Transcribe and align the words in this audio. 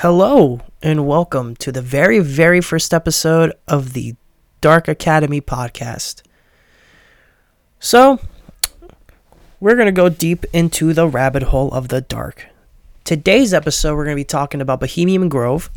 Hello, 0.00 0.60
and 0.82 1.06
welcome 1.06 1.56
to 1.56 1.72
the 1.72 1.80
very, 1.80 2.18
very 2.18 2.60
first 2.60 2.92
episode 2.92 3.54
of 3.66 3.94
the 3.94 4.14
Dark 4.60 4.88
Academy 4.88 5.40
podcast. 5.40 6.20
So, 7.80 8.20
we're 9.58 9.74
going 9.74 9.86
to 9.86 9.92
go 9.92 10.10
deep 10.10 10.44
into 10.52 10.92
the 10.92 11.08
rabbit 11.08 11.44
hole 11.44 11.72
of 11.72 11.88
the 11.88 12.02
dark. 12.02 12.44
Today's 13.04 13.54
episode, 13.54 13.96
we're 13.96 14.04
going 14.04 14.16
to 14.16 14.20
be 14.20 14.24
talking 14.24 14.60
about 14.60 14.80
Bohemian 14.80 15.30
Grove. 15.30 15.70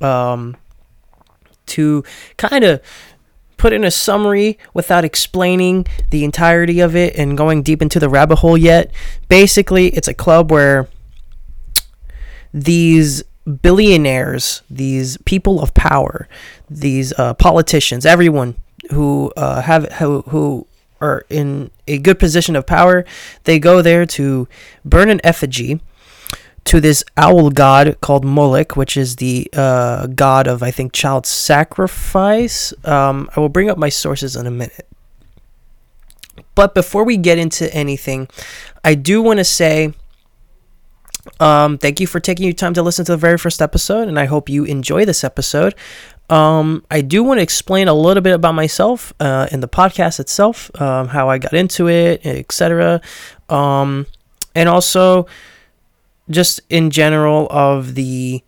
Um, 0.00 0.56
to 1.66 2.02
kind 2.38 2.64
of 2.64 2.82
put 3.56 3.72
in 3.72 3.84
a 3.84 3.92
summary 3.92 4.58
without 4.74 5.04
explaining 5.04 5.86
the 6.10 6.24
entirety 6.24 6.80
of 6.80 6.96
it 6.96 7.14
and 7.14 7.38
going 7.38 7.62
deep 7.62 7.80
into 7.82 8.00
the 8.00 8.08
rabbit 8.08 8.40
hole 8.40 8.58
yet. 8.58 8.90
Basically, 9.28 9.90
it's 9.90 10.08
a 10.08 10.14
club 10.14 10.50
where 10.50 10.88
these 12.52 13.22
billionaires, 13.62 14.62
these 14.70 15.16
people 15.18 15.60
of 15.60 15.74
power, 15.74 16.28
these 16.68 17.12
uh, 17.18 17.34
politicians, 17.34 18.06
everyone 18.06 18.56
who 18.90 19.32
uh, 19.36 19.62
have 19.62 19.90
who, 19.92 20.22
who 20.22 20.66
are 21.00 21.24
in 21.30 21.70
a 21.86 21.98
good 21.98 22.18
position 22.18 22.56
of 22.56 22.66
power, 22.66 23.04
they 23.44 23.58
go 23.58 23.82
there 23.82 24.04
to 24.04 24.46
burn 24.84 25.08
an 25.10 25.20
effigy 25.24 25.80
to 26.64 26.80
this 26.80 27.02
owl 27.16 27.50
god 27.50 27.96
called 28.00 28.24
Moloch, 28.24 28.76
which 28.76 28.96
is 28.96 29.16
the 29.16 29.48
uh, 29.54 30.06
god 30.08 30.46
of 30.46 30.62
I 30.62 30.70
think 30.70 30.92
child 30.92 31.26
sacrifice. 31.26 32.72
Um, 32.84 33.30
I 33.34 33.40
will 33.40 33.48
bring 33.48 33.70
up 33.70 33.78
my 33.78 33.88
sources 33.88 34.36
in 34.36 34.46
a 34.46 34.50
minute. 34.50 34.86
But 36.54 36.74
before 36.74 37.04
we 37.04 37.16
get 37.16 37.38
into 37.38 37.72
anything, 37.74 38.28
I 38.84 38.94
do 38.94 39.22
want 39.22 39.38
to 39.38 39.44
say 39.44 39.94
um, 41.38 41.78
thank 41.78 42.00
you 42.00 42.06
for 42.06 42.20
taking 42.20 42.44
your 42.44 42.54
time 42.54 42.74
to 42.74 42.82
listen 42.82 43.04
to 43.06 43.12
the 43.12 43.18
very 43.18 43.38
first 43.38 43.62
episode, 43.62 44.08
and 44.08 44.18
I 44.18 44.26
hope 44.26 44.48
you 44.48 44.64
enjoy 44.64 45.04
this 45.04 45.24
episode. 45.24 45.74
Um, 46.28 46.84
I 46.90 47.00
do 47.00 47.24
want 47.24 47.38
to 47.38 47.42
explain 47.42 47.88
a 47.88 47.94
little 47.94 48.22
bit 48.22 48.34
about 48.34 48.54
myself 48.54 49.12
uh, 49.18 49.48
in 49.50 49.60
the 49.60 49.68
podcast 49.68 50.20
itself, 50.20 50.70
um, 50.80 51.08
how 51.08 51.28
I 51.28 51.38
got 51.38 51.54
into 51.54 51.88
it, 51.88 52.24
etc. 52.24 53.00
Um, 53.48 54.06
and 54.54 54.68
also 54.68 55.26
just 56.30 56.60
in 56.68 56.90
general 56.90 57.48
of 57.50 57.96
the 57.96 58.42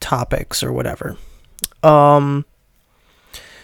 topics 0.00 0.62
or 0.64 0.72
whatever. 0.72 1.16
Um, 1.82 2.44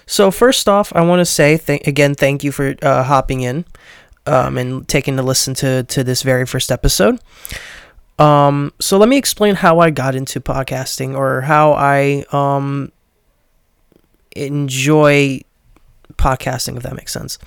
so 0.06 0.30
first 0.30 0.68
off, 0.68 0.92
I 0.94 1.02
want 1.02 1.20
to 1.20 1.24
say 1.26 1.58
th- 1.58 1.86
again, 1.86 2.14
thank 2.14 2.44
you 2.44 2.52
for 2.52 2.74
uh, 2.80 3.02
hopping 3.02 3.40
in 3.40 3.64
um, 4.26 4.56
and 4.56 4.86
taking 4.88 5.16
to 5.16 5.22
listen 5.22 5.54
to 5.54 5.82
to 5.84 6.04
this 6.04 6.22
very 6.22 6.46
first 6.46 6.70
episode. 6.70 7.18
Um, 8.18 8.72
so 8.80 8.98
let 8.98 9.08
me 9.08 9.16
explain 9.16 9.54
how 9.54 9.78
I 9.78 9.90
got 9.90 10.14
into 10.14 10.40
podcasting 10.40 11.16
or 11.16 11.42
how 11.42 11.72
I 11.72 12.24
um, 12.32 12.90
enjoy 14.34 15.40
podcasting, 16.14 16.76
if 16.76 16.82
that 16.82 16.96
makes 16.96 17.12
sense. 17.12 17.38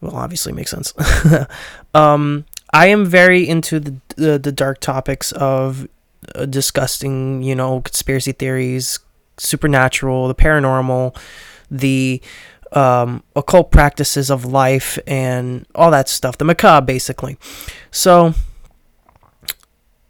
Well, 0.00 0.16
obviously 0.16 0.52
makes 0.52 0.70
sense. 0.70 0.92
um, 1.94 2.46
I 2.72 2.86
am 2.86 3.06
very 3.06 3.48
into 3.48 3.80
the 3.80 3.96
the, 4.16 4.38
the 4.38 4.52
dark 4.52 4.80
topics 4.80 5.32
of 5.32 5.88
uh, 6.34 6.46
disgusting, 6.46 7.42
you 7.42 7.54
know, 7.54 7.80
conspiracy 7.80 8.32
theories, 8.32 8.98
supernatural, 9.38 10.28
the 10.28 10.34
paranormal, 10.34 11.16
the 11.70 12.20
um, 12.72 13.22
occult 13.36 13.70
practices 13.70 14.30
of 14.30 14.44
life, 14.44 14.98
and 15.06 15.66
all 15.74 15.90
that 15.90 16.08
stuff. 16.08 16.38
The 16.38 16.44
macabre, 16.44 16.86
basically. 16.86 17.38
So 17.90 18.34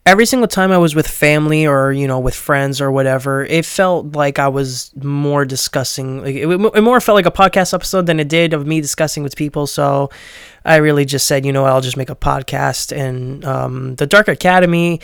every 0.06 0.26
single 0.26 0.48
time 0.48 0.70
I 0.70 0.78
was 0.78 0.94
with 0.94 1.08
family 1.08 1.66
or 1.66 1.92
you 1.92 2.06
know 2.06 2.18
with 2.18 2.34
friends 2.34 2.80
or 2.80 2.90
whatever, 2.90 3.44
it 3.44 3.64
felt 3.64 4.14
like 4.14 4.38
I 4.38 4.48
was 4.48 4.90
more 5.02 5.44
discussing. 5.44 6.22
Like 6.22 6.34
it, 6.36 6.46
it 6.48 6.82
more 6.82 7.00
felt 7.00 7.16
like 7.16 7.26
a 7.26 7.30
podcast 7.30 7.74
episode 7.74 8.06
than 8.06 8.20
it 8.20 8.28
did 8.28 8.52
of 8.52 8.66
me 8.66 8.80
discussing 8.80 9.22
with 9.22 9.36
people. 9.36 9.66
So 9.66 10.10
I 10.64 10.76
really 10.76 11.04
just 11.04 11.26
said, 11.26 11.44
you 11.46 11.52
know, 11.52 11.64
I'll 11.64 11.80
just 11.80 11.96
make 11.96 12.10
a 12.10 12.16
podcast. 12.16 12.96
And 12.96 13.44
um, 13.44 13.96
the 13.96 14.06
Dark 14.06 14.28
Academy, 14.28 15.00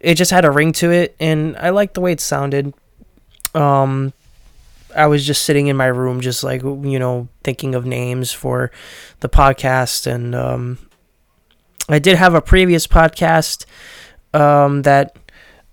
it 0.00 0.14
just 0.14 0.30
had 0.30 0.44
a 0.44 0.50
ring 0.50 0.72
to 0.74 0.90
it, 0.90 1.16
and 1.20 1.56
I 1.56 1.70
liked 1.70 1.94
the 1.94 2.00
way 2.00 2.12
it 2.12 2.20
sounded. 2.20 2.72
Um, 3.54 4.12
I 4.96 5.06
was 5.06 5.26
just 5.26 5.42
sitting 5.42 5.66
in 5.66 5.76
my 5.76 5.86
room, 5.86 6.20
just 6.20 6.42
like 6.42 6.62
you 6.62 6.98
know, 6.98 7.28
thinking 7.44 7.74
of 7.74 7.84
names 7.84 8.32
for 8.32 8.70
the 9.20 9.28
podcast, 9.28 10.06
and 10.06 10.34
um, 10.34 10.78
I 11.88 11.98
did 11.98 12.16
have 12.16 12.34
a 12.34 12.40
previous 12.40 12.86
podcast 12.86 13.66
um, 14.38 14.82
that 14.82 15.16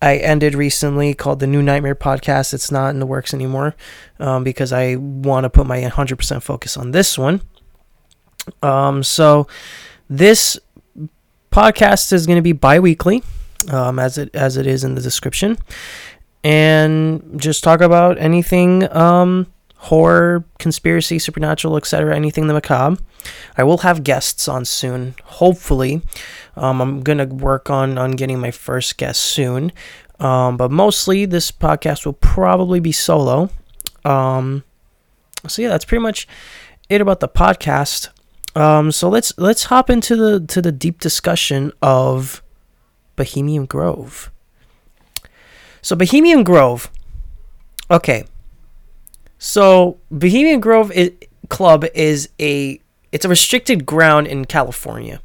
I 0.01 0.17
ended 0.17 0.55
recently 0.55 1.13
called 1.13 1.39
the 1.39 1.47
New 1.47 1.61
Nightmare 1.61 1.95
Podcast. 1.95 2.53
It's 2.53 2.71
not 2.71 2.89
in 2.89 2.99
the 2.99 3.05
works 3.05 3.33
anymore 3.33 3.75
um, 4.19 4.43
because 4.43 4.73
I 4.73 4.95
want 4.95 5.45
to 5.45 5.49
put 5.49 5.67
my 5.67 5.79
100% 5.81 6.41
focus 6.43 6.75
on 6.75 6.91
this 6.91 7.17
one. 7.17 7.41
Um, 8.61 9.03
so 9.03 9.47
this 10.09 10.59
podcast 11.51 12.11
is 12.11 12.25
going 12.25 12.37
to 12.37 12.41
be 12.41 12.51
bi-weekly, 12.51 13.23
um, 13.71 13.97
as 13.97 14.17
it 14.17 14.35
as 14.35 14.57
it 14.57 14.67
is 14.67 14.83
in 14.83 14.93
the 14.93 15.01
description, 15.01 15.57
and 16.43 17.39
just 17.41 17.63
talk 17.63 17.81
about 17.81 18.19
anything 18.19 18.91
um, 18.95 19.47
horror, 19.77 20.43
conspiracy, 20.59 21.17
supernatural, 21.17 21.77
etc. 21.77 22.15
Anything 22.15 22.47
the 22.47 22.53
macabre. 22.53 23.01
I 23.57 23.63
will 23.63 23.79
have 23.79 24.03
guests 24.03 24.47
on 24.47 24.65
soon, 24.65 25.15
hopefully. 25.23 26.01
Um, 26.55 26.81
I'm 26.81 27.01
gonna 27.01 27.25
work 27.25 27.69
on 27.69 27.97
on 27.97 28.11
getting 28.11 28.39
my 28.39 28.51
first 28.51 28.97
guest 28.97 29.21
soon, 29.21 29.71
um, 30.19 30.57
but 30.57 30.71
mostly 30.71 31.25
this 31.25 31.51
podcast 31.51 32.05
will 32.05 32.13
probably 32.13 32.79
be 32.79 32.91
solo. 32.91 33.49
Um, 34.03 34.63
so 35.47 35.61
yeah, 35.61 35.69
that's 35.69 35.85
pretty 35.85 36.01
much 36.01 36.27
it 36.89 37.01
about 37.01 37.19
the 37.19 37.27
podcast. 37.27 38.09
Um, 38.55 38.91
so 38.91 39.09
let's 39.09 39.37
let's 39.37 39.65
hop 39.65 39.89
into 39.89 40.15
the 40.15 40.39
to 40.47 40.61
the 40.61 40.71
deep 40.71 40.99
discussion 40.99 41.71
of 41.81 42.41
Bohemian 43.15 43.65
Grove. 43.65 44.31
So 45.81 45.95
Bohemian 45.95 46.43
Grove, 46.43 46.89
okay. 47.91 48.25
So 49.37 49.97
Bohemian 50.09 50.61
Grove 50.61 50.91
is, 50.91 51.11
Club 51.49 51.85
is 51.93 52.29
a 52.39 52.79
it's 53.11 53.25
a 53.25 53.29
restricted 53.29 53.85
ground 53.85 54.27
in 54.27 54.45
California 54.45 55.21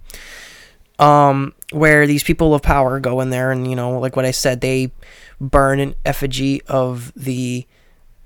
um, 1.00 1.54
where 1.72 2.06
these 2.06 2.22
people 2.22 2.54
of 2.54 2.62
power 2.62 3.00
go 3.00 3.20
in 3.20 3.30
there 3.30 3.50
and 3.50 3.68
you 3.68 3.74
know 3.74 3.98
like 3.98 4.14
what 4.14 4.24
i 4.24 4.30
said 4.30 4.60
they 4.60 4.92
burn 5.40 5.80
an 5.80 5.94
effigy 6.04 6.62
of 6.68 7.12
the 7.16 7.66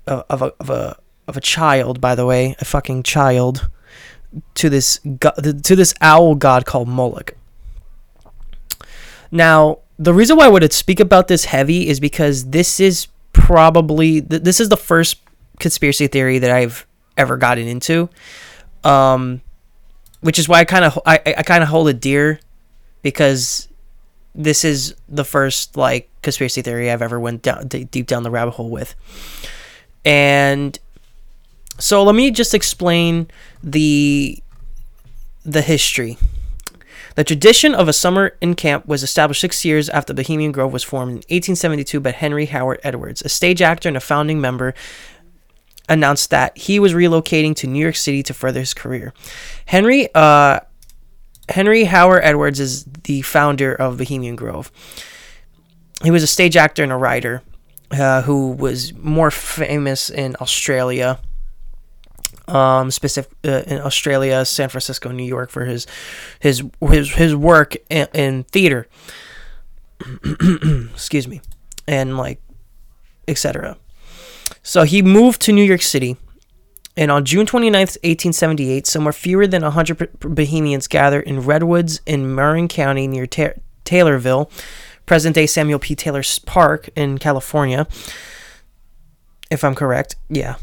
of, 0.05 0.23
of 0.29 0.41
a 0.41 0.53
of 0.59 0.69
a 0.69 0.97
of 1.27 1.37
a 1.37 1.41
child 1.41 1.99
by 1.99 2.13
the 2.13 2.25
way 2.25 2.55
a 2.59 2.65
fucking 2.65 3.01
child 3.01 3.69
to 4.53 4.69
this 4.69 4.99
to 4.99 5.75
this 5.75 5.93
owl 6.01 6.35
god 6.35 6.65
called 6.65 6.89
moloch. 6.89 7.35
Now 9.31 9.79
the 9.97 10.13
reason 10.13 10.35
why 10.35 10.45
i 10.45 10.49
would 10.49 10.71
speak 10.73 10.99
about 10.99 11.27
this 11.29 11.45
heavy 11.45 11.87
is 11.87 11.99
because 11.99 12.49
this 12.49 12.79
is 12.79 13.07
probably 13.31 14.19
this 14.19 14.59
is 14.59 14.69
the 14.69 14.77
first 14.77 15.17
conspiracy 15.59 16.07
theory 16.07 16.37
that 16.39 16.51
i've 16.51 16.85
ever 17.17 17.37
gotten 17.37 17.65
into 17.67 18.09
um 18.83 19.41
which 20.19 20.37
is 20.37 20.49
why 20.49 20.59
i 20.59 20.65
kind 20.65 20.83
of 20.83 20.99
i, 21.05 21.19
I 21.25 21.43
kind 21.43 21.63
of 21.63 21.69
hold 21.69 21.87
it 21.87 22.01
dear 22.01 22.39
because 23.05 23.67
this 24.33 24.65
is 24.65 24.95
the 25.07 25.23
first 25.23 25.77
like 25.77 26.09
conspiracy 26.23 26.63
theory 26.63 26.89
I've 26.89 27.03
ever 27.03 27.19
went 27.19 27.43
down 27.43 27.67
deep 27.67 28.07
down 28.07 28.23
the 28.23 28.31
rabbit 28.31 28.55
hole 28.55 28.71
with. 28.71 28.95
And 30.03 30.79
so 31.77 32.01
let 32.01 32.15
me 32.15 32.31
just 32.31 32.55
explain 32.55 33.27
the 33.63 34.41
the 35.43 35.61
history. 35.61 36.17
The 37.13 37.23
tradition 37.23 37.75
of 37.75 37.87
a 37.87 37.93
summer 37.93 38.35
in 38.41 38.55
camp 38.55 38.87
was 38.87 39.03
established 39.03 39.39
six 39.39 39.63
years 39.63 39.87
after 39.87 40.11
Bohemian 40.11 40.51
Grove 40.51 40.73
was 40.73 40.83
formed 40.83 41.11
in 41.11 41.17
1872 41.17 41.99
by 41.99 42.09
Henry 42.09 42.47
Howard 42.47 42.79
Edwards, 42.83 43.21
a 43.21 43.29
stage 43.29 43.61
actor 43.61 43.87
and 43.87 43.97
a 43.97 44.01
founding 44.01 44.41
member. 44.41 44.73
Announced 45.87 46.31
that 46.31 46.57
he 46.57 46.79
was 46.79 46.95
relocating 46.95 47.55
to 47.57 47.67
New 47.67 47.77
York 47.77 47.97
City 47.97 48.23
to 48.23 48.33
further 48.33 48.61
his 48.61 48.73
career. 48.73 49.13
Henry 49.67 50.09
uh, 50.15 50.61
Henry 51.49 51.83
Howard 51.85 52.23
Edwards 52.23 52.59
is 52.59 52.85
the 53.03 53.21
founder 53.21 53.73
of 53.73 53.97
Bohemian 53.97 54.35
Grove. 54.35 54.71
He 56.03 56.11
was 56.11 56.23
a 56.23 56.27
stage 56.27 56.57
actor 56.57 56.83
and 56.83 56.91
a 56.91 56.97
writer 56.97 57.41
uh, 57.91 58.21
who 58.23 58.51
was 58.51 58.93
more 58.95 59.31
famous 59.31 60.09
in 60.09 60.35
Australia, 60.41 61.19
um, 62.47 62.91
specific 62.91 63.31
uh, 63.45 63.63
in 63.67 63.79
Australia, 63.79 64.43
San 64.45 64.69
Francisco, 64.69 65.11
New 65.11 65.23
York 65.23 65.49
for 65.49 65.65
his 65.65 65.87
his 66.39 66.63
his 66.81 67.11
his 67.13 67.35
work 67.35 67.75
in, 67.89 68.07
in 68.13 68.43
theater. 68.43 68.87
Excuse 70.93 71.27
me, 71.27 71.41
and 71.87 72.17
like 72.17 72.41
etc. 73.27 73.77
So 74.61 74.83
he 74.83 75.01
moved 75.01 75.41
to 75.43 75.53
New 75.53 75.63
York 75.63 75.81
City 75.81 76.17
and 76.97 77.11
on 77.11 77.25
June 77.25 77.45
29th, 77.45 77.97
1878, 78.03 78.87
somewhere 78.87 79.13
fewer 79.13 79.47
than 79.47 79.63
100 79.63 80.19
Bohemians 80.19 80.87
gathered 80.87 81.23
in 81.23 81.41
Redwoods 81.41 82.01
in 82.05 82.33
Marin 82.33 82.67
County 82.67 83.07
near 83.07 83.27
Ta- 83.27 83.59
Taylorville, 83.83 84.49
present 85.05 85.35
day 85.35 85.45
Samuel 85.45 85.79
P. 85.79 85.95
Taylor 85.95 86.23
Park 86.45 86.89
in 86.95 87.17
California. 87.17 87.87
If 89.51 89.63
I'm 89.63 89.75
correct, 89.75 90.15
yeah 90.29 90.55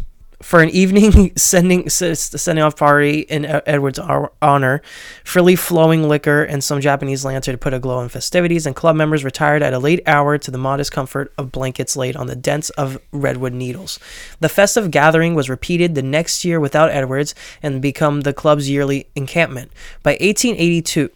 for 0.43 0.61
an 0.61 0.69
evening 0.71 1.33
sending 1.37 1.89
sending 1.89 2.63
off 2.63 2.77
party 2.77 3.21
in 3.21 3.45
Edward's 3.67 3.99
honor, 3.99 4.83
freely 5.25 5.57
flowing 5.57 6.09
liquor 6.09 6.45
and 6.45 6.63
some 6.63 6.81
Japanese 6.81 7.25
lantern 7.25 7.55
to 7.55 7.59
put 7.59 7.73
a 7.73 7.79
glow 7.79 8.01
in 8.01 8.09
festivities, 8.09 8.67
and 8.67 8.77
club 8.77 8.97
members 8.97 9.25
retired 9.25 9.63
at 9.63 9.73
a 9.73 9.79
late 9.79 10.01
hour 10.07 10.37
to 10.39 10.51
the 10.51 10.59
modest 10.59 10.93
comfort 10.93 11.33
of 11.39 11.53
blankets 11.53 11.97
laid 11.97 12.17
on 12.17 12.27
the 12.27 12.37
dents 12.37 12.71
of 12.71 12.99
redwood 13.13 13.53
needles. 13.53 13.99
The 14.41 14.49
festive 14.49 14.91
gathering 14.91 15.35
was 15.35 15.49
repeated 15.49 15.95
the 15.95 16.03
next 16.03 16.45
year 16.45 16.61
without 16.61 16.91
Edwards 16.91 17.35
and 17.63 17.81
become 17.81 18.23
the 18.23 18.33
club's 18.33 18.69
yearly 18.69 19.07
encampment. 19.15 19.73
By 20.03 20.13
1882, 20.13 21.11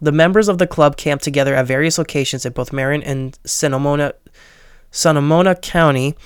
the 0.00 0.12
members 0.12 0.48
of 0.48 0.58
the 0.58 0.66
club 0.66 0.96
camped 0.96 1.24
together 1.24 1.54
at 1.54 1.66
various 1.66 1.98
locations 1.98 2.44
in 2.44 2.52
both 2.52 2.72
Marin 2.72 3.02
and 3.02 3.38
Sonoma, 3.44 4.14
Sonoma 4.90 5.54
County 5.54 6.16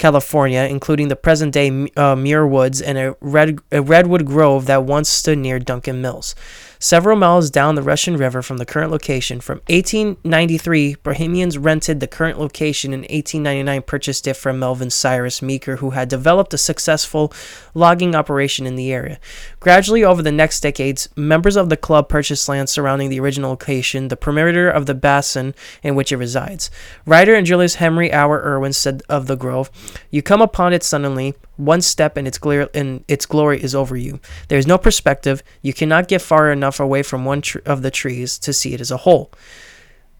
California, 0.00 0.62
including 0.62 1.08
the 1.08 1.16
present 1.16 1.52
day 1.52 1.88
uh, 1.96 2.16
Muir 2.16 2.46
Woods 2.46 2.80
and 2.80 2.98
a, 2.98 3.14
red, 3.20 3.58
a 3.70 3.82
redwood 3.82 4.24
grove 4.24 4.66
that 4.66 4.84
once 4.84 5.08
stood 5.08 5.38
near 5.38 5.58
Duncan 5.58 6.00
Mills 6.00 6.34
several 6.80 7.16
miles 7.16 7.50
down 7.50 7.76
the 7.76 7.82
Russian 7.82 8.16
River 8.16 8.42
from 8.42 8.56
the 8.56 8.66
current 8.66 8.90
location. 8.90 9.40
From 9.40 9.58
1893, 9.68 10.96
Bohemians 11.02 11.56
rented 11.56 12.00
the 12.00 12.08
current 12.08 12.40
location. 12.40 12.92
And 12.92 13.04
in 13.04 13.14
1899, 13.14 13.82
purchased 13.82 14.26
it 14.26 14.34
from 14.34 14.58
Melvin 14.58 14.90
Cyrus 14.90 15.42
Meeker, 15.42 15.76
who 15.76 15.90
had 15.90 16.08
developed 16.08 16.54
a 16.54 16.58
successful 16.58 17.32
logging 17.74 18.16
operation 18.16 18.66
in 18.66 18.74
the 18.74 18.92
area. 18.92 19.20
Gradually, 19.60 20.02
over 20.02 20.22
the 20.22 20.32
next 20.32 20.60
decades, 20.60 21.08
members 21.14 21.54
of 21.54 21.68
the 21.68 21.76
club 21.76 22.08
purchased 22.08 22.48
land 22.48 22.68
surrounding 22.68 23.10
the 23.10 23.20
original 23.20 23.50
location, 23.50 24.08
the 24.08 24.16
perimeter 24.16 24.68
of 24.68 24.86
the 24.86 24.94
basin 24.94 25.54
in 25.82 25.94
which 25.94 26.10
it 26.10 26.16
resides. 26.16 26.70
Writer 27.04 27.34
and 27.34 27.46
Julius 27.46 27.74
Henry 27.74 28.10
Hour 28.12 28.40
Irwin 28.42 28.72
said 28.72 29.02
of 29.08 29.26
the 29.26 29.36
grove, 29.36 29.70
"You 30.10 30.22
come 30.22 30.40
upon 30.40 30.72
it 30.72 30.82
suddenly." 30.82 31.34
One 31.60 31.82
step 31.82 32.16
and 32.16 32.26
its, 32.26 32.38
its 32.42 33.26
glory 33.26 33.62
is 33.62 33.74
over 33.74 33.96
you. 33.96 34.18
There 34.48 34.58
is 34.58 34.66
no 34.66 34.78
perspective. 34.78 35.42
You 35.60 35.74
cannot 35.74 36.08
get 36.08 36.22
far 36.22 36.50
enough 36.50 36.80
away 36.80 37.02
from 37.02 37.24
one 37.24 37.42
tr- 37.42 37.58
of 37.66 37.82
the 37.82 37.90
trees 37.90 38.38
to 38.38 38.52
see 38.52 38.72
it 38.72 38.80
as 38.80 38.90
a 38.90 38.96
whole. 38.98 39.30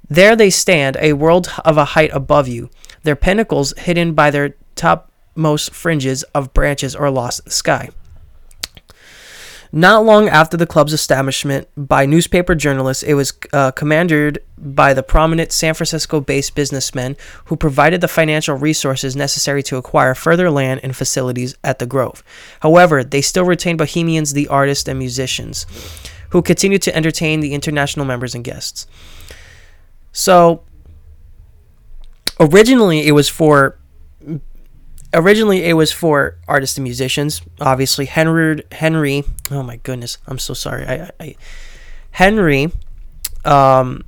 There 0.08 0.36
they 0.36 0.50
stand, 0.50 0.96
a 1.00 1.14
world 1.14 1.50
of 1.64 1.78
a 1.78 1.84
height 1.84 2.10
above 2.12 2.46
you, 2.46 2.68
their 3.04 3.16
pinnacles 3.16 3.72
hidden 3.78 4.12
by 4.12 4.30
their 4.30 4.54
topmost 4.74 5.72
fringes 5.72 6.24
of 6.34 6.52
branches 6.52 6.94
or 6.94 7.10
lost 7.10 7.40
in 7.40 7.44
the 7.46 7.50
sky. 7.52 7.90
Not 9.72 10.04
long 10.04 10.28
after 10.28 10.56
the 10.56 10.66
club's 10.66 10.92
establishment 10.92 11.68
by 11.76 12.04
newspaper 12.04 12.56
journalists, 12.56 13.04
it 13.04 13.14
was 13.14 13.32
uh, 13.52 13.70
commanded 13.70 14.42
by 14.58 14.94
the 14.94 15.02
prominent 15.02 15.52
San 15.52 15.74
Francisco 15.74 16.20
based 16.20 16.56
businessmen 16.56 17.16
who 17.46 17.56
provided 17.56 18.00
the 18.00 18.08
financial 18.08 18.56
resources 18.56 19.14
necessary 19.14 19.62
to 19.64 19.76
acquire 19.76 20.14
further 20.14 20.50
land 20.50 20.80
and 20.82 20.96
facilities 20.96 21.56
at 21.62 21.78
the 21.78 21.86
Grove. 21.86 22.24
However, 22.60 23.04
they 23.04 23.20
still 23.22 23.44
retained 23.44 23.78
Bohemians, 23.78 24.32
the 24.32 24.48
artists 24.48 24.88
and 24.88 24.98
musicians, 24.98 25.66
who 26.30 26.42
continued 26.42 26.82
to 26.82 26.96
entertain 26.96 27.38
the 27.40 27.54
international 27.54 28.06
members 28.06 28.34
and 28.34 28.42
guests. 28.42 28.88
So, 30.12 30.64
originally, 32.40 33.06
it 33.06 33.12
was 33.12 33.28
for 33.28 33.79
originally 35.12 35.64
it 35.64 35.74
was 35.74 35.92
for 35.92 36.36
artists 36.46 36.76
and 36.76 36.84
musicians. 36.84 37.42
Obviously, 37.60 38.06
Henry 38.06 38.62
Henry. 38.72 39.24
Oh 39.50 39.62
my 39.62 39.76
goodness, 39.76 40.18
I'm 40.26 40.38
so 40.38 40.54
sorry. 40.54 40.86
I, 40.86 41.10
I, 41.18 41.36
Henry, 42.12 42.72
um, 43.44 44.04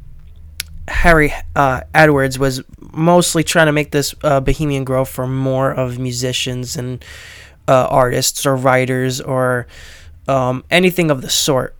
Harry 0.89 1.33
uh, 1.55 1.83
Edwards 1.95 2.39
was 2.39 2.63
mostly 2.93 3.45
trying 3.45 3.67
to 3.67 3.73
make 3.73 3.91
this 3.91 4.15
uh, 4.23 4.41
Bohemian 4.41 4.85
Grove 4.85 5.09
for 5.09 5.27
more 5.27 5.73
of 5.73 5.99
musicians 5.99 6.77
and 6.77 7.05
uh, 7.69 7.87
artists 7.89 8.45
or 8.45 8.57
writers 8.57 9.21
or 9.21 9.67
um, 10.29 10.65
anything 10.71 11.11
of 11.11 11.23
the 11.23 11.31
sort. 11.31 11.77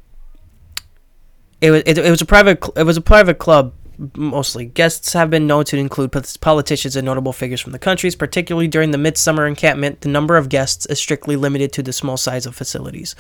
It 1.61 1.71
was 1.71 1.83
it, 1.87 1.99
it 1.99 2.11
was 2.11 2.23
a 2.23 2.27
private 2.27 2.65
it 2.77 2.85
was 2.85 2.97
a 2.97 3.01
private 3.01 3.39
club 3.39 3.73
mostly. 4.17 4.67
Guests 4.67 5.13
have 5.13 5.31
been 5.31 5.47
known 5.47 5.65
to 5.67 5.77
include 5.77 6.13
politicians 6.41 6.97
and 6.97 7.05
notable 7.05 7.33
figures 7.33 7.61
from 7.61 7.73
the 7.73 7.79
countries, 7.79 8.17
particularly 8.17 8.69
during 8.69 8.91
the 8.91 8.99
midsummer 8.99 9.47
encampment. 9.47 10.01
The 10.01 10.09
number 10.09 10.37
of 10.37 10.49
guests 10.49 10.87
is 10.87 10.99
strictly 10.99 11.37
limited 11.37 11.73
to 11.75 11.83
the 11.83 11.93
small 11.93 12.17
size 12.17 12.47
of 12.47 12.55
facilities. 12.55 13.15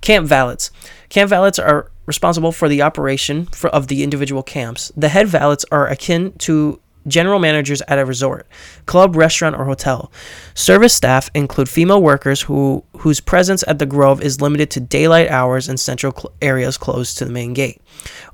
Camp 0.00 0.26
valets. 0.26 0.70
Camp 1.08 1.28
valets 1.28 1.58
are 1.58 1.90
responsible 2.06 2.52
for 2.52 2.68
the 2.68 2.82
operation 2.82 3.46
for, 3.46 3.68
of 3.70 3.88
the 3.88 4.02
individual 4.02 4.42
camps. 4.42 4.92
The 4.96 5.08
head 5.08 5.28
valets 5.28 5.64
are 5.70 5.88
akin 5.88 6.32
to 6.38 6.80
general 7.08 7.38
managers 7.38 7.82
at 7.88 7.98
a 7.98 8.04
resort, 8.04 8.46
club, 8.86 9.16
restaurant, 9.16 9.56
or 9.56 9.64
hotel. 9.64 10.12
Service 10.54 10.94
staff 10.94 11.30
include 11.34 11.68
female 11.68 12.02
workers 12.02 12.42
who 12.42 12.84
whose 12.98 13.20
presence 13.20 13.64
at 13.66 13.78
the 13.78 13.86
Grove 13.86 14.22
is 14.22 14.40
limited 14.40 14.70
to 14.70 14.80
daylight 14.80 15.28
hours 15.28 15.68
and 15.68 15.78
central 15.78 16.12
cl- 16.12 16.32
areas 16.42 16.76
close 16.78 17.14
to 17.14 17.24
the 17.24 17.32
main 17.32 17.54
gate. 17.54 17.80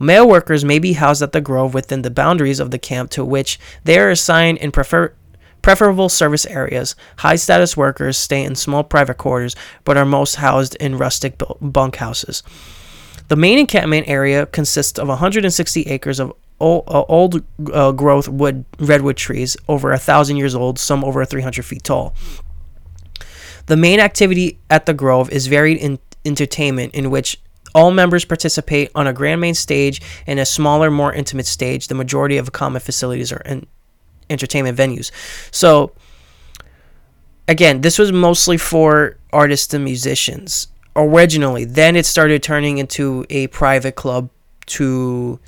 Male 0.01 0.29
workers 0.29 0.65
may 0.65 0.79
be 0.79 0.95
housed 0.95 1.23
at 1.23 1.33
the 1.33 1.41
Grove 1.41 1.75
within 1.75 2.03
the 2.03 2.11
boundaries 2.11 2.61
of 2.61 2.71
the 2.71 2.79
camp 2.79 3.11
to 3.11 3.25
which 3.25 3.59
they 3.85 3.99
are 3.99 4.11
assigned 4.11 4.59
in 4.59 4.73
prefer- 4.73 5.15
preferable 5.63 6.09
service 6.09 6.45
areas. 6.47 6.95
High 7.19 7.37
status 7.37 7.77
workers 7.77 8.19
stay 8.19 8.45
in 8.45 8.55
small 8.55 8.85
private 8.85 9.17
quarters 9.17 9.57
but 9.85 9.97
are 9.97 10.05
most 10.05 10.37
housed 10.37 10.77
in 10.77 10.99
rustic 10.99 11.39
bunkhouses. 11.39 12.43
The 13.29 13.37
main 13.37 13.59
encampment 13.59 14.07
area 14.07 14.45
consists 14.45 14.99
of 14.99 15.09
160 15.09 15.83
acres 15.85 16.21
of 16.21 16.35
old, 16.61 16.85
uh, 16.87 17.03
old 17.03 17.43
uh, 17.73 17.93
growth 17.93 18.29
wood 18.29 18.65
redwood 18.79 19.17
trees, 19.17 19.57
over 19.69 19.93
a 19.93 19.99
thousand 19.99 20.37
years 20.37 20.55
old, 20.55 20.79
some 20.79 21.05
over 21.05 21.25
300 21.25 21.65
feet 21.65 21.85
tall. 21.85 22.15
The 23.67 23.77
main 23.77 24.01
activity 24.01 24.59
at 24.69 24.87
the 24.87 24.95
Grove 24.95 25.31
is 25.31 25.47
varied 25.47 25.79
in 25.79 25.99
entertainment, 26.25 26.95
in 26.95 27.11
which 27.11 27.41
all 27.75 27.91
members 27.91 28.25
participate 28.25 28.91
on 28.95 29.07
a 29.07 29.13
grand 29.13 29.41
main 29.41 29.55
stage 29.55 30.01
and 30.27 30.39
a 30.39 30.45
smaller, 30.45 30.91
more 30.91 31.13
intimate 31.13 31.47
stage. 31.47 31.89
The 31.89 31.95
majority 31.95 32.37
of 32.37 32.53
common 32.53 32.81
facilities 32.81 33.33
are 33.33 33.43
in 33.45 33.67
entertainment 34.31 34.79
venues. 34.79 35.11
So, 35.51 35.93
again, 37.49 37.81
this 37.81 37.99
was 37.99 38.13
mostly 38.13 38.57
for 38.57 39.17
artists 39.33 39.75
and 39.75 39.85
musicians 39.85 40.69
originally. 40.95 41.65
Then 41.65 41.97
it 41.97 42.07
started 42.07 42.43
turning 42.43 42.79
into 42.79 43.27
a 43.31 43.49
private 43.49 43.97
club 43.97 44.31
to 44.67 45.41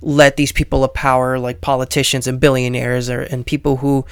let 0.00 0.36
these 0.36 0.52
people 0.52 0.84
of 0.84 0.94
power, 0.94 1.38
like 1.38 1.60
politicians 1.60 2.26
and 2.26 2.38
billionaires, 2.40 3.10
or 3.10 3.22
and 3.22 3.44
people 3.44 3.76
who 3.76 4.04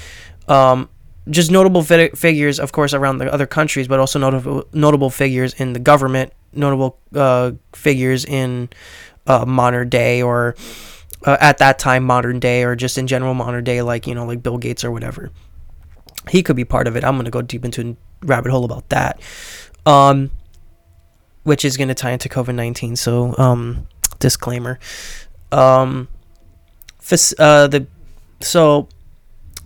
um, 0.48 0.88
just 1.30 1.50
notable 1.50 1.82
fi- 1.82 2.10
figures, 2.10 2.60
of 2.60 2.72
course, 2.72 2.94
around 2.94 3.18
the 3.18 3.32
other 3.32 3.46
countries, 3.46 3.88
but 3.88 3.98
also 3.98 4.18
notable 4.18 4.64
notable 4.72 5.10
figures 5.10 5.54
in 5.54 5.72
the 5.72 5.78
government, 5.78 6.32
notable 6.52 6.98
uh, 7.14 7.52
figures 7.74 8.24
in 8.24 8.68
uh, 9.26 9.44
modern 9.44 9.88
day 9.88 10.22
or 10.22 10.54
uh, 11.24 11.36
at 11.40 11.58
that 11.58 11.78
time 11.78 12.04
modern 12.04 12.40
day, 12.40 12.64
or 12.64 12.76
just 12.76 12.98
in 12.98 13.06
general 13.06 13.34
modern 13.34 13.64
day, 13.64 13.82
like 13.82 14.06
you 14.06 14.14
know, 14.14 14.24
like 14.24 14.42
Bill 14.42 14.58
Gates 14.58 14.84
or 14.84 14.90
whatever. 14.90 15.30
He 16.28 16.42
could 16.42 16.56
be 16.56 16.64
part 16.64 16.88
of 16.88 16.96
it. 16.96 17.04
I'm 17.04 17.16
gonna 17.16 17.30
go 17.30 17.42
deep 17.42 17.64
into 17.64 17.90
a 17.90 18.26
rabbit 18.26 18.50
hole 18.50 18.64
about 18.64 18.88
that, 18.88 19.20
um, 19.84 20.30
which 21.44 21.64
is 21.64 21.76
gonna 21.76 21.94
tie 21.94 22.10
into 22.10 22.28
COVID 22.28 22.54
nineteen. 22.54 22.96
So, 22.96 23.36
um, 23.38 23.86
disclaimer. 24.18 24.78
Um, 25.52 26.08
uh, 27.38 27.66
the 27.68 27.86
so 28.40 28.88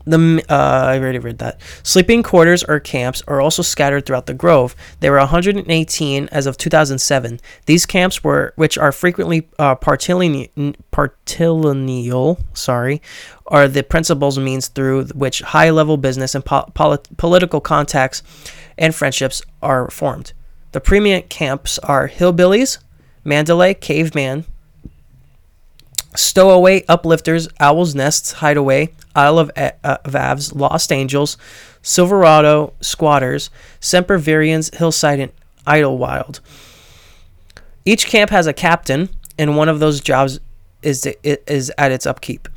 the 0.06 0.44
uh, 0.48 0.54
I 0.54 0.98
already 0.98 1.18
read 1.18 1.38
that. 1.38 1.60
Sleeping 1.82 2.22
quarters 2.22 2.62
or 2.64 2.80
camps 2.80 3.22
are 3.28 3.40
also 3.40 3.62
scattered 3.62 4.06
throughout 4.06 4.26
the 4.26 4.34
grove. 4.34 4.74
There 5.00 5.12
were 5.12 5.18
118 5.18 6.28
as 6.32 6.46
of 6.46 6.56
2007. 6.56 7.40
These 7.66 7.86
camps 7.86 8.24
were, 8.24 8.52
which 8.56 8.78
are 8.78 8.92
frequently 8.92 9.48
uh, 9.58 9.76
patrilineal, 9.76 10.50
sorry, 12.54 13.02
are 13.46 13.68
the 13.68 13.82
principles 13.82 14.38
means 14.38 14.68
through 14.68 15.04
which 15.06 15.40
high-level 15.40 15.98
business 15.98 16.34
and 16.34 16.44
po- 16.44 16.70
polit- 16.74 17.16
political 17.16 17.60
contacts 17.60 18.22
and 18.78 18.94
friendships 18.94 19.42
are 19.62 19.90
formed. 19.90 20.32
The 20.72 20.80
premium 20.80 21.22
camps 21.22 21.78
are 21.80 22.08
Hillbillies, 22.08 22.78
Mandalay, 23.24 23.74
Caveman, 23.74 24.46
Stowaway, 26.14 26.84
Uplifters, 26.88 27.48
Owl's 27.60 27.94
Nests, 27.94 28.32
Hideaway, 28.32 28.92
Isle 29.14 29.38
of, 29.38 29.50
uh, 29.56 29.70
of 29.82 30.12
Avs, 30.12 30.54
Lost 30.54 30.92
Angels, 30.92 31.36
Silverado, 31.82 32.72
Squatters, 32.80 33.50
Sempervirens, 33.80 34.74
Hillside, 34.74 35.20
and 35.20 35.32
Idlewild. 35.66 36.40
Each 37.84 38.06
camp 38.06 38.30
has 38.30 38.46
a 38.46 38.52
captain, 38.52 39.08
and 39.38 39.56
one 39.56 39.68
of 39.68 39.78
those 39.78 40.00
jobs 40.00 40.40
is, 40.82 41.06
is 41.22 41.72
at 41.78 41.92
its 41.92 42.06
upkeep. 42.06 42.48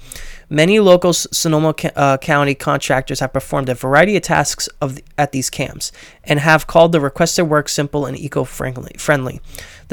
Many 0.50 0.80
local 0.80 1.14
Sonoma 1.14 1.74
uh, 1.96 2.18
County 2.18 2.54
contractors 2.54 3.22
have 3.22 3.34
performed 3.34 3.70
a 3.70 3.76
variety 3.76 4.16
of 4.18 4.24
tasks 4.24 4.68
of 4.82 4.96
the, 4.96 5.04
at 5.18 5.32
these 5.32 5.50
camps 5.50 5.92
and 6.24 6.40
have 6.40 6.68
called 6.68 6.92
the 6.92 7.00
requested 7.00 7.48
work 7.48 7.68
simple 7.68 8.06
and 8.06 8.18
eco-friendly. 8.18 9.42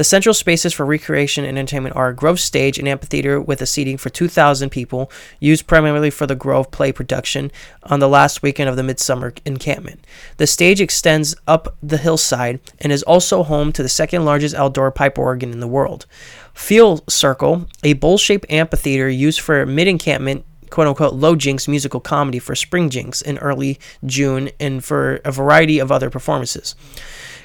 The 0.01 0.05
central 0.05 0.33
spaces 0.33 0.73
for 0.73 0.87
recreation 0.87 1.45
and 1.45 1.59
entertainment 1.59 1.95
are 1.95 2.15
Grove 2.15 2.41
stage, 2.41 2.79
an 2.79 2.89
amphitheater 2.89 3.39
with 3.39 3.61
a 3.61 3.67
seating 3.67 3.99
for 3.99 4.09
2,000 4.09 4.71
people, 4.71 5.13
used 5.41 5.67
primarily 5.67 6.09
for 6.09 6.27
the 6.27 6.35
Grove 6.35 6.71
play 6.71 6.91
production 6.91 7.53
on 7.83 8.01
the 8.01 8.09
last 8.09 8.41
weekend 8.41 8.71
of 8.71 8.77
the 8.77 8.83
midsummer 8.83 9.35
encampment. 9.45 10.07
The 10.39 10.47
stage 10.47 10.81
extends 10.81 11.35
up 11.47 11.77
the 11.83 11.99
hillside 11.99 12.61
and 12.79 12.95
is 12.95 13.03
also 13.03 13.43
home 13.43 13.73
to 13.73 13.83
the 13.83 13.91
second 13.91 14.25
largest 14.25 14.55
outdoor 14.55 14.91
pipe 14.91 15.19
organ 15.19 15.53
in 15.53 15.61
the 15.61 15.69
world. 15.69 16.07
Field 16.55 17.03
Circle, 17.13 17.67
a 17.85 17.93
bowl 17.93 18.17
shaped 18.17 18.51
amphitheater 18.51 19.11
used 19.11 19.41
for 19.41 19.67
mid 19.67 19.87
encampment 19.87 20.47
quote 20.71 20.87
unquote 20.87 21.13
low 21.13 21.37
jinks 21.37 21.69
musical 21.69 22.01
comedy 22.01 22.39
for 22.39 22.55
spring 22.55 22.89
jinks 22.89 23.21
in 23.21 23.37
early 23.37 23.79
June 24.07 24.49
and 24.59 24.83
for 24.83 25.17
a 25.27 25.31
variety 25.31 25.79
of 25.79 25.93
other 25.93 26.09
performances. 26.09 26.75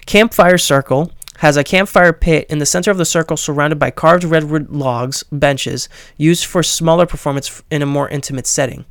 Campfire 0.05 0.57
Circle 0.57 1.11
has 1.39 1.57
a 1.57 1.63
campfire 1.63 2.13
pit 2.13 2.47
in 2.49 2.59
the 2.59 2.65
center 2.65 2.91
of 2.91 2.97
the 2.97 3.05
circle 3.05 3.37
surrounded 3.37 3.77
by 3.77 3.91
carved 3.91 4.23
redwood 4.23 4.69
logs, 4.69 5.23
benches, 5.31 5.89
used 6.17 6.45
for 6.45 6.63
smaller 6.63 7.05
performance 7.05 7.61
in 7.69 7.81
a 7.81 7.85
more 7.85 8.09
intimate 8.09 8.47
setting. 8.47 8.85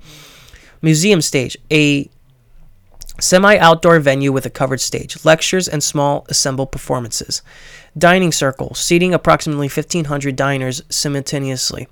Museum 0.83 1.23
Stage, 1.23 1.57
a 1.71 2.11
semi 3.21 3.57
outdoor 3.57 4.01
venue 4.01 4.33
with 4.33 4.45
a 4.45 4.51
covered 4.51 4.81
stage, 4.81 5.25
lectures, 5.25 5.69
and 5.69 5.83
small 5.83 6.27
assembled 6.29 6.73
performances. 6.73 7.43
Dining 7.97 8.33
Circle, 8.33 8.75
seating 8.75 9.15
approximately 9.15 9.69
1,500 9.69 10.37
diners 10.37 10.83
simultaneously. 10.89 11.89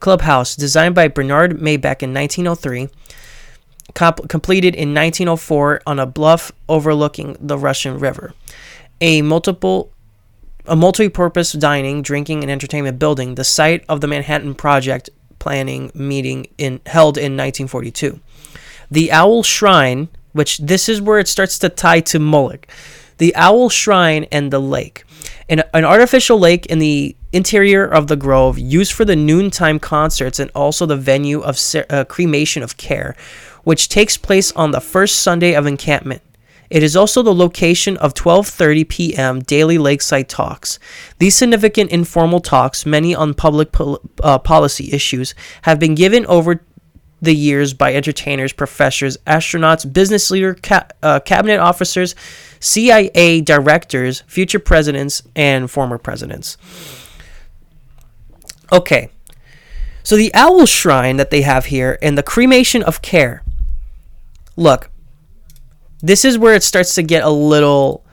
Clubhouse, 0.00 0.54
designed 0.56 0.94
by 0.94 1.08
Bernard 1.08 1.58
Maybeck 1.58 2.02
in 2.02 2.12
1903, 2.12 2.88
comp- 3.94 4.28
completed 4.28 4.74
in 4.74 4.94
1904 4.94 5.82
on 5.86 5.98
a 5.98 6.06
bluff 6.06 6.52
overlooking 6.68 7.36
the 7.40 7.58
Russian 7.58 7.98
River. 7.98 8.34
A 9.00 9.22
multiple 9.22 9.92
a 10.68 10.76
multi-purpose 10.76 11.52
dining, 11.52 12.02
drinking, 12.02 12.42
and 12.42 12.50
entertainment 12.50 12.98
building, 12.98 13.34
the 13.34 13.44
site 13.44 13.84
of 13.88 14.00
the 14.00 14.06
Manhattan 14.06 14.54
Project 14.54 15.08
planning 15.38 15.90
meeting 15.94 16.46
in 16.58 16.80
held 16.86 17.16
in 17.16 17.36
1942. 17.36 18.20
The 18.90 19.10
Owl 19.12 19.42
Shrine, 19.42 20.08
which 20.32 20.58
this 20.58 20.88
is 20.88 21.00
where 21.00 21.18
it 21.18 21.28
starts 21.28 21.58
to 21.60 21.68
tie 21.68 22.00
to 22.00 22.18
Moloch. 22.18 22.66
The 23.18 23.34
Owl 23.34 23.68
Shrine 23.70 24.26
and 24.30 24.52
the 24.52 24.60
lake. 24.60 25.04
An, 25.48 25.62
an 25.72 25.84
artificial 25.84 26.38
lake 26.38 26.66
in 26.66 26.78
the 26.78 27.16
interior 27.32 27.84
of 27.84 28.06
the 28.06 28.16
grove 28.16 28.58
used 28.58 28.92
for 28.92 29.04
the 29.04 29.16
noontime 29.16 29.78
concerts 29.78 30.38
and 30.38 30.50
also 30.54 30.86
the 30.86 30.96
venue 30.96 31.40
of 31.40 31.58
uh, 31.90 32.04
cremation 32.04 32.62
of 32.62 32.76
care, 32.76 33.16
which 33.64 33.88
takes 33.88 34.16
place 34.16 34.52
on 34.52 34.70
the 34.70 34.80
first 34.80 35.20
Sunday 35.20 35.54
of 35.54 35.66
encampment. 35.66 36.22
It 36.70 36.82
is 36.82 36.96
also 36.96 37.22
the 37.22 37.34
location 37.34 37.96
of 37.96 38.14
12:30 38.14 38.88
p.m. 38.88 39.40
daily 39.40 39.78
lakeside 39.78 40.28
talks. 40.28 40.78
These 41.18 41.34
significant 41.34 41.90
informal 41.90 42.40
talks, 42.40 42.84
many 42.84 43.14
on 43.14 43.34
public 43.34 43.72
pol- 43.72 44.00
uh, 44.22 44.38
policy 44.38 44.92
issues, 44.92 45.34
have 45.62 45.78
been 45.78 45.94
given 45.94 46.26
over 46.26 46.60
the 47.20 47.34
years 47.34 47.74
by 47.74 47.94
entertainers, 47.94 48.52
professors, 48.52 49.16
astronauts, 49.26 49.90
business 49.90 50.30
leaders, 50.30 50.56
ca- 50.62 50.86
uh, 51.02 51.20
cabinet 51.20 51.58
officers, 51.58 52.14
CIA 52.60 53.40
directors, 53.40 54.22
future 54.26 54.60
presidents, 54.60 55.22
and 55.34 55.70
former 55.70 55.98
presidents. 55.98 56.56
Okay, 58.70 59.10
so 60.02 60.16
the 60.16 60.32
owl 60.34 60.66
shrine 60.66 61.16
that 61.16 61.30
they 61.30 61.42
have 61.42 61.66
here 61.66 61.98
and 62.02 62.16
the 62.16 62.22
cremation 62.22 62.82
of 62.82 63.02
care. 63.02 63.42
Look, 64.56 64.90
this 66.00 66.24
is 66.24 66.38
where 66.38 66.54
it 66.54 66.62
starts 66.62 66.94
to 66.94 67.02
get 67.02 67.22
a 67.24 67.30
little 67.30 68.04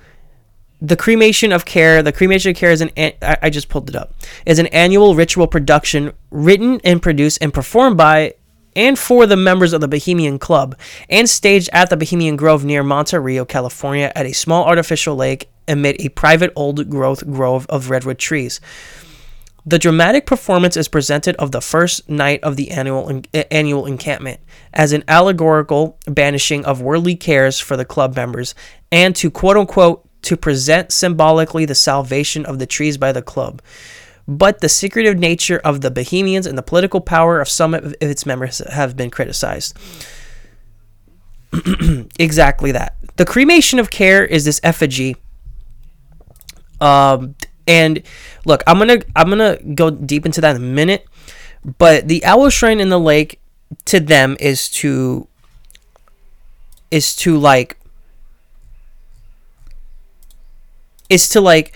the 0.82 0.96
cremation 0.96 1.52
of 1.52 1.66
care 1.66 2.04
the 2.04 2.12
cremation 2.12 2.52
of 2.52 2.58
care 2.58 2.72
is 2.72 2.82
an 2.82 2.92
i 3.22 3.50
just 3.50 3.70
pulled 3.70 3.90
it 3.90 3.96
up 3.96 4.14
is 4.46 4.60
an 4.60 4.68
annual 4.68 5.16
ritual 5.16 5.48
production 5.48 6.12
written 6.32 6.80
and 6.84 7.02
produced 7.02 7.38
and 7.42 7.54
performed 7.54 7.98
by 7.98 8.34
and 8.76 9.00
for 9.00 9.26
the 9.26 9.38
members 9.38 9.74
of 9.74 9.82
the 9.82 9.88
Bohemian 9.88 10.38
Club, 10.38 10.78
and 11.10 11.30
staged 11.30 11.70
at 11.72 11.90
the 11.90 11.98
Bohemian 11.98 12.36
Grove 12.36 12.66
near 12.66 12.84
Monte 12.84 13.18
Rio, 13.18 13.46
California, 13.46 14.12
at 14.16 14.26
a 14.26 14.34
small 14.34 14.66
artificial 14.66 15.16
lake 15.16 15.50
amid 15.68 16.00
a 16.00 16.10
private 16.10 16.52
old 16.56 16.90
growth 16.90 17.26
grove 17.30 17.66
of 17.70 17.90
redwood 17.90 18.20
trees. 18.20 18.60
The 19.68 19.80
dramatic 19.80 20.28
performance 20.28 20.78
is 20.78 20.88
presented 20.88 21.36
of 21.38 21.52
the 21.52 21.62
first 21.62 22.08
night 22.08 22.44
of 22.44 22.56
the 22.56 22.70
annual 22.70 23.22
annual 23.50 23.88
encampment 23.88 24.40
as 24.74 24.94
an 24.94 25.04
allegorical 25.08 25.98
banishing 26.08 26.64
of 26.66 26.82
worldly 26.82 27.16
cares 27.16 27.60
for 27.60 27.76
the 27.76 27.86
club 27.86 28.16
members 28.16 28.54
and 28.92 29.16
to 29.16 29.32
quote 29.32 29.58
unquote 29.58 30.08
to 30.22 30.38
present 30.38 30.92
symbolically 30.92 31.66
the 31.66 31.76
salvation 31.76 32.46
of 32.46 32.60
the 32.60 32.68
trees 32.68 32.98
by 32.98 33.12
the 33.12 33.22
club. 33.22 33.62
But 34.28 34.62
the 34.62 34.70
secretive 34.70 35.18
nature 35.18 35.60
of 35.64 35.82
the 35.82 35.92
Bohemians 35.92 36.48
and 36.48 36.58
the 36.58 36.64
political 36.64 37.02
power 37.02 37.40
of 37.40 37.50
some 37.50 37.74
of 37.74 37.96
its 38.02 38.26
members 38.26 38.60
have 38.72 38.96
been 38.96 39.12
criticized. 39.12 39.78
exactly 42.20 42.72
that. 42.72 42.96
The 43.18 43.26
cremation 43.26 43.80
of 43.80 43.90
care 43.90 44.26
is 44.26 44.46
this 44.46 44.60
effigy 44.64 45.16
um, 46.82 47.36
and 47.68 48.04
look, 48.46 48.64
I'm 48.68 48.78
gonna 48.78 49.00
I'm 49.16 49.30
gonna 49.30 49.58
go 49.74 49.90
deep 49.90 50.26
into 50.26 50.42
that 50.42 50.56
in 50.56 50.62
a 50.64 50.66
minute. 50.66 51.06
But 51.78 52.08
the 52.08 52.24
owl 52.26 52.50
shrine 52.50 52.80
in 52.80 52.90
the 52.90 53.00
lake 53.00 53.40
to 53.86 54.00
them 54.00 54.38
is 54.40 54.70
to 54.70 55.28
is 56.92 57.16
to 57.18 57.38
like 57.38 57.78
is 61.10 61.28
to 61.30 61.42
like 61.42 61.74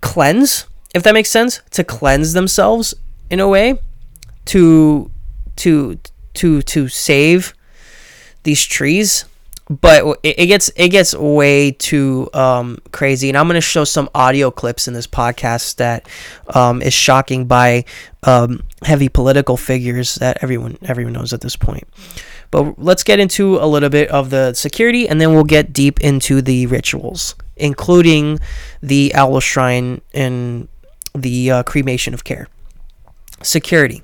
cleanse 0.00 0.66
if 0.94 1.02
that 1.02 1.14
makes 1.14 1.30
sense 1.30 1.60
to 1.70 1.84
cleanse 1.84 2.32
themselves 2.32 2.94
in 3.30 3.40
a 3.40 3.48
way 3.48 3.78
to 4.46 5.10
to 5.56 5.98
to 6.34 6.62
to 6.62 6.88
save 6.88 7.54
these 8.42 8.64
trees 8.64 9.24
but 9.80 10.18
it, 10.22 10.46
gets 10.46 10.70
it 10.76 10.90
gets 10.90 11.14
way 11.14 11.70
too 11.70 12.28
um, 12.34 12.78
crazy, 12.92 13.28
and 13.28 13.38
I'm 13.38 13.46
going 13.46 13.54
to 13.54 13.60
show 13.60 13.84
some 13.84 14.10
audio 14.14 14.50
clips 14.50 14.86
in 14.86 14.94
this 14.94 15.06
podcast 15.06 15.76
that 15.76 16.06
um, 16.54 16.82
is 16.82 16.92
shocking 16.92 17.46
by 17.46 17.84
um, 18.24 18.62
heavy 18.82 19.08
political 19.08 19.56
figures 19.56 20.16
that 20.16 20.38
everyone 20.42 20.76
everyone 20.82 21.14
knows 21.14 21.32
at 21.32 21.40
this 21.40 21.56
point. 21.56 21.84
But 22.50 22.78
let's 22.78 23.02
get 23.02 23.18
into 23.18 23.56
a 23.56 23.66
little 23.66 23.88
bit 23.88 24.10
of 24.10 24.28
the 24.28 24.52
security, 24.52 25.08
and 25.08 25.20
then 25.20 25.32
we'll 25.32 25.44
get 25.44 25.72
deep 25.72 26.00
into 26.00 26.42
the 26.42 26.66
rituals, 26.66 27.34
including 27.56 28.40
the 28.82 29.14
owl 29.14 29.40
shrine 29.40 30.02
and 30.12 30.68
the 31.14 31.50
uh, 31.50 31.62
cremation 31.62 32.12
of 32.12 32.24
care. 32.24 32.48
Security. 33.42 34.02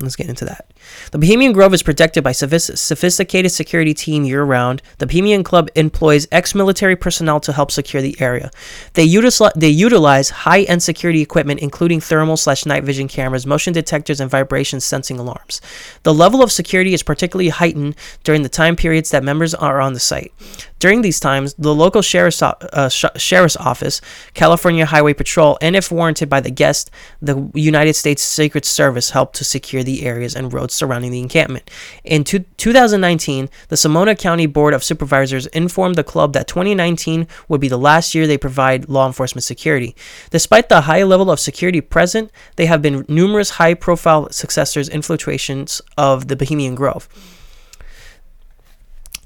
Let's 0.00 0.16
get 0.16 0.28
into 0.28 0.46
that. 0.46 0.72
The 1.10 1.18
Bohemian 1.18 1.52
Grove 1.52 1.74
is 1.74 1.82
protected 1.82 2.24
by 2.24 2.32
sophisticated 2.32 3.52
security 3.52 3.94
team 3.94 4.24
year 4.24 4.42
round. 4.42 4.82
The 4.98 5.06
Bohemian 5.06 5.44
Club 5.44 5.68
employs 5.74 6.26
ex 6.32 6.54
military 6.54 6.96
personnel 6.96 7.40
to 7.40 7.52
help 7.52 7.70
secure 7.70 8.02
the 8.02 8.20
area. 8.20 8.50
They, 8.94 9.04
utilize, 9.04 9.52
they 9.54 9.68
utilize 9.68 10.30
high 10.30 10.62
end 10.62 10.82
security 10.82 11.20
equipment, 11.20 11.60
including 11.60 12.00
thermal 12.00 12.36
slash 12.36 12.66
night 12.66 12.84
vision 12.84 13.08
cameras, 13.08 13.46
motion 13.46 13.72
detectors, 13.72 14.20
and 14.20 14.30
vibration 14.30 14.80
sensing 14.80 15.18
alarms. 15.18 15.60
The 16.02 16.14
level 16.14 16.42
of 16.42 16.52
security 16.52 16.94
is 16.94 17.02
particularly 17.02 17.50
heightened 17.50 17.96
during 18.22 18.42
the 18.42 18.48
time 18.48 18.76
periods 18.76 19.10
that 19.10 19.24
members 19.24 19.54
are 19.54 19.80
on 19.80 19.92
the 19.92 20.00
site. 20.00 20.32
During 20.78 21.02
these 21.02 21.18
times, 21.18 21.54
the 21.54 21.74
local 21.74 22.02
sheriff's, 22.02 22.42
uh, 22.42 22.88
sheriff's 22.90 23.56
office, 23.56 24.00
California 24.34 24.84
Highway 24.84 25.14
Patrol, 25.14 25.56
and 25.62 25.74
if 25.74 25.90
warranted 25.90 26.28
by 26.28 26.40
the 26.40 26.50
guest, 26.50 26.90
the 27.22 27.50
United 27.54 27.94
States 27.94 28.22
Secret 28.22 28.64
Service 28.64 29.10
help 29.10 29.32
to 29.34 29.44
secure 29.44 29.82
the 29.82 30.04
areas 30.04 30.34
and 30.34 30.52
roads 30.52 30.74
surrounding 30.84 31.10
the 31.10 31.20
encampment. 31.20 31.70
In 32.04 32.24
two, 32.24 32.40
2019, 32.58 33.48
the 33.68 33.76
Sonoma 33.76 34.14
County 34.14 34.44
Board 34.44 34.74
of 34.74 34.84
Supervisors 34.84 35.46
informed 35.48 35.94
the 35.94 36.04
club 36.04 36.34
that 36.34 36.46
2019 36.46 37.26
would 37.48 37.60
be 37.60 37.68
the 37.68 37.78
last 37.78 38.14
year 38.14 38.26
they 38.26 38.36
provide 38.36 38.88
law 38.88 39.06
enforcement 39.06 39.44
security. 39.44 39.96
Despite 40.28 40.68
the 40.68 40.82
high 40.82 41.02
level 41.02 41.30
of 41.30 41.40
security 41.40 41.80
present, 41.80 42.30
they 42.56 42.66
have 42.66 42.82
been 42.82 43.06
numerous 43.08 43.50
high 43.50 43.72
profile 43.72 44.28
successors 44.30 44.90
infiltrations 44.90 45.80
of 45.96 46.28
the 46.28 46.36
Bohemian 46.36 46.74
Grove. 46.74 47.08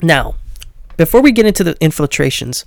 Now, 0.00 0.36
before 0.96 1.22
we 1.22 1.32
get 1.32 1.46
into 1.46 1.64
the 1.64 1.76
infiltrations, 1.80 2.64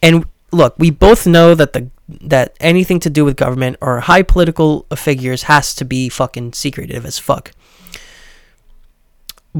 and 0.00 0.24
look, 0.50 0.74
we 0.78 0.90
both 0.90 1.26
know 1.26 1.54
that 1.54 1.74
the 1.74 1.90
that 2.08 2.56
anything 2.58 2.98
to 3.00 3.10
do 3.10 3.22
with 3.22 3.36
government 3.36 3.76
or 3.82 4.00
high 4.00 4.22
political 4.22 4.86
figures 4.96 5.42
has 5.42 5.74
to 5.74 5.84
be 5.84 6.08
fucking 6.08 6.54
secretive 6.54 7.04
as 7.04 7.18
fuck. 7.18 7.52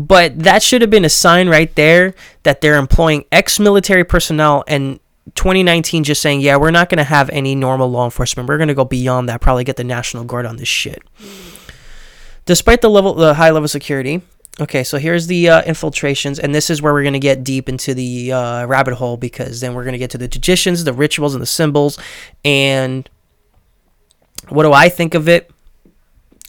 But 0.06 0.38
that 0.40 0.62
should 0.62 0.80
have 0.82 0.90
been 0.90 1.04
a 1.04 1.10
sign 1.10 1.48
right 1.48 1.74
there 1.74 2.14
that 2.44 2.60
they're 2.60 2.76
employing 2.76 3.24
ex-military 3.32 4.04
personnel 4.04 4.62
and 4.68 5.00
2019 5.34 6.04
just 6.04 6.22
saying, 6.22 6.40
yeah, 6.40 6.56
we're 6.56 6.70
not 6.70 6.88
going 6.88 6.98
to 6.98 7.04
have 7.04 7.28
any 7.30 7.54
normal 7.54 7.90
law 7.90 8.04
enforcement. 8.04 8.48
We're 8.48 8.58
going 8.58 8.68
to 8.68 8.74
go 8.74 8.84
beyond 8.84 9.28
that, 9.28 9.40
probably 9.40 9.64
get 9.64 9.76
the 9.76 9.84
National 9.84 10.24
Guard 10.24 10.46
on 10.46 10.56
this 10.56 10.68
shit. 10.68 11.02
Despite 12.46 12.80
the 12.80 12.88
level, 12.88 13.14
the 13.14 13.34
high 13.34 13.50
level 13.50 13.68
security. 13.68 14.22
Okay, 14.60 14.82
so 14.82 14.98
here's 14.98 15.26
the 15.26 15.48
uh, 15.48 15.62
infiltrations, 15.62 16.38
and 16.40 16.52
this 16.52 16.68
is 16.68 16.82
where 16.82 16.92
we're 16.92 17.04
gonna 17.04 17.20
get 17.20 17.44
deep 17.44 17.68
into 17.68 17.94
the 17.94 18.32
uh, 18.32 18.66
rabbit 18.66 18.94
hole 18.94 19.16
because 19.16 19.60
then 19.60 19.72
we're 19.74 19.84
gonna 19.84 19.98
get 19.98 20.10
to 20.10 20.18
the 20.18 20.26
traditions, 20.26 20.82
the 20.82 20.92
rituals, 20.92 21.34
and 21.34 21.42
the 21.42 21.46
symbols, 21.46 21.96
and 22.44 23.08
what 24.48 24.64
do 24.64 24.72
I 24.72 24.88
think 24.88 25.14
of 25.14 25.28
it? 25.28 25.50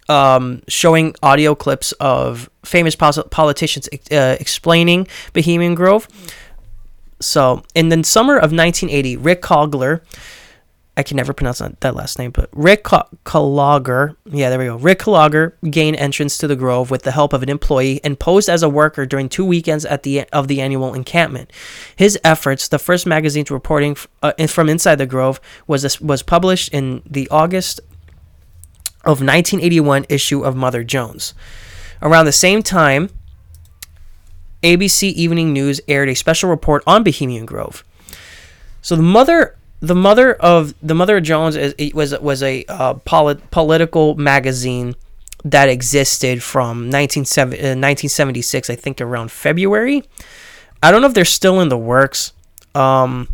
Um, 0.10 0.64
showing 0.68 1.14
audio 1.22 1.54
clips 1.54 1.92
of 2.00 2.50
famous 2.66 2.96
pos- 2.96 3.22
politicians 3.30 3.88
uh, 4.12 4.38
explaining 4.40 5.08
Bohemian 5.34 5.76
Grove. 5.76 6.08
So, 7.22 7.64
in 7.76 7.90
the 7.90 8.04
summer 8.04 8.36
of 8.36 8.52
1980, 8.52 9.18
Rick 9.18 9.44
Cogler, 9.44 10.02
I 11.00 11.04
can 11.04 11.16
never 11.16 11.32
pronounce 11.32 11.60
that, 11.60 11.96
last 11.96 12.20
name, 12.20 12.32
but 12.32 12.50
Rick 12.52 12.84
Colager, 12.84 14.18
yeah, 14.26 14.50
there 14.50 14.60
we 14.60 14.66
go. 14.66 14.76
Rick 14.76 15.00
Colager 15.00 15.54
gained 15.72 15.96
entrance 15.96 16.38
to 16.40 16.48
the 16.48 16.58
Grove 16.58 16.92
with 16.92 17.04
the 17.04 17.12
help 17.12 17.32
of 17.32 17.42
an 17.42 17.48
employee 17.48 18.02
and 18.04 18.20
posed 18.20 18.50
as 18.50 18.64
a 18.64 18.68
worker 18.68 19.06
during 19.06 19.30
two 19.30 19.46
weekends 19.46 19.86
at 19.86 20.04
the 20.04 20.26
of 20.34 20.50
the 20.50 20.60
annual 20.60 20.94
encampment. 20.94 21.54
His 21.96 22.20
efforts, 22.26 22.68
the 22.68 22.80
first 22.80 23.08
magazine 23.08 23.46
to 23.46 23.54
reporting 23.54 23.96
uh, 24.22 24.34
from 24.48 24.68
inside 24.68 24.96
the 24.96 25.06
Grove, 25.06 25.40
was 25.68 26.02
was 26.02 26.22
published 26.22 26.74
in 26.74 27.02
the 27.06 27.30
August 27.30 27.80
of 29.06 29.22
1981 29.22 30.06
issue 30.10 30.44
of 30.44 30.56
Mother 30.56 30.84
Jones. 30.84 31.34
Around 32.02 32.26
the 32.26 32.32
same 32.32 32.62
time, 32.62 33.10
ABC 34.64 35.14
Evening 35.14 35.54
News 35.54 35.80
aired 35.88 36.10
a 36.10 36.16
special 36.16 36.50
report 36.50 36.84
on 36.86 37.04
Bohemian 37.04 37.46
Grove. 37.46 37.84
So 38.82 38.96
the 38.96 39.04
mother, 39.04 39.56
the 39.80 39.96
mother 39.96 40.34
of 40.34 40.74
the 40.82 40.96
mother 40.96 41.18
of 41.18 41.24
Jones 41.24 41.56
is, 41.56 41.94
was 41.94 42.18
was 42.20 42.44
a 42.44 42.66
uh, 42.68 42.96
polit- 42.96 43.52
political 43.52 44.16
magazine 44.16 44.96
that 45.46 45.70
existed 45.70 46.44
from 46.44 46.90
1976, 46.90 48.70
uh, 48.70 48.74
I 48.74 48.76
think 48.76 49.00
around 49.00 49.32
February. 49.32 50.04
I 50.84 50.92
don't 50.92 51.02
know 51.02 51.08
if 51.08 51.14
they're 51.14 51.26
still 51.26 51.62
in 51.62 51.70
the 51.70 51.78
works. 51.78 52.34
Um, 52.76 53.30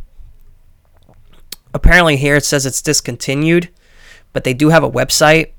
apparently, 1.73 2.17
here 2.17 2.35
it 2.35 2.45
says 2.45 2.65
it's 2.65 2.81
discontinued, 2.81 3.69
but 4.33 4.43
they 4.43 4.53
do 4.53 4.69
have 4.69 4.83
a 4.83 4.89
website 4.89 5.51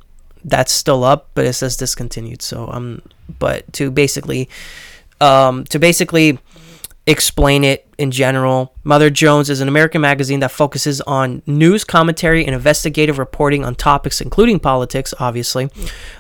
that's 0.45 0.73
still 0.73 1.05
up, 1.05 1.31
but 1.35 1.45
it 1.45 1.55
says 1.55 1.77
discontinued. 1.77 2.43
So 2.43 2.69
um, 2.71 3.03
but 3.39 3.71
to 3.75 3.91
basically, 3.91 4.49
um, 5.21 5.65
to 5.65 5.79
basically 5.79 6.39
explain 7.07 7.63
it 7.63 7.87
in 7.99 8.11
general, 8.11 8.75
Mother 8.83 9.11
Jones 9.11 9.49
is 9.49 9.61
an 9.61 9.69
American 9.69 10.01
magazine 10.01 10.41
that 10.41 10.51
focuses 10.51 11.01
on 11.03 11.41
news, 11.47 11.85
commentary, 11.85 12.45
and 12.45 12.55
investigative 12.55 13.19
reporting 13.19 13.65
on 13.65 13.75
topics 13.75 14.21
including 14.21 14.59
politics, 14.59 15.15
obviously, 15.21 15.71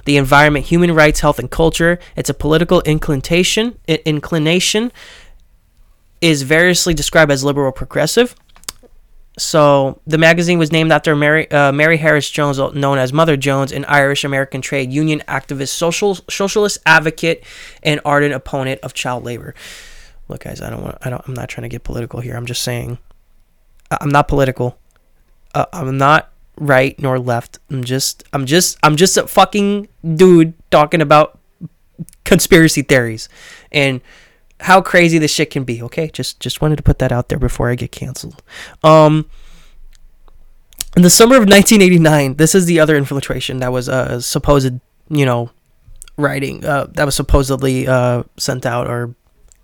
the 0.05 0.17
environment, 0.17 0.67
human 0.67 0.95
rights, 0.95 1.21
health, 1.21 1.39
and 1.39 1.51
culture. 1.51 1.99
It's 2.15 2.31
a 2.31 2.35
political 2.35 2.81
inclination. 2.83 3.79
Inclination 3.89 4.93
is 6.21 6.43
variously 6.43 6.95
described 6.95 7.31
as 7.31 7.45
liberal 7.45 7.73
progressive. 7.73 8.35
So 9.39 10.01
the 10.07 10.17
magazine 10.17 10.59
was 10.59 10.73
named 10.73 10.91
after 10.91 11.15
Mary 11.15 11.51
uh, 11.51 11.71
Mary 11.71 11.99
Harris 11.99 12.31
Jones, 12.31 12.59
known 12.59 12.97
as 12.99 13.13
Mother 13.13 13.37
Jones, 13.37 13.71
an 13.71 13.85
Irish 13.85 14.25
American 14.25 14.63
trade 14.63 14.91
union 14.91 15.23
activist, 15.29 15.69
social 15.69 16.15
socialist 16.31 16.79
advocate, 16.87 17.45
and 17.83 18.01
ardent 18.05 18.33
opponent 18.33 18.81
of 18.83 18.95
child 18.95 19.25
labor. 19.25 19.55
Look, 20.29 20.45
guys, 20.45 20.63
I 20.63 20.71
don't 20.71 20.83
want. 20.83 20.97
I 21.03 21.11
don't. 21.11 21.23
I'm 21.29 21.35
not 21.35 21.51
trying 21.51 21.63
to 21.63 21.69
get 21.69 21.85
political 21.85 22.21
here. 22.21 22.35
I'm 22.35 22.47
just 22.47 22.63
saying. 22.63 22.99
I'm 23.91 24.09
not 24.09 24.27
political. 24.27 24.79
Uh, 25.55 25.67
I'm 25.73 25.99
not 25.99 26.33
right 26.57 26.99
nor 26.99 27.19
left. 27.19 27.59
I'm 27.71 27.85
just. 27.85 28.25
I'm 28.33 28.47
just. 28.47 28.79
I'm 28.83 28.97
just 28.97 29.19
a 29.19 29.27
fucking 29.27 29.89
dude 30.15 30.55
talking 30.71 31.03
about 31.03 31.39
conspiracy 32.25 32.83
theories, 32.83 33.29
and 33.71 34.01
how 34.61 34.81
crazy 34.81 35.19
this 35.19 35.33
shit 35.33 35.51
can 35.51 35.65
be. 35.65 35.83
Okay, 35.83 36.09
just 36.13 36.41
just 36.41 36.61
wanted 36.61 36.77
to 36.77 36.83
put 36.83 36.99
that 36.99 37.13
out 37.13 37.29
there 37.29 37.39
before 37.39 37.71
I 37.71 37.75
get 37.75 37.93
canceled. 37.93 38.43
Um, 38.83 39.29
in 40.97 41.03
the 41.03 41.11
summer 41.11 41.37
of 41.37 41.43
1989, 41.43 42.37
this 42.37 42.55
is 42.55 42.67
the 42.67 42.81
other 42.81 42.97
infiltration 42.97 43.59
that 43.59 43.73
was 43.73 43.89
uh 43.89 44.21
supposed, 44.21 44.81
you 45.09 45.27
know, 45.27 45.51
writing 46.17 46.65
uh, 46.65 46.87
that 46.93 47.05
was 47.05 47.15
supposedly 47.15 47.87
uh, 47.87 48.23
sent 48.37 48.65
out 48.65 48.89
or 48.89 49.15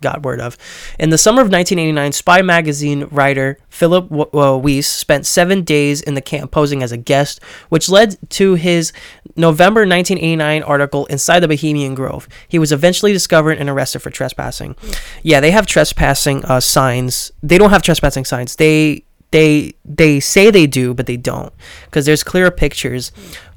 got 0.03 0.21
word 0.21 0.39
of. 0.39 0.57
In 0.99 1.09
the 1.09 1.17
summer 1.17 1.41
of 1.41 1.49
1989, 1.49 2.11
Spy 2.11 2.41
magazine 2.43 3.07
writer 3.09 3.57
Philip 3.69 4.11
Weiss 4.11 4.87
spent 4.87 5.25
seven 5.25 5.63
days 5.63 6.01
in 6.01 6.13
the 6.13 6.21
camp 6.21 6.51
posing 6.51 6.83
as 6.83 6.91
a 6.91 6.97
guest, 6.97 7.41
which 7.69 7.89
led 7.89 8.17
to 8.31 8.53
his 8.53 8.93
November 9.35 9.81
1989 9.81 10.61
article 10.63 11.05
Inside 11.07 11.39
the 11.39 11.47
Bohemian 11.47 11.95
Grove. 11.95 12.27
He 12.47 12.59
was 12.59 12.71
eventually 12.71 13.13
discovered 13.13 13.57
and 13.57 13.69
arrested 13.69 13.99
for 13.99 14.11
trespassing. 14.11 14.75
Yeah, 15.23 15.39
they 15.39 15.49
have 15.49 15.65
trespassing 15.65 16.45
uh, 16.45 16.59
signs. 16.59 17.31
They 17.41 17.57
don't 17.57 17.71
have 17.71 17.81
trespassing 17.81 18.25
signs. 18.25 18.57
They 18.57 19.05
they 19.31 19.73
they 19.83 20.19
say 20.19 20.51
they 20.51 20.67
do, 20.67 20.93
but 20.93 21.07
they 21.07 21.17
don't 21.17 21.51
because 21.85 22.05
there's 22.05 22.23
clear 22.23 22.51
pictures 22.51 23.11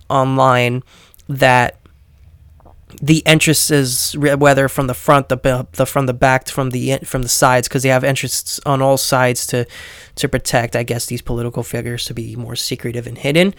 online 0.09 0.83
that 1.29 1.79
the 3.01 3.27
entrances, 3.27 4.17
whether 4.17 4.69
from 4.69 4.87
the 4.87 4.95
front, 4.95 5.29
the, 5.29 5.67
the 5.73 5.87
from 5.87 6.07
the 6.07 6.15
back, 6.15 6.49
from 6.49 6.71
the 6.71 6.99
from 7.05 7.23
the 7.23 7.29
sides, 7.29 7.69
because 7.69 7.83
they 7.83 7.91
have 7.91 8.05
entrances 8.05 8.61
on 8.65 8.81
all 8.81 8.97
sides 8.97 9.47
to 9.49 9.67
to 10.17 10.29
protect, 10.29 10.75
I 10.75 10.83
guess, 10.83 11.07
these 11.07 11.23
political 11.23 11.63
figures 11.63 12.05
to 12.07 12.15
be 12.15 12.37
more 12.37 12.57
secretive 12.57 13.07
and 13.07 13.19
hidden. 13.19 13.55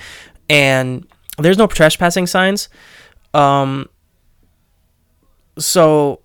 And 0.50 1.08
there's 1.38 1.58
no 1.58 1.67
trespassing 1.67 2.26
signs, 2.26 2.69
um, 3.34 3.89
so 5.60 6.21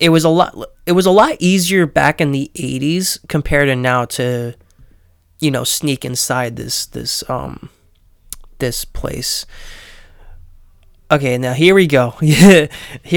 it 0.00 0.08
was 0.08 0.24
a 0.24 0.28
lot. 0.28 0.56
It 0.86 0.92
was 0.92 1.06
a 1.06 1.10
lot 1.10 1.36
easier 1.38 1.86
back 1.86 2.20
in 2.20 2.32
the 2.32 2.50
'80s 2.54 3.18
compared 3.28 3.68
to 3.68 3.76
now 3.76 4.06
to, 4.06 4.54
you 5.38 5.50
know, 5.50 5.62
sneak 5.62 6.04
inside 6.04 6.56
this 6.56 6.86
this 6.86 7.22
um 7.30 7.70
this 8.58 8.84
place. 8.84 9.46
Okay, 11.10 11.38
now 11.38 11.54
here 11.54 11.74
we 11.74 11.86
go. 11.86 12.10
here 12.20 12.68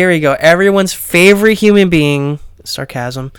we 0.09 0.21
go. 0.21 0.37
Everyone's 0.39 0.93
favorite 0.93 1.55
human 1.57 1.89
being, 1.89 2.39
sarcasm. 2.63 3.33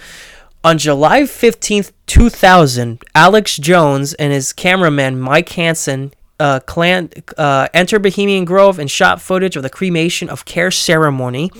On 0.62 0.76
July 0.76 1.22
15th, 1.22 1.92
2000, 2.06 3.02
Alex 3.14 3.56
Jones 3.56 4.12
and 4.14 4.30
his 4.30 4.52
cameraman 4.52 5.18
Mike 5.18 5.48
Hanson 5.50 6.12
uh, 6.38 6.60
clan, 6.60 7.08
uh, 7.38 7.68
entered 7.72 8.02
Bohemian 8.02 8.44
Grove 8.44 8.78
and 8.78 8.90
shot 8.90 9.22
footage 9.22 9.56
of 9.56 9.62
the 9.62 9.70
cremation 9.70 10.28
of 10.28 10.44
Care 10.44 10.70
ceremony. 10.70 11.50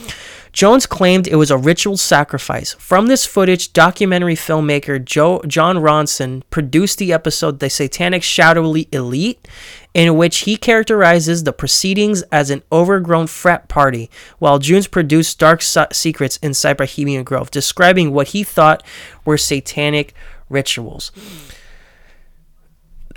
Jones 0.52 0.84
claimed 0.84 1.26
it 1.26 1.36
was 1.36 1.50
a 1.50 1.56
ritual 1.56 1.96
sacrifice. 1.96 2.74
From 2.74 3.06
this 3.06 3.24
footage, 3.24 3.72
documentary 3.72 4.34
filmmaker 4.34 5.02
Joe, 5.02 5.40
Jon 5.46 5.76
Ronson 5.76 6.42
produced 6.50 6.98
the 6.98 7.12
episode 7.12 7.58
The 7.58 7.70
Satanic 7.70 8.22
Shadowy 8.22 8.86
Elite 8.92 9.48
in 9.94 10.16
which 10.16 10.40
he 10.40 10.56
characterizes 10.56 11.44
the 11.44 11.52
proceedings 11.52 12.22
as 12.32 12.50
an 12.50 12.62
overgrown 12.70 13.26
frat 13.26 13.68
party, 13.68 14.10
while 14.38 14.58
Jones 14.58 14.86
produced 14.86 15.38
Dark 15.38 15.62
Secrets 15.62 16.38
inside 16.38 16.76
Bohemian 16.76 17.24
Grove, 17.24 17.50
describing 17.50 18.12
what 18.12 18.28
he 18.28 18.42
thought 18.42 18.82
were 19.24 19.38
satanic 19.38 20.14
rituals. 20.48 21.12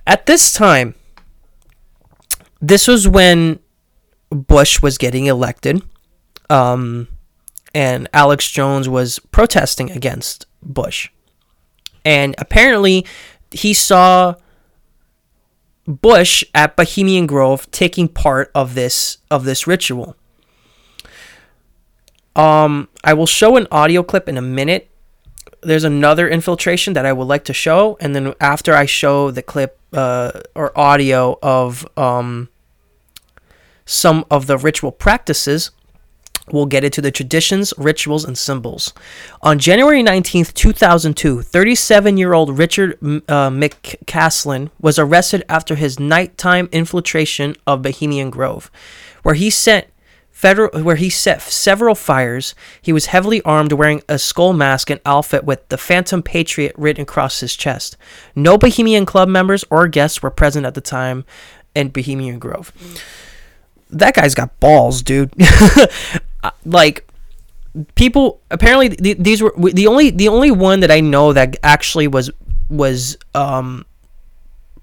At 0.08 0.26
this 0.26 0.54
time, 0.54 0.95
this 2.62 2.88
was 2.88 3.08
when 3.08 3.60
Bush 4.30 4.82
was 4.82 4.98
getting 4.98 5.26
elected, 5.26 5.82
um, 6.50 7.08
and 7.75 8.07
Alex 8.13 8.49
Jones 8.49 8.88
was 8.88 9.19
protesting 9.19 9.91
against 9.91 10.47
Bush. 10.63 11.09
And 12.05 12.33
apparently, 12.38 13.05
he 13.51 13.73
saw 13.73 14.35
Bush 15.85 16.43
at 16.55 16.77
Bohemian 16.77 17.27
Grove 17.27 17.69
taking 17.71 18.07
part 18.07 18.49
of 18.55 18.73
this 18.73 19.17
of 19.29 19.43
this 19.43 19.67
ritual. 19.67 20.15
Um, 22.35 22.88
I 23.03 23.13
will 23.13 23.27
show 23.27 23.57
an 23.57 23.67
audio 23.71 24.03
clip 24.03 24.29
in 24.29 24.38
a 24.38 24.41
minute. 24.41 24.89
There's 25.61 25.83
another 25.83 26.27
infiltration 26.29 26.93
that 26.93 27.05
I 27.05 27.11
would 27.11 27.27
like 27.27 27.43
to 27.45 27.53
show, 27.53 27.97
and 27.99 28.15
then 28.15 28.33
after 28.39 28.73
I 28.73 28.85
show 28.85 29.31
the 29.31 29.41
clip 29.41 29.79
uh, 29.91 30.41
or 30.53 30.77
audio 30.77 31.39
of 31.41 31.88
um, 31.97 32.49
some 33.85 34.25
of 34.29 34.47
the 34.47 34.57
ritual 34.57 34.91
practices, 34.91 35.71
We'll 36.51 36.67
get 36.67 36.84
into 36.84 37.01
the 37.01 37.12
traditions, 37.12 37.73
rituals, 37.77 38.23
and 38.23 38.38
symbols. 38.38 38.93
On 39.41 39.58
January 39.58 40.03
19th, 40.03 40.53
2002, 40.53 41.41
37 41.41 42.17
year 42.17 42.34
old 42.34 42.58
Richard 42.58 42.93
uh, 43.01 43.49
McCaslin 43.49 44.69
was 44.79 44.99
arrested 44.99 45.43
after 45.49 45.75
his 45.75 45.99
nighttime 45.99 46.69
infiltration 46.71 47.55
of 47.65 47.81
Bohemian 47.81 48.29
Grove, 48.29 48.69
where 49.23 49.36
he 49.36 49.49
set 49.49 49.89
federal 50.29 50.84
where 50.84 50.97
he 50.97 51.10
set 51.10 51.41
several 51.41 51.95
fires. 51.95 52.53
He 52.81 52.93
was 52.93 53.08
heavily 53.08 53.41
armed, 53.41 53.71
wearing 53.71 54.03
a 54.08 54.19
skull 54.19 54.53
mask 54.53 54.89
and 54.89 54.99
outfit 55.05 55.45
with 55.45 55.67
the 55.69 55.77
Phantom 55.77 56.21
Patriot 56.21 56.75
written 56.77 57.03
across 57.03 57.39
his 57.39 57.55
chest. 57.55 57.97
No 58.36 58.58
Bohemian 58.58 59.05
Club 59.05 59.29
members 59.29 59.63
or 59.71 59.88
guests 59.88 60.21
were 60.21 60.29
present 60.29 60.65
at 60.65 60.75
the 60.75 60.81
time 60.81 61.25
in 61.73 61.89
Bohemian 61.89 62.38
Grove. 62.38 62.71
That 63.89 64.15
guy's 64.15 64.36
got 64.36 64.60
balls, 64.60 65.02
dude. 65.02 65.32
like 66.65 67.08
people 67.95 68.41
apparently 68.52 68.89
th- 68.89 69.17
these 69.17 69.41
were 69.41 69.54
the 69.58 69.88
only 69.88 70.10
the 70.10 70.28
only 70.28 70.52
one 70.52 70.80
that 70.80 70.91
I 70.91 71.02
know 71.02 71.34
that 71.34 71.58
actually 71.63 72.08
was 72.08 72.32
was 72.69 73.17
um 73.34 73.86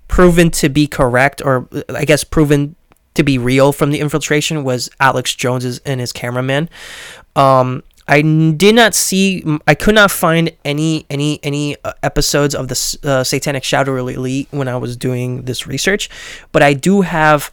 proven 0.08 0.50
to 0.50 0.68
be 0.68 0.86
correct 0.86 1.40
or 1.44 1.68
I 1.94 2.04
guess 2.04 2.22
proven 2.22 2.76
to 3.14 3.22
be 3.22 3.38
real 3.38 3.72
from 3.72 3.90
the 3.90 4.00
infiltration 4.00 4.64
was 4.64 4.90
Alex 5.00 5.34
Jones's 5.34 5.80
and 5.80 6.00
his 6.00 6.12
cameraman. 6.12 6.68
Um 7.34 7.82
I 8.08 8.20
did 8.20 8.74
not 8.74 8.94
see 8.94 9.44
I 9.66 9.74
could 9.74 9.94
not 9.94 10.10
find 10.10 10.52
any 10.64 11.06
any 11.08 11.40
any 11.42 11.76
uh, 11.84 11.92
episodes 12.02 12.54
of 12.54 12.68
the 12.68 12.98
uh, 13.04 13.24
Satanic 13.24 13.64
Shadow 13.64 13.96
Elite 13.96 14.48
when 14.50 14.68
I 14.68 14.76
was 14.76 14.96
doing 14.96 15.42
this 15.42 15.66
research, 15.66 16.10
but 16.50 16.62
I 16.62 16.74
do 16.74 17.02
have 17.02 17.52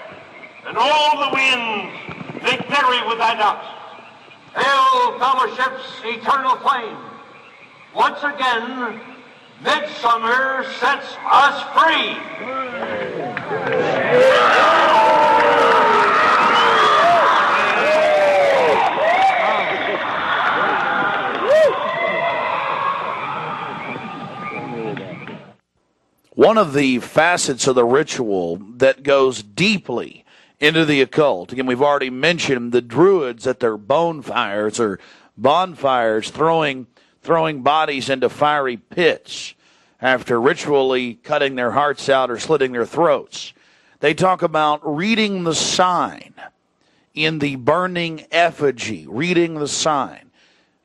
and 0.65 0.77
all 0.77 1.29
the 1.29 1.33
winds 1.33 1.93
make 2.43 2.69
merry 2.69 3.07
with 3.07 3.17
thy 3.17 3.35
dust. 3.35 3.67
Hail, 4.55 5.17
fellowship's 5.19 6.01
eternal 6.03 6.55
flame. 6.57 6.97
Once 7.95 8.23
again, 8.23 8.99
midsummer 9.63 10.63
sets 10.79 11.15
us 11.29 11.63
free. 11.77 12.17
One 26.33 26.57
of 26.57 26.73
the 26.73 26.99
facets 26.99 27.67
of 27.67 27.75
the 27.75 27.85
ritual 27.85 28.57
that 28.77 29.03
goes 29.03 29.43
deeply 29.43 30.20
into 30.61 30.85
the 30.85 31.01
occult, 31.01 31.51
again, 31.51 31.65
we've 31.65 31.81
already 31.81 32.11
mentioned 32.11 32.71
the 32.71 32.83
Druids 32.83 33.47
at 33.47 33.59
their 33.59 33.77
bonfires 33.77 34.79
or 34.79 34.99
bonfires 35.35 36.29
throwing, 36.29 36.85
throwing 37.23 37.63
bodies 37.63 38.09
into 38.09 38.29
fiery 38.29 38.77
pits 38.77 39.55
after 39.99 40.39
ritually 40.39 41.15
cutting 41.15 41.55
their 41.55 41.71
hearts 41.71 42.07
out 42.09 42.29
or 42.29 42.37
slitting 42.37 42.73
their 42.73 42.85
throats. 42.85 43.53
They 43.99 44.13
talk 44.13 44.43
about 44.43 44.81
reading 44.83 45.43
the 45.43 45.55
sign 45.55 46.35
in 47.15 47.39
the 47.39 47.55
burning 47.55 48.25
effigy, 48.31 49.07
reading 49.07 49.55
the 49.55 49.67
sign. 49.67 50.29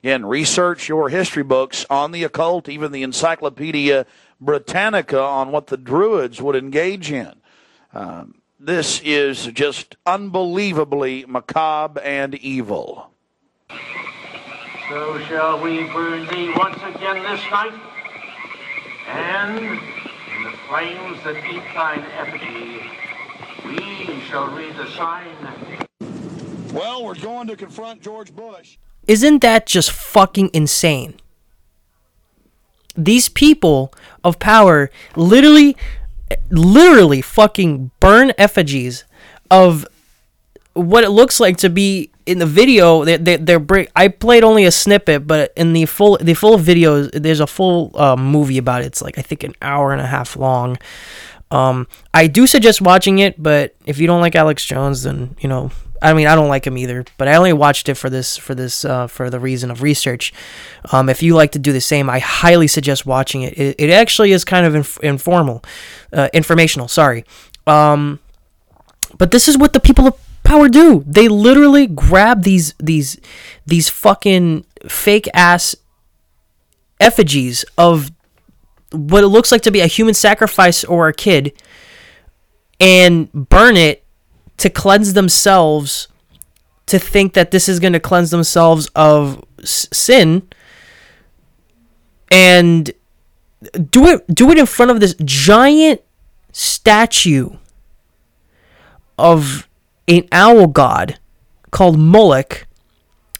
Again, 0.03 0.25
research 0.25 0.89
your 0.89 1.11
history 1.11 1.43
books 1.43 1.85
on 1.91 2.13
the 2.13 2.25
occult, 2.25 2.69
even 2.69 2.93
the 2.93 3.03
Encyclopedia 3.03 4.07
Britannica 4.41 5.21
on 5.21 5.51
what 5.51 5.67
the 5.67 5.77
Druids 5.77 6.41
would 6.41 6.57
engage 6.57 7.13
in. 7.13 7.35
Um, 7.93 8.37
this 8.59 9.01
is 9.05 9.47
just 9.47 9.97
unbelievably 10.07 11.27
macabre 11.29 12.01
and 12.01 12.35
evil. 12.37 13.11
So 14.89 15.19
shall 15.29 15.61
we 15.61 15.85
burn 15.85 16.27
thee 16.29 16.53
once 16.57 16.77
again 16.77 17.23
this 17.23 17.41
night, 17.51 17.73
and 19.09 19.59
in 19.59 20.43
the 20.45 20.57
flames 20.69 21.23
that 21.25 21.37
eat 21.53 21.63
thine 21.75 22.05
effigy, 22.17 22.81
we 23.67 24.21
shall 24.23 24.49
read 24.57 24.75
the 24.77 24.89
sign. 24.93 25.37
Well, 26.73 27.05
we're 27.05 27.15
going 27.15 27.49
to 27.49 27.57
confront 27.57 28.01
George 28.01 28.35
Bush. 28.35 28.79
Isn't 29.07 29.41
that 29.43 29.67
just 29.67 29.91
fucking 29.91 30.51
insane? 30.53 31.21
these 32.97 33.29
people 33.29 33.93
of 34.25 34.39
power 34.39 34.91
literally 35.15 35.77
literally 36.51 37.23
fucking 37.23 37.91
burn 38.01 38.33
effigies 38.39 39.05
of 39.51 39.87
what 40.75 41.05
it 41.05 41.11
looks 41.11 41.41
like 41.41 41.57
to 41.59 41.71
be 41.71 42.11
in 42.27 42.39
the 42.39 42.47
video. 42.47 43.05
They, 43.05 43.17
they, 43.17 43.37
they're 43.37 43.61
break 43.61 43.91
i 43.97 44.09
played 44.09 44.45
only 44.45 44.65
a 44.65 44.71
snippet 44.71 45.27
but 45.27 45.53
in 45.57 45.73
the 45.73 45.87
full 45.87 46.19
the 46.21 46.35
full 46.35 46.59
video 46.59 47.03
there's 47.05 47.41
a 47.41 47.47
full 47.47 47.93
uh, 47.95 48.17
movie 48.17 48.59
about 48.59 48.83
it. 48.83 48.87
It's 48.87 49.03
like 49.03 49.19
i 49.19 49.23
think 49.23 49.43
an 49.45 49.55
hour 49.63 49.93
and 49.93 50.01
a 50.01 50.07
half 50.07 50.37
long 50.37 50.77
um, 51.51 51.87
i 52.13 52.27
do 52.27 52.47
suggest 52.47 52.81
watching 52.81 53.19
it 53.19 53.41
but 53.43 53.75
if 53.87 53.99
you 53.99 54.07
don't 54.07 54.21
like 54.21 54.35
alex 54.35 54.65
jones 54.65 55.03
then 55.03 55.37
you 55.41 55.49
know 55.49 55.71
I 56.03 56.13
mean, 56.13 56.27
I 56.27 56.35
don't 56.35 56.49
like 56.49 56.67
him 56.67 56.77
either, 56.79 57.05
but 57.17 57.29
I 57.29 57.37
only 57.37 57.53
watched 57.53 57.89
it 57.89 57.95
for 57.95 58.11
this 58.11 58.37
for 58.37 58.55
this 58.55 58.85
uh, 58.85 59.07
for 59.07 59.31
the 59.31 59.41
reason 59.41 59.71
of 59.71 59.83
research. 59.83 60.33
Um, 60.93 61.09
if 61.09 61.23
you 61.23 61.35
like 61.35 61.53
to 61.53 61.59
do 61.59 61.73
the 61.73 61.81
same, 61.81 62.11
I 62.11 62.19
highly 62.19 62.67
suggest 62.67 63.07
watching 63.07 63.43
it. 63.43 63.59
It, 63.59 63.77
it 63.79 63.91
actually 63.91 64.33
is 64.33 64.45
kind 64.45 64.67
of 64.67 64.75
inf- 64.75 64.99
informal, 65.03 65.65
uh, 66.13 66.29
informational. 66.33 66.89
Sorry, 66.89 67.25
um, 67.67 68.21
but 69.19 69.31
this 69.31 69.49
is 69.49 69.57
what 69.57 69.73
the 69.73 69.81
people 69.81 70.07
of 70.07 70.15
power 70.45 70.69
do. 70.69 71.03
They 71.07 71.29
literally 71.29 71.87
grab 71.87 72.43
these 72.43 72.75
these 72.79 73.19
these 73.67 73.89
fucking 73.89 74.65
fake 74.89 75.29
ass 75.35 75.75
effigies 77.01 77.65
of 77.77 78.11
what 78.93 79.25
it 79.25 79.29
looks 79.29 79.51
like 79.51 79.63
to 79.63 79.71
be 79.71 79.81
a 79.81 79.87
human 79.87 80.15
sacrifice 80.15 80.85
or 80.85 81.09
a 81.09 81.13
kid 81.13 81.53
and 82.81 83.33
burn 83.33 83.77
it 83.77 84.05
to 84.59 84.71
cleanse 84.71 85.13
themselves 85.13 86.09
to 86.87 86.99
think 86.99 87.35
that 87.35 87.51
this 87.51 87.69
is 87.69 87.81
going 87.81 87.93
to 87.93 88.01
cleanse 88.01 88.31
themselves 88.31 88.89
of 88.95 89.45
sin 89.65 90.49
and 92.31 92.93
do 93.91 94.07
it 94.07 94.35
do 94.35 94.51
it 94.51 94.59
in 94.59 94.67
front 94.67 94.91
of 94.91 95.01
this 95.01 95.15
giant 95.25 96.01
statue 96.53 97.51
of 99.19 99.69
an 100.09 100.27
owl 100.33 100.67
god 100.67 101.19
called 101.71 101.99
Moloch 101.99 102.67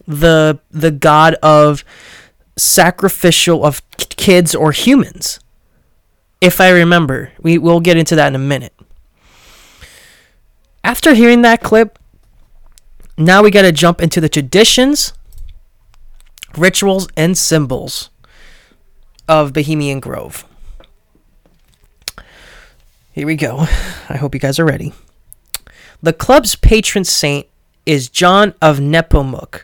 the 0.07 0.59
the 0.71 0.91
god 0.91 1.35
of 1.43 1.85
sacrificial 2.57 3.65
of 3.65 3.83
kids 3.99 4.55
or 4.55 4.73
humans 4.73 5.41
if 6.41 6.61
i 6.61 6.71
remember 6.71 7.33
we 7.41 7.59
will 7.59 7.81
get 7.81 7.97
into 7.97 8.17
that 8.17 8.29
in 8.29 8.35
a 8.35 8.39
minute 8.39 8.73
after 10.87 11.15
hearing 11.15 11.43
that 11.43 11.65
clip, 11.65 11.99
now 13.19 13.43
we 13.43 13.51
got 13.51 13.63
to 13.63 13.73
jump 13.73 14.01
into 14.01 14.21
the 14.21 14.29
traditions, 14.29 15.13
rituals, 16.57 17.09
and 17.17 17.37
symbols 17.37 18.09
of 19.29 19.53
Bohemian 19.53 19.99
Grove. 19.99 20.47
Here 23.11 23.27
we 23.27 23.35
go. 23.35 23.63
I 24.09 24.17
hope 24.17 24.33
you 24.33 24.39
guys 24.39 24.61
are 24.61 24.65
ready. 24.65 24.93
The 26.01 26.13
club's 26.13 26.55
patron 26.55 27.03
saint 27.03 27.49
is 27.85 28.09
John 28.09 28.55
of 28.63 28.79
Nepomuk, 28.79 29.63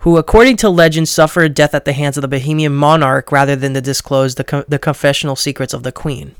who, 0.00 0.16
according 0.16 0.56
to 0.58 0.68
legend, 0.68 1.08
suffered 1.08 1.54
death 1.54 1.74
at 1.74 1.84
the 1.84 1.92
hands 1.92 2.16
of 2.16 2.22
the 2.22 2.28
Bohemian 2.28 2.74
monarch 2.74 3.32
rather 3.32 3.56
than 3.56 3.74
to 3.74 3.80
disclose 3.80 4.36
the, 4.36 4.44
co- 4.44 4.64
the 4.68 4.78
confessional 4.78 5.36
secrets 5.36 5.74
of 5.74 5.82
the 5.82 5.92
queen. 5.92 6.36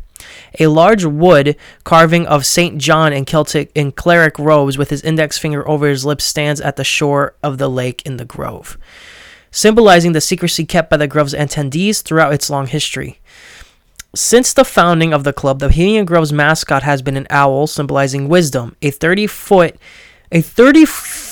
A 0.59 0.69
large 0.69 1.05
wood 1.05 1.57
carving 1.85 2.27
of 2.27 2.47
Saint 2.47 2.79
John 2.79 3.13
in 3.13 3.25
Celtic 3.25 3.71
in 3.75 3.93
cleric 3.93 4.39
robes 4.39 4.79
with 4.79 4.91
his 4.91 5.03
index 5.03 5.39
finger 5.39 5.69
over 5.69 5.89
his 5.89 6.05
lips 6.05 6.25
stands 6.25 6.61
at 6.61 6.77
the 6.77 6.85
shore 6.85 7.35
of 7.43 7.59
the 7.59 7.69
lake 7.69 8.03
in 8.05 8.17
the 8.17 8.25
grove, 8.25 8.79
symbolizing 9.51 10.13
the 10.13 10.21
secrecy 10.21 10.65
kept 10.65 10.91
by 10.91 10.97
the 10.97 11.07
grove's 11.07 11.35
attendees 11.35 12.03
throughout 12.03 12.33
its 12.33 12.51
long 12.51 12.67
history. 12.67 13.21
Since 14.15 14.53
the 14.53 14.65
founding 14.65 15.13
of 15.13 15.25
the 15.25 15.33
club, 15.33 15.59
the 15.59 15.69
Bohemian 15.69 16.07
Grove's 16.07 16.33
mascot 16.33 16.83
has 16.83 17.03
been 17.03 17.17
an 17.17 17.27
owl, 17.29 17.67
symbolizing 17.67 18.29
wisdom. 18.29 18.75
A 18.81 18.91
30 18.91 19.27
foot 19.27 19.77
a 20.31 20.43
30 20.43 20.85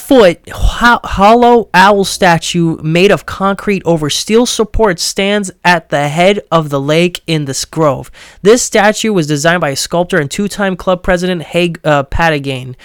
foot 0.07 0.49
ho- 0.49 1.01
hollow 1.03 1.69
owl 1.75 2.05
statue 2.05 2.77
made 2.81 3.11
of 3.11 3.27
concrete 3.27 3.83
over 3.85 4.09
steel 4.09 4.47
supports 4.47 5.03
stands 5.03 5.51
at 5.65 5.89
the 5.89 6.09
head 6.09 6.41
of 6.53 6.71
the 6.71 6.81
lake 6.81 7.23
in 7.27 7.45
this 7.47 7.65
grove. 7.65 8.11
This 8.41 8.63
statue 8.63 9.13
was 9.13 9.27
designed 9.27 9.61
by 9.61 9.75
sculptor 9.75 10.19
and 10.19 10.31
two 10.31 10.47
time 10.47 10.77
club 10.77 11.03
president 11.03 11.43
Haig 11.43 11.81
uh, 11.83 12.05
Patigian 12.05 12.77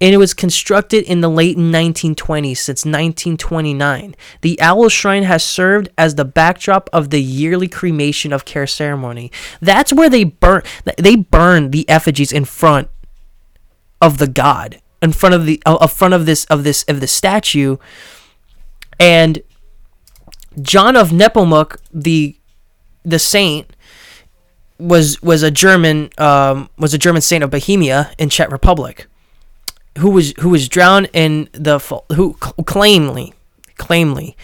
and 0.00 0.14
it 0.14 0.18
was 0.18 0.32
constructed 0.32 1.04
in 1.04 1.20
the 1.20 1.28
late 1.28 1.56
1920s 1.56 2.56
since 2.56 2.84
1929. 2.84 4.14
The 4.40 4.60
owl 4.60 4.88
shrine 4.88 5.22
has 5.24 5.44
served 5.44 5.90
as 5.98 6.14
the 6.14 6.24
backdrop 6.24 6.88
of 6.92 7.10
the 7.10 7.22
yearly 7.22 7.68
cremation 7.68 8.32
of 8.32 8.44
care 8.44 8.66
ceremony. 8.66 9.30
That's 9.60 9.92
where 9.92 10.08
they 10.08 10.24
burn 10.24 10.62
they 10.96 11.16
burn 11.16 11.72
the 11.72 11.88
effigies 11.90 12.32
in 12.32 12.46
front 12.46 12.88
of 14.00 14.16
the 14.16 14.26
god 14.26 14.80
in 15.02 15.12
front 15.12 15.34
of 15.34 15.46
the 15.46 15.62
uh, 15.66 15.86
front 15.86 16.14
of 16.14 16.26
this 16.26 16.44
of 16.46 16.64
this 16.64 16.82
of 16.84 17.00
the 17.00 17.06
statue, 17.06 17.76
and 18.98 19.42
John 20.60 20.96
of 20.96 21.10
Nepomuk, 21.10 21.78
the 21.92 22.36
the 23.04 23.18
saint, 23.18 23.74
was 24.78 25.20
was 25.22 25.42
a 25.42 25.50
German 25.50 26.10
um, 26.18 26.70
was 26.78 26.94
a 26.94 26.98
German 26.98 27.22
saint 27.22 27.44
of 27.44 27.50
Bohemia 27.50 28.12
in 28.18 28.28
Czech 28.28 28.50
Republic, 28.50 29.06
who 29.98 30.10
was 30.10 30.32
who 30.40 30.50
was 30.50 30.68
drowned 30.68 31.10
in 31.12 31.48
the 31.52 31.78
who 32.14 32.34
claimly 32.34 33.34
claimly 33.76 34.36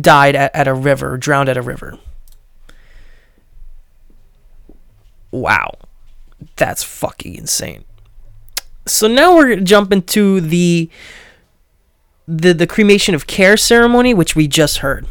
died 0.00 0.36
at, 0.36 0.54
at 0.54 0.68
a 0.68 0.74
river, 0.74 1.16
drowned 1.16 1.48
at 1.48 1.56
a 1.56 1.62
river. 1.62 1.98
Wow. 5.30 5.74
That's 6.56 6.82
fucking 6.82 7.34
insane. 7.34 7.84
So 8.88 9.08
now 9.08 9.36
we're 9.36 9.50
gonna 9.50 9.62
jump 9.62 9.92
into 9.92 10.40
the 10.40 10.90
the 12.26 12.52
the 12.52 12.66
cremation 12.66 13.14
of 13.14 13.26
care 13.26 13.56
ceremony, 13.56 14.14
which 14.14 14.34
we 14.34 14.48
just 14.48 14.78
heard. 14.78 15.06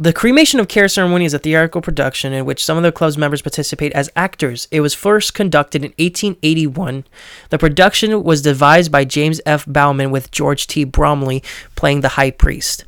The 0.00 0.12
Cremation 0.12 0.60
of 0.60 0.68
Care 0.68 0.86
ceremony 0.86 1.24
is 1.24 1.34
a 1.34 1.40
theatrical 1.40 1.80
production 1.80 2.32
in 2.32 2.44
which 2.44 2.64
some 2.64 2.76
of 2.76 2.84
the 2.84 2.92
club's 2.92 3.18
members 3.18 3.42
participate 3.42 3.92
as 3.94 4.08
actors. 4.14 4.68
It 4.70 4.80
was 4.80 4.94
first 4.94 5.34
conducted 5.34 5.82
in 5.82 5.90
1881. 5.98 7.02
The 7.50 7.58
production 7.58 8.22
was 8.22 8.40
devised 8.40 8.92
by 8.92 9.04
James 9.04 9.40
F. 9.44 9.66
Bowman 9.66 10.12
with 10.12 10.30
George 10.30 10.68
T. 10.68 10.84
Bromley 10.84 11.42
playing 11.74 12.02
the 12.02 12.10
high 12.10 12.30
priest. 12.30 12.84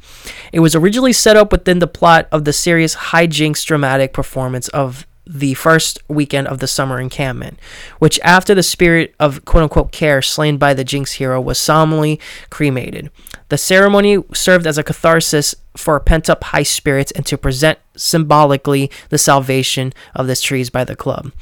It 0.52 0.60
was 0.60 0.76
originally 0.76 1.12
set 1.12 1.36
up 1.36 1.50
within 1.50 1.80
the 1.80 1.88
plot 1.88 2.28
of 2.30 2.44
the 2.44 2.52
series 2.52 2.94
Hijinks 2.94 3.64
dramatic 3.64 4.12
performance 4.12 4.68
of 4.68 5.04
the 5.32 5.54
first 5.54 5.98
weekend 6.08 6.48
of 6.48 6.58
the 6.58 6.66
summer 6.66 7.00
encampment, 7.00 7.58
which, 8.00 8.18
after 8.24 8.54
the 8.54 8.62
spirit 8.62 9.14
of 9.20 9.44
quote 9.44 9.62
unquote 9.62 9.92
care 9.92 10.20
slain 10.20 10.58
by 10.58 10.74
the 10.74 10.84
Jinx 10.84 11.12
hero 11.12 11.40
was 11.40 11.58
solemnly 11.58 12.18
cremated. 12.50 13.10
The 13.48 13.58
ceremony 13.58 14.18
served 14.34 14.66
as 14.66 14.76
a 14.76 14.82
catharsis 14.82 15.54
for 15.76 15.98
pent 16.00 16.28
up 16.28 16.42
high 16.44 16.64
spirits 16.64 17.12
and 17.12 17.24
to 17.26 17.38
present 17.38 17.78
symbolically 17.96 18.90
the 19.10 19.18
salvation 19.18 19.92
of 20.14 20.26
the 20.26 20.36
trees 20.36 20.68
by 20.68 20.84
the 20.84 20.96
club 20.96 21.32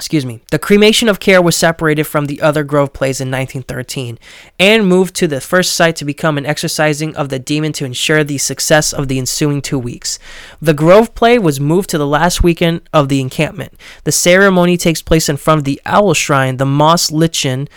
excuse 0.00 0.24
me, 0.24 0.40
the 0.50 0.58
cremation 0.58 1.10
of 1.10 1.20
care 1.20 1.42
was 1.42 1.54
separated 1.54 2.04
from 2.04 2.24
the 2.24 2.40
other 2.40 2.64
Grove 2.64 2.94
plays 2.94 3.20
in 3.20 3.30
1913 3.30 4.18
and 4.58 4.88
moved 4.88 5.14
to 5.16 5.28
the 5.28 5.42
first 5.42 5.74
site 5.74 5.94
to 5.96 6.06
become 6.06 6.38
an 6.38 6.46
exorcising 6.46 7.14
of 7.16 7.28
the 7.28 7.38
demon 7.38 7.70
to 7.74 7.84
ensure 7.84 8.24
the 8.24 8.38
success 8.38 8.94
of 8.94 9.08
the 9.08 9.18
ensuing 9.18 9.60
two 9.60 9.78
weeks. 9.78 10.18
The 10.58 10.72
Grove 10.72 11.14
play 11.14 11.38
was 11.38 11.60
moved 11.60 11.90
to 11.90 11.98
the 11.98 12.06
last 12.06 12.42
weekend 12.42 12.80
of 12.94 13.10
the 13.10 13.20
encampment. 13.20 13.74
The 14.04 14.10
ceremony 14.10 14.78
takes 14.78 15.02
place 15.02 15.28
in 15.28 15.36
front 15.36 15.58
of 15.58 15.64
the 15.64 15.82
Owl 15.84 16.14
Shrine, 16.14 16.56
the 16.56 16.64
Moss 16.64 17.10
Lichen 17.10 17.68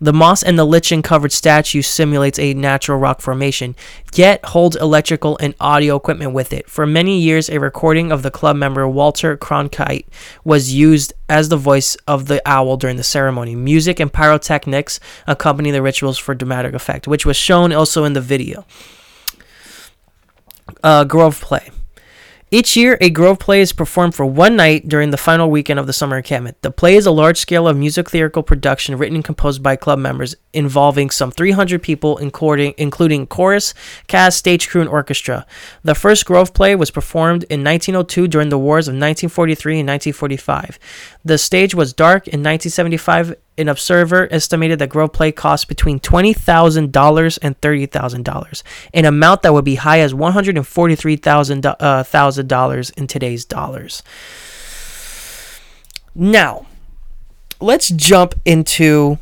the 0.00 0.12
moss 0.12 0.42
and 0.42 0.58
the 0.58 0.66
lichen 0.66 1.02
covered 1.02 1.32
statue 1.32 1.82
simulates 1.82 2.38
a 2.38 2.54
natural 2.54 2.98
rock 2.98 3.20
formation, 3.20 3.76
yet 4.14 4.44
holds 4.44 4.76
electrical 4.76 5.38
and 5.40 5.54
audio 5.60 5.96
equipment 5.96 6.32
with 6.32 6.52
it. 6.52 6.68
For 6.68 6.86
many 6.86 7.20
years, 7.20 7.48
a 7.48 7.60
recording 7.60 8.10
of 8.10 8.22
the 8.22 8.30
club 8.30 8.56
member 8.56 8.88
Walter 8.88 9.36
Cronkite 9.36 10.06
was 10.44 10.72
used 10.72 11.12
as 11.28 11.48
the 11.48 11.56
voice 11.56 11.96
of 12.08 12.26
the 12.26 12.42
owl 12.44 12.76
during 12.76 12.96
the 12.96 13.04
ceremony. 13.04 13.54
Music 13.54 14.00
and 14.00 14.12
pyrotechnics 14.12 14.98
accompany 15.26 15.70
the 15.70 15.82
rituals 15.82 16.18
for 16.18 16.34
dramatic 16.34 16.74
effect, 16.74 17.06
which 17.06 17.24
was 17.24 17.36
shown 17.36 17.72
also 17.72 18.04
in 18.04 18.14
the 18.14 18.20
video. 18.20 18.66
Uh, 20.82 21.04
Grove 21.04 21.40
Play. 21.40 21.70
Each 22.54 22.76
year, 22.76 22.96
a 23.00 23.10
Grove 23.10 23.40
play 23.40 23.60
is 23.60 23.72
performed 23.72 24.14
for 24.14 24.24
one 24.24 24.54
night 24.54 24.86
during 24.86 25.10
the 25.10 25.16
final 25.16 25.50
weekend 25.50 25.80
of 25.80 25.88
the 25.88 25.92
summer 25.92 26.18
encampment. 26.18 26.62
The 26.62 26.70
play 26.70 26.94
is 26.94 27.04
a 27.04 27.10
large 27.10 27.36
scale 27.36 27.66
of 27.66 27.76
music 27.76 28.08
theatrical 28.08 28.44
production 28.44 28.96
written 28.96 29.16
and 29.16 29.24
composed 29.24 29.60
by 29.60 29.74
club 29.74 29.98
members 29.98 30.36
involving 30.52 31.10
some 31.10 31.32
300 31.32 31.82
people, 31.82 32.16
including, 32.18 32.72
including 32.78 33.26
chorus, 33.26 33.74
cast, 34.06 34.38
stage 34.38 34.68
crew, 34.68 34.80
and 34.80 34.88
orchestra. 34.88 35.44
The 35.82 35.96
first 35.96 36.26
Grove 36.26 36.54
play 36.54 36.76
was 36.76 36.92
performed 36.92 37.42
in 37.50 37.64
1902 37.64 38.28
during 38.28 38.50
the 38.50 38.58
wars 38.58 38.86
of 38.86 38.92
1943 38.92 39.80
and 39.80 39.88
1945. 39.88 40.78
The 41.24 41.38
stage 41.38 41.74
was 41.74 41.94
dark 41.94 42.28
in 42.28 42.42
1975 42.42 43.34
an 43.56 43.68
observer 43.68 44.26
estimated 44.32 44.80
that 44.80 44.90
Grove 44.90 45.12
Play 45.12 45.30
cost 45.32 45.68
between 45.68 46.00
$20,000 46.00 47.38
and 47.40 47.60
$30,000, 47.60 48.62
an 48.92 49.04
amount 49.04 49.42
that 49.42 49.54
would 49.54 49.64
be 49.64 49.76
high 49.76 50.00
as 50.00 50.12
$143,000 50.12 52.90
uh, 52.90 52.94
in 52.96 53.06
today's 53.06 53.44
dollars. 53.44 54.02
Now, 56.14 56.66
let's 57.60 57.88
jump 57.88 58.34
into 58.44 59.18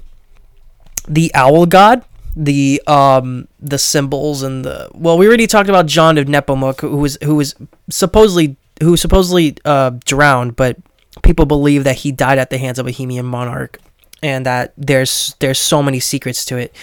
the 1.08 1.32
owl 1.34 1.66
god 1.66 2.04
the 2.36 2.80
um 2.86 3.48
the 3.60 3.78
symbols 3.78 4.42
and 4.42 4.64
the 4.64 4.88
well 4.94 5.18
we 5.18 5.26
already 5.26 5.46
talked 5.46 5.68
about 5.68 5.86
John 5.86 6.16
of 6.16 6.26
Nepomuk 6.26 6.80
who 6.80 6.96
was 6.96 7.18
who 7.22 7.34
was 7.34 7.54
supposedly 7.90 8.56
who 8.82 8.96
supposedly 8.96 9.56
uh 9.64 9.90
drowned 10.04 10.56
but 10.56 10.78
people 11.22 11.46
believe 11.46 11.84
that 11.84 11.96
he 11.96 12.12
died 12.12 12.38
at 12.38 12.50
the 12.50 12.58
hands 12.58 12.78
of 12.78 12.86
a 12.86 12.90
Bohemian 12.90 13.26
monarch 13.26 13.78
and 14.22 14.46
that 14.46 14.72
there's 14.76 15.34
there's 15.40 15.58
so 15.58 15.82
many 15.82 16.00
secrets 16.00 16.44
to 16.46 16.56
it. 16.56 16.74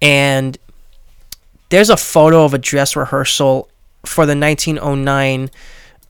And 0.00 0.56
there's 1.70 1.90
a 1.90 1.96
photo 1.96 2.44
of 2.44 2.54
a 2.54 2.58
dress 2.58 2.94
rehearsal 2.94 3.68
for 4.04 4.26
the 4.26 4.36
1909 4.36 5.50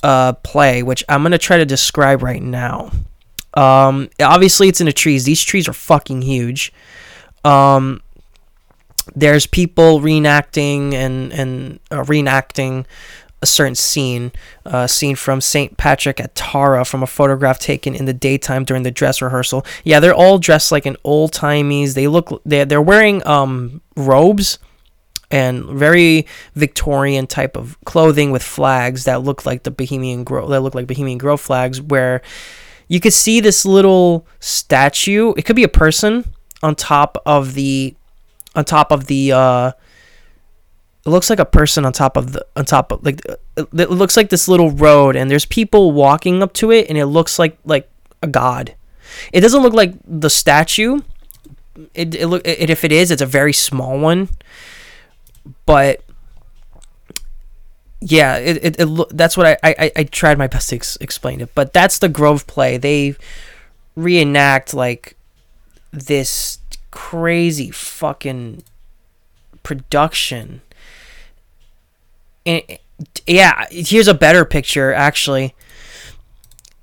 uh, 0.02 0.32
play 0.32 0.82
which 0.82 1.04
i'm 1.08 1.22
going 1.22 1.30
to 1.30 1.38
try 1.38 1.56
to 1.58 1.64
describe 1.64 2.22
right 2.22 2.42
now. 2.42 2.90
Um, 3.54 4.08
obviously 4.20 4.68
it's 4.68 4.80
in 4.80 4.86
the 4.86 4.92
trees. 4.92 5.24
These 5.24 5.42
trees 5.42 5.68
are 5.68 5.74
fucking 5.74 6.22
huge. 6.22 6.72
Um, 7.44 8.02
there's 9.14 9.46
people 9.46 10.00
reenacting 10.00 10.94
and 10.94 11.32
and 11.32 11.80
uh, 11.90 12.02
reenacting 12.04 12.86
a 13.42 13.46
certain 13.46 13.74
scene, 13.74 14.30
a 14.64 14.88
scene 14.88 15.16
from 15.16 15.40
St. 15.40 15.76
Patrick 15.76 16.20
at 16.20 16.34
Tara 16.36 16.84
from 16.84 17.02
a 17.02 17.06
photograph 17.08 17.58
taken 17.58 17.94
in 17.94 18.04
the 18.04 18.12
daytime 18.12 18.64
during 18.64 18.84
the 18.84 18.90
dress 18.90 19.20
rehearsal. 19.20 19.66
Yeah, 19.82 19.98
they're 19.98 20.14
all 20.14 20.38
dressed 20.38 20.70
like 20.70 20.86
an 20.86 20.96
old 21.02 21.32
timies. 21.32 21.94
They 21.94 22.06
look 22.06 22.40
they 22.46 22.64
they're 22.64 22.80
wearing 22.80 23.26
um 23.26 23.82
robes 23.96 24.58
and 25.30 25.64
very 25.64 26.26
Victorian 26.54 27.26
type 27.26 27.56
of 27.56 27.76
clothing 27.84 28.30
with 28.30 28.42
flags 28.42 29.04
that 29.04 29.22
look 29.22 29.44
like 29.44 29.64
the 29.64 29.70
Bohemian 29.72 30.22
Grove 30.22 30.48
that 30.50 30.60
look 30.60 30.74
like 30.74 30.86
Bohemian 30.86 31.18
Grove 31.18 31.40
flags 31.40 31.80
where 31.80 32.22
you 32.86 33.00
could 33.00 33.12
see 33.12 33.40
this 33.40 33.64
little 33.64 34.26
statue. 34.38 35.34
It 35.36 35.44
could 35.44 35.56
be 35.56 35.64
a 35.64 35.68
person 35.68 36.30
on 36.62 36.76
top 36.76 37.20
of 37.26 37.54
the 37.54 37.96
on 38.54 38.64
top 38.64 38.92
of 38.92 39.06
the 39.06 39.32
uh 39.32 39.72
it 41.04 41.10
looks 41.10 41.28
like 41.28 41.40
a 41.40 41.44
person 41.44 41.84
on 41.84 41.92
top 41.92 42.16
of 42.16 42.32
the 42.32 42.46
on 42.54 42.64
top 42.64 42.92
of 42.92 43.04
like 43.04 43.20
it 43.56 43.90
looks 43.90 44.16
like 44.16 44.28
this 44.28 44.46
little 44.46 44.70
road 44.70 45.16
and 45.16 45.30
there's 45.30 45.46
people 45.46 45.92
walking 45.92 46.42
up 46.42 46.52
to 46.54 46.70
it 46.70 46.88
and 46.88 46.96
it 46.96 47.06
looks 47.06 47.38
like 47.38 47.58
like 47.64 47.90
a 48.22 48.28
god. 48.28 48.74
It 49.32 49.40
doesn't 49.40 49.62
look 49.62 49.74
like 49.74 49.94
the 50.04 50.30
statue. 50.30 51.00
It, 51.94 52.14
it 52.14 52.28
look 52.28 52.46
it, 52.46 52.70
if 52.70 52.84
it 52.84 52.92
is 52.92 53.10
it's 53.10 53.22
a 53.22 53.26
very 53.26 53.52
small 53.52 53.98
one. 53.98 54.28
But 55.66 56.02
yeah 58.00 58.36
it, 58.36 58.64
it, 58.64 58.76
it 58.80 59.08
that's 59.10 59.36
what 59.36 59.46
I, 59.46 59.56
I 59.62 59.92
i 59.96 60.04
tried 60.04 60.36
my 60.36 60.48
best 60.48 60.70
to 60.70 60.76
ex- 60.76 60.98
explain 61.00 61.40
it. 61.40 61.52
But 61.54 61.72
that's 61.72 61.98
the 61.98 62.08
grove 62.08 62.46
play. 62.46 62.76
They 62.76 63.16
reenact 63.96 64.72
like 64.72 65.16
this 65.90 66.58
crazy 66.92 67.70
fucking 67.70 68.62
production 69.64 70.62
and 72.44 72.62
yeah, 73.26 73.66
here's 73.70 74.08
a 74.08 74.14
better 74.14 74.44
picture 74.44 74.92
actually. 74.92 75.54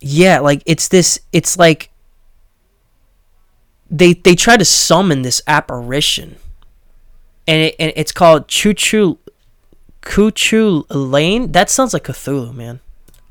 Yeah, 0.02 0.40
like 0.40 0.64
it's 0.66 0.88
this 0.88 1.20
it's 1.32 1.58
like 1.58 1.90
they 3.90 4.14
they 4.14 4.36
try 4.36 4.58
to 4.58 4.66
summon 4.66 5.22
this 5.22 5.42
apparition. 5.48 6.38
And, 7.48 7.64
it, 7.64 7.76
and 7.80 7.92
it's 7.96 8.12
called 8.12 8.48
Choo 8.48 8.74
Choo 8.74 9.18
Kuchu 10.02 10.86
Lane. 10.90 11.52
That 11.52 11.70
sounds 11.70 11.94
like 11.94 12.04
Cthulhu, 12.04 12.54
man. 12.54 12.80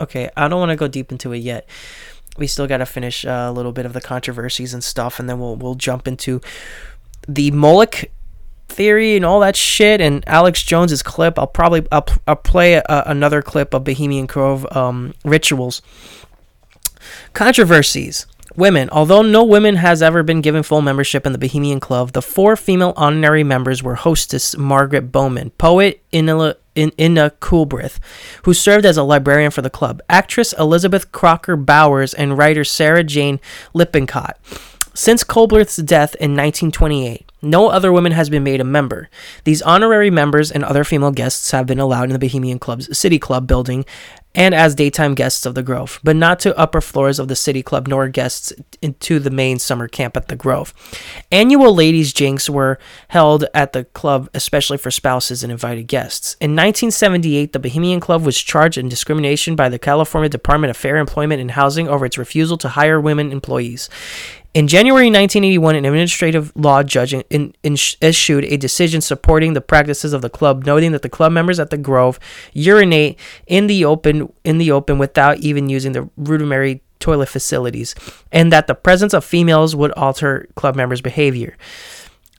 Okay, 0.00 0.28
I 0.36 0.48
don't 0.48 0.60
want 0.60 0.70
to 0.70 0.76
go 0.76 0.88
deep 0.88 1.10
into 1.12 1.32
it 1.32 1.38
yet. 1.38 1.68
We 2.36 2.46
still 2.46 2.66
got 2.66 2.78
to 2.78 2.86
finish 2.86 3.24
uh, 3.24 3.46
a 3.48 3.52
little 3.52 3.72
bit 3.72 3.86
of 3.86 3.92
the 3.92 4.00
controversies 4.00 4.74
and 4.74 4.82
stuff, 4.82 5.18
and 5.18 5.28
then 5.28 5.38
we'll 5.40 5.56
we'll 5.56 5.74
jump 5.74 6.06
into 6.06 6.40
the 7.26 7.50
Moloch 7.50 8.04
theory 8.68 9.16
and 9.16 9.24
all 9.24 9.40
that 9.40 9.56
shit 9.56 10.00
and 10.00 10.22
Alex 10.26 10.62
Jones's 10.62 11.02
clip. 11.02 11.38
I'll 11.38 11.46
probably 11.46 11.86
I'll, 11.90 12.06
I'll 12.26 12.36
play 12.36 12.74
a, 12.74 12.84
another 12.88 13.42
clip 13.42 13.74
of 13.74 13.84
Bohemian 13.84 14.26
Grove 14.26 14.66
um, 14.76 15.14
rituals. 15.24 15.82
Controversies. 17.32 18.26
Women. 18.56 18.88
Although 18.90 19.22
no 19.22 19.44
women 19.44 19.76
has 19.76 20.02
ever 20.02 20.24
been 20.24 20.40
given 20.40 20.64
full 20.64 20.82
membership 20.82 21.24
in 21.24 21.30
the 21.30 21.38
Bohemian 21.38 21.78
Club, 21.78 22.10
the 22.10 22.22
four 22.22 22.56
female 22.56 22.92
honorary 22.96 23.44
members 23.44 23.84
were 23.84 23.94
hostess 23.94 24.56
Margaret 24.56 25.12
Bowman, 25.12 25.50
poet 25.50 26.02
Inna, 26.10 26.56
Inna 26.74 27.30
Coolbrith, 27.40 28.00
who 28.42 28.52
served 28.52 28.84
as 28.84 28.96
a 28.96 29.04
librarian 29.04 29.52
for 29.52 29.62
the 29.62 29.70
club, 29.70 30.02
actress 30.08 30.52
Elizabeth 30.54 31.12
Crocker 31.12 31.54
Bowers, 31.54 32.14
and 32.14 32.36
writer 32.36 32.64
Sarah 32.64 33.04
Jane 33.04 33.38
Lippincott. 33.74 34.36
Since 34.92 35.22
Coolbrith's 35.22 35.76
death 35.76 36.16
in 36.16 36.32
1928, 36.32 37.27
no 37.42 37.68
other 37.68 37.92
woman 37.92 38.12
has 38.12 38.28
been 38.28 38.42
made 38.42 38.60
a 38.60 38.64
member. 38.64 39.08
These 39.44 39.62
honorary 39.62 40.10
members 40.10 40.50
and 40.50 40.64
other 40.64 40.84
female 40.84 41.12
guests 41.12 41.50
have 41.50 41.66
been 41.66 41.78
allowed 41.78 42.04
in 42.04 42.12
the 42.12 42.18
Bohemian 42.18 42.58
Club's 42.58 42.96
City 42.96 43.18
Club 43.18 43.46
building 43.46 43.84
and 44.34 44.54
as 44.54 44.74
daytime 44.74 45.14
guests 45.14 45.46
of 45.46 45.54
the 45.54 45.62
Grove, 45.62 45.98
but 46.04 46.14
not 46.14 46.38
to 46.40 46.56
upper 46.56 46.80
floors 46.80 47.18
of 47.18 47.28
the 47.28 47.34
City 47.34 47.62
Club 47.62 47.88
nor 47.88 48.08
guests 48.08 48.52
into 48.82 49.18
the 49.18 49.30
main 49.30 49.58
summer 49.58 49.88
camp 49.88 50.16
at 50.16 50.28
the 50.28 50.36
Grove. 50.36 50.72
Annual 51.32 51.74
ladies' 51.74 52.12
jinks 52.12 52.48
were 52.48 52.78
held 53.08 53.46
at 53.54 53.72
the 53.72 53.84
club, 53.84 54.28
especially 54.34 54.78
for 54.78 54.90
spouses 54.90 55.42
and 55.42 55.50
invited 55.50 55.88
guests. 55.88 56.34
In 56.40 56.52
1978, 56.52 57.52
the 57.52 57.58
Bohemian 57.58 58.00
Club 58.00 58.24
was 58.24 58.40
charged 58.40 58.78
in 58.78 58.88
discrimination 58.88 59.56
by 59.56 59.68
the 59.68 59.78
California 59.78 60.28
Department 60.28 60.70
of 60.70 60.76
Fair 60.76 60.98
Employment 60.98 61.40
and 61.40 61.52
Housing 61.52 61.88
over 61.88 62.06
its 62.06 62.18
refusal 62.18 62.58
to 62.58 62.68
hire 62.68 63.00
women 63.00 63.32
employees. 63.32 63.88
In 64.58 64.66
January 64.66 65.06
1981, 65.06 65.76
an 65.76 65.84
administrative 65.84 66.52
law 66.56 66.82
judge 66.82 67.14
in, 67.14 67.54
in, 67.62 67.76
issued 68.00 68.42
a 68.42 68.56
decision 68.56 69.00
supporting 69.00 69.52
the 69.52 69.60
practices 69.60 70.12
of 70.12 70.20
the 70.20 70.28
club, 70.28 70.66
noting 70.66 70.90
that 70.90 71.02
the 71.02 71.08
club 71.08 71.30
members 71.30 71.60
at 71.60 71.70
the 71.70 71.78
Grove 71.78 72.18
urinate 72.54 73.16
in 73.46 73.68
the 73.68 73.84
open 73.84 74.32
in 74.42 74.58
the 74.58 74.72
open 74.72 74.98
without 74.98 75.38
even 75.38 75.68
using 75.68 75.92
the 75.92 76.10
rudimentary 76.16 76.82
toilet 76.98 77.28
facilities, 77.28 77.94
and 78.32 78.52
that 78.52 78.66
the 78.66 78.74
presence 78.74 79.14
of 79.14 79.24
females 79.24 79.76
would 79.76 79.92
alter 79.92 80.48
club 80.56 80.74
members' 80.74 81.00
behavior. 81.00 81.56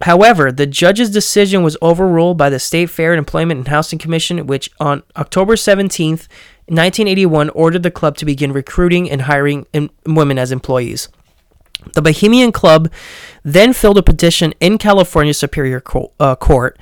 However, 0.01 0.51
the 0.51 0.67
judge's 0.67 1.11
decision 1.11 1.63
was 1.63 1.77
overruled 1.81 2.37
by 2.37 2.49
the 2.49 2.59
State 2.59 2.89
Fair 2.89 3.13
Employment 3.13 3.59
and 3.59 3.67
Housing 3.69 3.97
Commission, 3.97 4.45
which 4.45 4.69
on 4.81 5.03
October 5.15 5.55
17th, 5.55 6.27
1981, 6.67 7.49
ordered 7.51 7.83
the 7.83 7.89
club 7.89 8.17
to 8.17 8.25
begin 8.25 8.51
recruiting 8.51 9.09
and 9.09 9.21
hiring 9.21 9.65
women 10.05 10.37
as 10.37 10.51
employees. 10.51 11.07
The 11.93 12.01
Bohemian 12.01 12.51
Club 12.51 12.91
then 13.43 13.73
filed 13.73 13.97
a 13.97 14.03
petition 14.03 14.53
in 14.59 14.77
California 14.77 15.33
Superior 15.33 15.81
uh, 16.19 16.35
Court, 16.35 16.77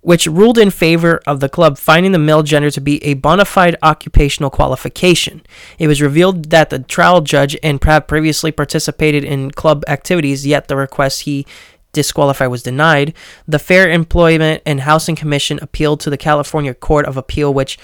which 0.00 0.26
ruled 0.26 0.56
in 0.56 0.70
favor 0.70 1.20
of 1.26 1.40
the 1.40 1.48
club, 1.48 1.76
finding 1.76 2.12
the 2.12 2.18
male 2.18 2.42
gender 2.42 2.70
to 2.70 2.80
be 2.80 3.04
a 3.04 3.14
bona 3.14 3.44
fide 3.44 3.76
occupational 3.82 4.50
qualification. 4.50 5.42
It 5.78 5.88
was 5.88 6.00
revealed 6.00 6.50
that 6.50 6.70
the 6.70 6.78
trial 6.78 7.20
judge 7.20 7.56
and 7.62 7.80
Pratt 7.80 8.08
previously 8.08 8.50
participated 8.50 9.24
in 9.24 9.50
club 9.50 9.84
activities, 9.88 10.46
yet 10.46 10.68
the 10.68 10.76
request 10.76 11.22
he 11.22 11.46
disqualified 11.92 12.50
was 12.50 12.62
denied. 12.62 13.14
The 13.46 13.58
Fair 13.58 13.90
Employment 13.90 14.62
and 14.64 14.80
Housing 14.80 15.16
Commission 15.16 15.58
appealed 15.60 16.00
to 16.00 16.10
the 16.10 16.16
California 16.16 16.72
Court 16.72 17.04
of 17.04 17.16
Appeal, 17.16 17.52
which 17.52 17.78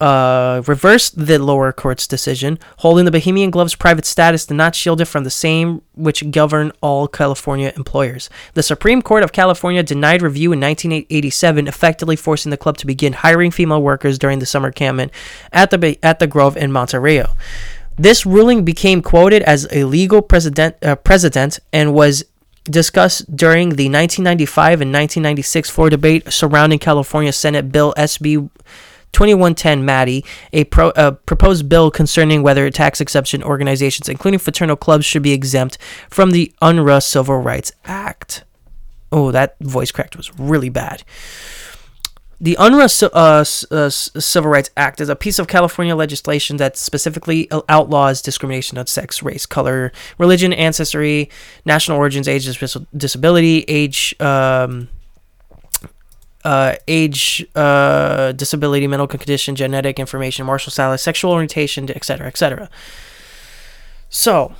uh, 0.00 0.62
reversed 0.66 1.26
the 1.26 1.38
lower 1.38 1.72
court's 1.72 2.06
decision, 2.06 2.58
holding 2.78 3.04
the 3.04 3.10
Bohemian 3.10 3.50
Grove's 3.50 3.74
private 3.74 4.04
status 4.04 4.46
did 4.46 4.54
not 4.54 4.74
shield 4.74 5.00
it 5.00 5.06
from 5.06 5.24
the 5.24 5.30
same 5.30 5.82
which 5.94 6.30
govern 6.30 6.72
all 6.82 7.08
California 7.08 7.72
employers. 7.76 8.28
The 8.54 8.62
Supreme 8.62 9.00
Court 9.00 9.22
of 9.22 9.32
California 9.32 9.82
denied 9.82 10.22
review 10.22 10.52
in 10.52 10.60
1987, 10.60 11.66
effectively 11.66 12.16
forcing 12.16 12.50
the 12.50 12.56
club 12.56 12.76
to 12.78 12.86
begin 12.86 13.14
hiring 13.14 13.50
female 13.50 13.82
workers 13.82 14.18
during 14.18 14.38
the 14.38 14.46
summer 14.46 14.70
campment 14.70 15.12
at 15.52 15.70
the 15.70 15.98
at 16.02 16.18
the 16.18 16.26
Grove 16.26 16.56
in 16.56 16.72
Monte 16.72 16.98
Rio. 16.98 17.34
This 17.96 18.26
ruling 18.26 18.64
became 18.64 19.00
quoted 19.00 19.42
as 19.44 19.66
a 19.72 19.84
legal 19.84 20.18
uh, 20.18 20.96
precedent 20.96 21.58
and 21.72 21.94
was 21.94 22.24
discussed 22.64 23.34
during 23.34 23.70
the 23.70 23.88
1995 23.88 24.82
and 24.82 24.92
1996 24.92 25.70
floor 25.70 25.88
debate 25.88 26.30
surrounding 26.30 26.78
California 26.78 27.32
Senate 27.32 27.72
Bill 27.72 27.94
SB 27.96 28.50
2110 29.16 29.82
Maddie, 29.82 30.26
a, 30.52 30.64
pro, 30.64 30.92
a 30.94 31.10
proposed 31.10 31.70
bill 31.70 31.90
concerning 31.90 32.42
whether 32.42 32.68
tax 32.68 33.00
exception 33.00 33.42
organizations, 33.42 34.10
including 34.10 34.38
fraternal 34.38 34.76
clubs, 34.76 35.06
should 35.06 35.22
be 35.22 35.32
exempt 35.32 35.78
from 36.10 36.32
the 36.32 36.52
Unruh 36.60 37.02
Civil 37.02 37.38
Rights 37.38 37.72
Act. 37.86 38.44
Oh, 39.10 39.30
that 39.30 39.56
voice 39.58 39.90
cracked 39.90 40.18
was 40.18 40.38
really 40.38 40.68
bad. 40.68 41.02
The 42.38 42.58
Unruh 42.60 43.08
uh, 43.14 43.74
uh, 43.74 43.88
Civil 43.88 44.50
Rights 44.50 44.68
Act 44.76 45.00
is 45.00 45.08
a 45.08 45.16
piece 45.16 45.38
of 45.38 45.48
California 45.48 45.96
legislation 45.96 46.58
that 46.58 46.76
specifically 46.76 47.48
outlaws 47.70 48.20
discrimination 48.20 48.76
on 48.76 48.86
sex, 48.86 49.22
race, 49.22 49.46
color, 49.46 49.92
religion, 50.18 50.52
ancestry, 50.52 51.30
national 51.64 51.96
origins, 51.96 52.28
age, 52.28 52.44
disability, 52.94 53.64
age, 53.66 54.14
um, 54.20 54.88
uh, 56.46 56.76
age, 56.86 57.44
uh, 57.56 58.30
disability, 58.30 58.86
mental 58.86 59.08
condition, 59.08 59.56
genetic 59.56 59.98
information, 59.98 60.46
martial 60.46 60.70
style, 60.70 60.96
sexual 60.96 61.32
orientation, 61.32 61.90
etc., 61.90 62.28
etc. 62.28 62.70
So, 64.08 64.54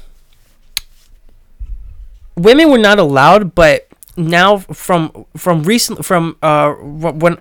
women 2.34 2.72
were 2.72 2.78
not 2.78 2.98
allowed, 2.98 3.54
but 3.54 3.86
now 4.16 4.58
from 4.58 5.26
from 5.36 5.62
recent 5.62 6.04
from 6.04 6.36
uh 6.42 6.72
when 6.72 7.38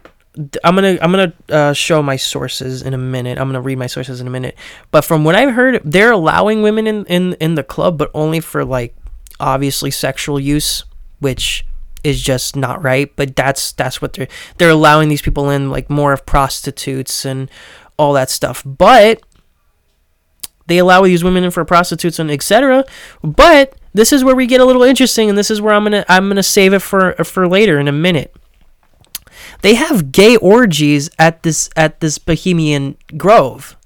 I'm 0.63 0.75
gonna 0.75 0.99
I'm 1.01 1.11
gonna 1.11 1.33
uh, 1.49 1.73
show 1.73 2.03
my 2.03 2.15
sources 2.15 2.83
in 2.83 2.93
a 2.93 2.99
minute. 2.99 3.39
I'm 3.39 3.47
gonna 3.47 3.61
read 3.61 3.79
my 3.79 3.87
sources 3.87 4.21
in 4.21 4.27
a 4.27 4.29
minute. 4.29 4.55
But 4.91 5.05
from 5.05 5.23
what 5.23 5.33
I've 5.33 5.55
heard, 5.55 5.81
they're 5.83 6.11
allowing 6.11 6.61
women 6.61 6.85
in 6.85 7.05
in 7.05 7.33
in 7.39 7.55
the 7.55 7.63
club, 7.63 7.97
but 7.97 8.11
only 8.13 8.41
for 8.41 8.63
like 8.63 8.95
obviously 9.39 9.89
sexual 9.89 10.39
use, 10.39 10.83
which 11.19 11.65
is 12.05 12.21
just 12.21 12.55
not 12.55 12.83
right. 12.83 13.13
But 13.15 13.35
that's 13.35 13.71
that's 13.73 14.01
what 14.01 14.13
they're 14.13 14.27
they're 14.57 14.69
allowing 14.69 15.09
these 15.09 15.21
people 15.21 15.49
in 15.49 15.69
like 15.69 15.89
more 15.89 16.13
of 16.13 16.25
prostitutes 16.25 17.25
and 17.25 17.49
all 17.97 18.13
that 18.13 18.29
stuff. 18.29 18.63
But 18.65 19.21
they 20.67 20.77
allow 20.77 21.03
these 21.03 21.23
women 21.23 21.43
in 21.43 21.51
for 21.51 21.65
prostitutes 21.65 22.19
and 22.19 22.31
etc. 22.31 22.85
But 23.23 23.75
this 23.93 24.11
is 24.11 24.23
where 24.23 24.35
we 24.35 24.47
get 24.47 24.61
a 24.61 24.65
little 24.65 24.83
interesting, 24.83 25.29
and 25.29 25.37
this 25.37 25.51
is 25.51 25.61
where 25.61 25.73
I'm 25.73 25.83
gonna 25.83 26.05
I'm 26.07 26.27
gonna 26.27 26.43
save 26.43 26.73
it 26.73 26.81
for 26.81 27.13
for 27.23 27.47
later 27.47 27.79
in 27.79 27.87
a 27.87 27.93
minute. 27.93 28.35
They 29.61 29.75
have 29.75 30.11
gay 30.11 30.37
orgies 30.37 31.09
at 31.17 31.43
this 31.43 31.69
at 31.75 31.99
this 31.99 32.17
Bohemian 32.17 32.97
Grove, 33.17 33.77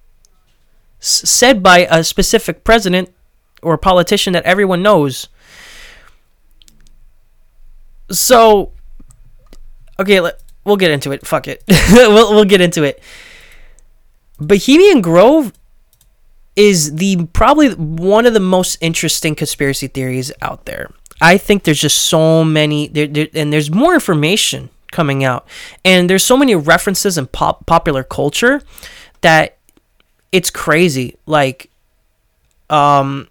said 0.99 1.63
by 1.63 1.87
a 1.89 2.03
specific 2.03 2.63
president 2.63 3.13
or 3.61 3.77
politician 3.77 4.33
that 4.33 4.45
everyone 4.45 4.81
knows 4.81 5.27
so, 8.11 8.71
okay, 9.99 10.19
let, 10.19 10.41
we'll 10.63 10.77
get 10.77 10.91
into 10.91 11.11
it. 11.11 11.25
Fuck 11.25 11.47
it. 11.47 11.63
we'll, 11.91 12.33
we'll 12.33 12.45
get 12.45 12.61
into 12.61 12.83
it. 12.83 13.01
Bohemian 14.39 15.01
Grove 15.01 15.53
is 16.55 16.95
the 16.95 17.25
probably 17.33 17.73
one 17.73 18.25
of 18.25 18.33
the 18.33 18.39
most 18.39 18.77
interesting 18.81 19.35
conspiracy 19.35 19.87
theories 19.87 20.31
out 20.41 20.65
there. 20.65 20.91
I 21.21 21.37
think 21.37 21.63
there's 21.63 21.79
just 21.79 21.97
so 21.97 22.43
many 22.43 22.87
there, 22.87 23.07
there 23.07 23.27
and 23.33 23.51
there's 23.51 23.69
more 23.69 23.93
information 23.93 24.69
coming 24.91 25.23
out 25.23 25.47
and 25.85 26.09
there's 26.09 26.23
so 26.23 26.35
many 26.35 26.55
references 26.55 27.17
in 27.17 27.27
pop 27.27 27.65
popular 27.65 28.03
culture 28.03 28.61
that 29.21 29.57
it's 30.31 30.49
crazy 30.49 31.15
like 31.25 31.69
um 32.69 33.27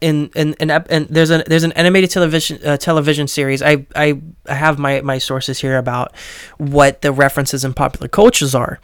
in 0.00 0.30
in, 0.34 0.54
in 0.54 0.70
and 0.70 1.08
there's 1.08 1.30
an 1.30 1.42
there's 1.46 1.64
an 1.64 1.72
animated 1.72 2.10
television 2.10 2.60
uh, 2.64 2.76
television 2.76 3.26
series. 3.28 3.62
I, 3.62 3.86
I 3.94 4.20
have 4.46 4.78
my 4.78 5.00
my 5.00 5.18
sources 5.18 5.60
here 5.60 5.78
about 5.78 6.14
what 6.58 7.02
the 7.02 7.12
references 7.12 7.64
in 7.64 7.74
popular 7.74 8.08
cultures 8.08 8.54
are. 8.54 8.80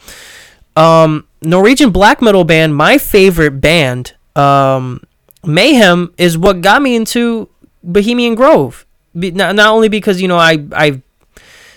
Um, 0.77 1.27
Norwegian 1.43 1.91
black 1.91 2.23
metal 2.23 2.45
band, 2.45 2.75
my 2.75 2.97
favorite 2.99 3.61
band, 3.61 4.15
um, 4.37 5.03
Mayhem, 5.45 6.15
is 6.17 6.39
what 6.39 6.61
got 6.63 6.81
me 6.81 6.97
into 6.97 7.49
Bohemian 7.83 8.35
Grove. 8.35 8.87
Be, 9.19 9.31
not, 9.33 9.57
not 9.57 9.69
only 9.75 9.89
because 9.89 10.21
you 10.21 10.29
know 10.29 10.39
I 10.39 10.65
I've 10.73 11.03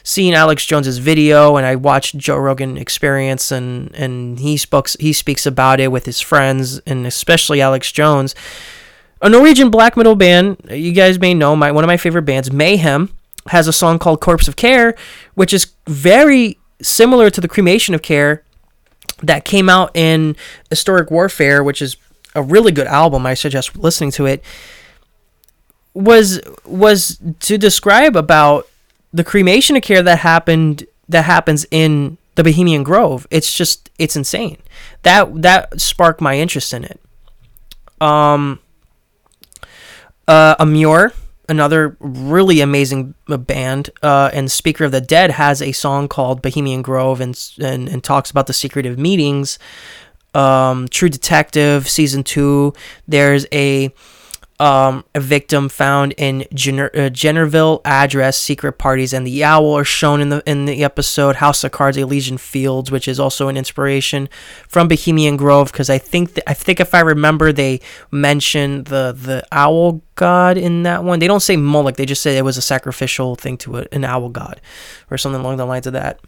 seen 0.04 0.34
Alex 0.34 0.66
Jones's 0.66 0.98
video 0.98 1.56
and 1.56 1.66
I 1.66 1.76
watched 1.76 2.18
Joe 2.18 2.38
Rogan 2.38 2.78
Experience 2.78 3.52
and 3.52 3.94
and 3.96 4.40
he 4.40 4.58
spoke 4.58 4.90
he 5.00 5.14
speaks 5.14 5.46
about 5.46 5.80
it 5.80 5.92
with 5.92 6.06
his 6.06 6.20
friends 6.20 6.80
and 6.86 7.08
especially 7.08 7.62
Alex 7.62 7.92
Jones 7.92 8.36
a 9.24 9.30
Norwegian 9.30 9.72
black 9.72 9.96
metal 9.96 10.16
band, 10.16 10.58
you 10.70 10.92
guys 10.92 11.18
may 11.18 11.34
know, 11.34 11.56
my 11.56 11.72
one 11.72 11.84
of 11.84 11.88
my 11.88 11.98
favorite 11.98 12.24
bands, 12.24 12.52
Mayhem, 12.52 13.10
has 13.48 13.68
a 13.68 13.74
song 13.74 13.98
called 13.98 14.20
Corpse 14.20 14.50
of 14.50 14.58
Care, 14.58 14.96
which 15.34 15.54
is 15.54 15.74
very 15.88 16.60
similar 16.82 17.30
to 17.30 17.40
the 17.40 17.48
Cremation 17.48 17.96
of 17.96 18.02
Care 18.02 18.44
that 19.22 19.46
came 19.46 19.70
out 19.70 19.96
in 19.96 20.36
Esoteric 20.70 21.10
Warfare, 21.10 21.64
which 21.64 21.82
is 21.82 21.96
a 22.36 22.44
really 22.44 22.74
good 22.74 22.88
album. 22.88 23.26
I 23.26 23.34
suggest 23.34 23.78
listening 23.78 24.12
to 24.12 24.26
it. 24.26 24.44
Was 25.94 26.42
was 26.66 27.20
to 27.42 27.58
describe 27.58 28.18
about 28.18 28.68
the 29.14 29.24
cremation 29.24 29.76
of 29.78 29.84
care 29.84 30.02
that 30.02 30.20
happened 30.20 30.86
that 31.08 31.26
happens 31.26 31.66
in 31.70 32.18
the 32.36 32.44
Bohemian 32.44 32.84
Grove. 32.84 33.28
It's 33.30 33.54
just 33.54 33.90
it's 34.00 34.16
insane. 34.16 34.58
That 35.04 35.44
that 35.44 35.80
sparked 35.80 36.20
my 36.20 36.38
interest 36.40 36.74
in 36.74 36.84
it. 36.84 37.00
Um 38.02 38.60
uh, 40.28 40.56
Emmure, 40.60 41.14
another 41.50 41.98
really 42.00 42.62
amazing 42.62 43.14
uh, 43.30 43.38
band, 43.38 43.90
uh, 44.02 44.30
and 44.34 44.52
Speaker 44.52 44.86
of 44.86 44.92
the 44.92 45.02
Dead 45.02 45.32
has 45.32 45.62
a 45.62 45.72
song 45.72 46.08
called 46.08 46.42
Bohemian 46.42 46.82
Grove 46.82 47.22
and 47.22 47.40
and, 47.60 47.90
and 47.90 48.04
talks 48.04 48.32
about 48.32 48.48
the 48.48 48.54
secretive 48.54 48.98
meetings. 48.98 49.60
Um, 50.34 50.88
True 50.88 51.10
Detective 51.10 51.90
season 51.90 52.24
two. 52.24 52.74
There's 53.08 53.46
a 53.52 53.94
um, 54.60 55.04
a 55.16 55.20
victim 55.20 55.68
found 55.68 56.14
in 56.18 56.46
Jenner, 56.54 56.92
uh, 56.94 57.10
Jennerville 57.10 57.82
address, 57.84 58.38
secret 58.38 58.74
parties, 58.74 59.12
and 59.12 59.26
the 59.26 59.44
owl 59.44 59.74
are 59.74 59.84
shown 59.84 60.22
in 60.22 60.30
the 60.30 60.44
in 60.46 60.66
the 60.66 60.84
episode 60.84 61.38
House 61.38 61.64
of 61.64 61.72
Cards, 61.72 61.98
Elysian 61.98 62.38
Fields, 62.38 62.92
which 62.92 63.08
is 63.08 63.20
also 63.20 63.48
an 63.48 63.58
inspiration 63.58 64.30
from 64.68 64.88
Bohemian 64.88 65.38
Grove. 65.38 65.72
Because 65.72 65.90
I 65.90 65.98
think 65.98 66.36
th- 66.36 66.44
I 66.46 66.54
think 66.54 66.80
if 66.80 66.94
I 66.94 67.00
remember, 67.00 67.52
they 67.52 67.82
mention 68.12 68.84
the 68.84 69.12
the 69.12 69.46
owl 69.52 70.02
god 70.16 70.58
in 70.58 70.84
that 70.84 71.04
one. 71.04 71.20
They 71.20 71.28
don't 71.28 71.42
say 71.42 71.58
Moloch; 71.58 71.96
they 71.96 72.06
just 72.06 72.22
say 72.22 72.38
it 72.38 72.46
was 72.46 72.58
a 72.58 72.62
sacrificial 72.62 73.36
thing 73.36 73.58
to 73.58 73.80
a, 73.80 73.86
an 73.92 74.04
owl 74.04 74.30
god, 74.30 74.62
or 75.10 75.18
something 75.18 75.42
along 75.42 75.58
the 75.58 75.66
lines 75.66 75.88
of 75.88 75.94
that. 75.94 76.20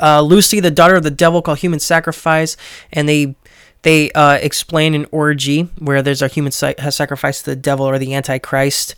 Uh, 0.00 0.20
Lucy, 0.20 0.60
the 0.60 0.70
daughter 0.70 0.94
of 0.94 1.02
the 1.02 1.10
devil, 1.10 1.42
called 1.42 1.58
human 1.58 1.80
sacrifice, 1.80 2.56
and 2.92 3.08
they 3.08 3.34
they 3.82 4.10
uh, 4.12 4.34
explain 4.34 4.94
an 4.94 5.06
orgy 5.10 5.62
where 5.78 6.02
there's 6.02 6.22
a 6.22 6.28
human 6.28 6.52
sa- 6.52 6.72
sacrifice 6.90 7.42
to 7.42 7.50
the 7.50 7.56
devil 7.56 7.86
or 7.86 7.98
the 7.98 8.14
antichrist. 8.14 8.94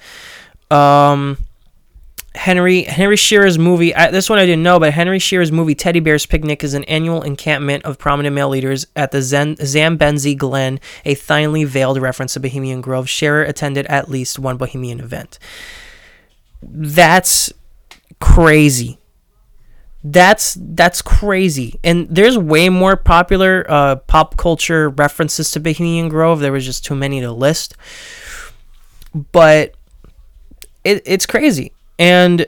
Um, 0.70 1.38
Henry 2.34 2.82
Henry 2.84 3.16
Shearer's 3.16 3.58
movie. 3.58 3.94
I, 3.94 4.10
this 4.10 4.30
one 4.30 4.38
I 4.38 4.46
didn't 4.46 4.62
know, 4.62 4.78
but 4.78 4.92
Henry 4.92 5.18
Shearer's 5.18 5.50
movie 5.50 5.74
Teddy 5.74 5.98
Bear's 5.98 6.26
Picnic 6.26 6.62
is 6.62 6.74
an 6.74 6.84
annual 6.84 7.22
encampment 7.22 7.84
of 7.84 7.98
prominent 7.98 8.34
male 8.34 8.48
leaders 8.48 8.86
at 8.94 9.10
the 9.10 9.20
Zen, 9.20 9.56
Zambezi 9.56 10.36
Glen, 10.36 10.78
a 11.04 11.14
thinly 11.14 11.64
veiled 11.64 12.00
reference 12.00 12.34
to 12.34 12.40
Bohemian 12.40 12.80
Grove. 12.80 13.08
Shearer 13.08 13.42
attended 13.42 13.86
at 13.86 14.08
least 14.08 14.38
one 14.38 14.56
Bohemian 14.56 15.00
event. 15.00 15.40
That's 16.62 17.52
crazy 18.20 18.99
that's 20.02 20.56
that's 20.60 21.02
crazy. 21.02 21.78
And 21.84 22.08
there's 22.08 22.38
way 22.38 22.68
more 22.68 22.96
popular 22.96 23.66
uh, 23.68 23.96
pop 23.96 24.36
culture 24.36 24.88
references 24.88 25.50
to 25.52 25.60
bohemian 25.60 26.08
grove. 26.08 26.40
There 26.40 26.52
was 26.52 26.64
just 26.64 26.84
too 26.84 26.94
many 26.94 27.20
to 27.20 27.32
list. 27.32 27.76
But 29.32 29.74
it, 30.84 31.02
it's 31.04 31.26
crazy. 31.26 31.72
And 31.98 32.46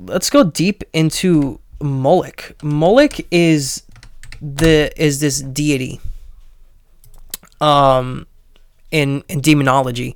let's 0.00 0.30
go 0.30 0.44
deep 0.44 0.84
into 0.92 1.60
moloch 1.80 2.56
moloch 2.60 3.20
is 3.30 3.84
the 4.42 4.90
is 5.00 5.20
this 5.20 5.40
deity 5.40 6.00
um 7.60 8.26
in 8.90 9.22
in 9.28 9.40
demonology. 9.40 10.14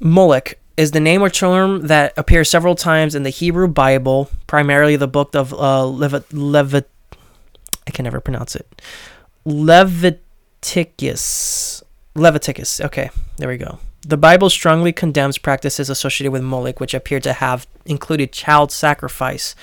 Moloch 0.00 0.54
is 0.78 0.92
the 0.92 1.00
name 1.00 1.20
or 1.22 1.28
term 1.28 1.88
that 1.88 2.14
appears 2.16 2.48
several 2.48 2.76
times 2.76 3.16
in 3.16 3.24
the 3.24 3.30
Hebrew 3.30 3.66
Bible, 3.66 4.30
primarily 4.46 4.94
the 4.94 5.08
book 5.08 5.34
of 5.34 5.52
uh, 5.52 5.82
Levit. 5.82 6.24
Levit 6.30 6.84
I 7.86 7.90
can 7.90 8.04
never 8.04 8.20
pronounce 8.20 8.54
it. 8.54 8.80
Leviticus. 9.44 10.22
Leviticus. 12.14 12.80
Okay, 12.80 13.10
there 13.38 13.48
we 13.48 13.56
go. 13.56 13.80
The 14.06 14.16
Bible 14.16 14.48
strongly 14.50 14.92
condemns 14.92 15.36
practices 15.36 15.90
associated 15.90 16.30
with 16.30 16.42
Moloch, 16.42 16.78
which 16.78 16.94
appear 16.94 17.18
to 17.20 17.32
have 17.32 17.66
included 17.84 18.30
child 18.30 18.70
sacrifice. 18.70 19.56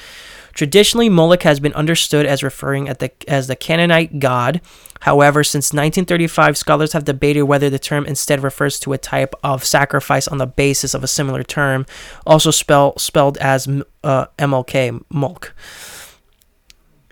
Traditionally, 0.55 1.09
Moloch 1.09 1.43
has 1.43 1.59
been 1.59 1.73
understood 1.73 2.25
as 2.25 2.41
referring 2.41 2.85
the, 2.85 3.11
as 3.27 3.47
the 3.47 3.57
Canaanite 3.57 4.19
god. 4.19 4.61
However, 5.01 5.43
since 5.43 5.73
1935, 5.73 6.57
scholars 6.57 6.93
have 6.93 7.03
debated 7.03 7.43
whether 7.43 7.69
the 7.69 7.77
term 7.77 8.05
instead 8.05 8.41
refers 8.41 8.79
to 8.79 8.93
a 8.93 8.97
type 8.97 9.35
of 9.43 9.65
sacrifice 9.65 10.29
on 10.29 10.37
the 10.37 10.47
basis 10.47 10.93
of 10.93 11.03
a 11.03 11.07
similar 11.07 11.43
term, 11.43 11.85
also 12.25 12.51
spell, 12.51 12.97
spelled 12.97 13.37
as 13.37 13.67
uh, 14.03 14.25
MLK, 14.39 15.03
Molk 15.09 15.53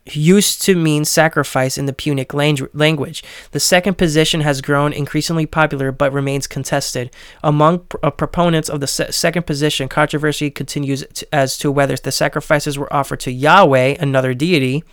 used 0.05 0.61
to 0.63 0.75
mean 0.75 1.05
sacrifice 1.05 1.77
in 1.77 1.85
the 1.85 1.93
Punic 1.93 2.33
language. 2.33 3.23
The 3.51 3.59
second 3.59 3.97
position 3.97 4.41
has 4.41 4.61
grown 4.61 4.91
increasingly 4.91 5.45
popular 5.45 5.91
but 5.91 6.11
remains 6.11 6.47
contested. 6.47 7.09
Among 7.41 7.79
pr- 7.79 7.97
uh, 8.03 8.11
proponents 8.11 8.69
of 8.69 8.81
the 8.81 8.87
se- 8.87 9.11
second 9.11 9.45
position, 9.45 9.87
controversy 9.87 10.51
continues 10.51 11.05
t- 11.13 11.25
as 11.31 11.57
to 11.59 11.71
whether 11.71 11.95
the 11.95 12.11
sacrifices 12.11 12.77
were 12.77 12.91
offered 12.93 13.21
to 13.21 13.31
Yahweh, 13.31 13.95
another 13.99 14.33
deity, 14.33 14.83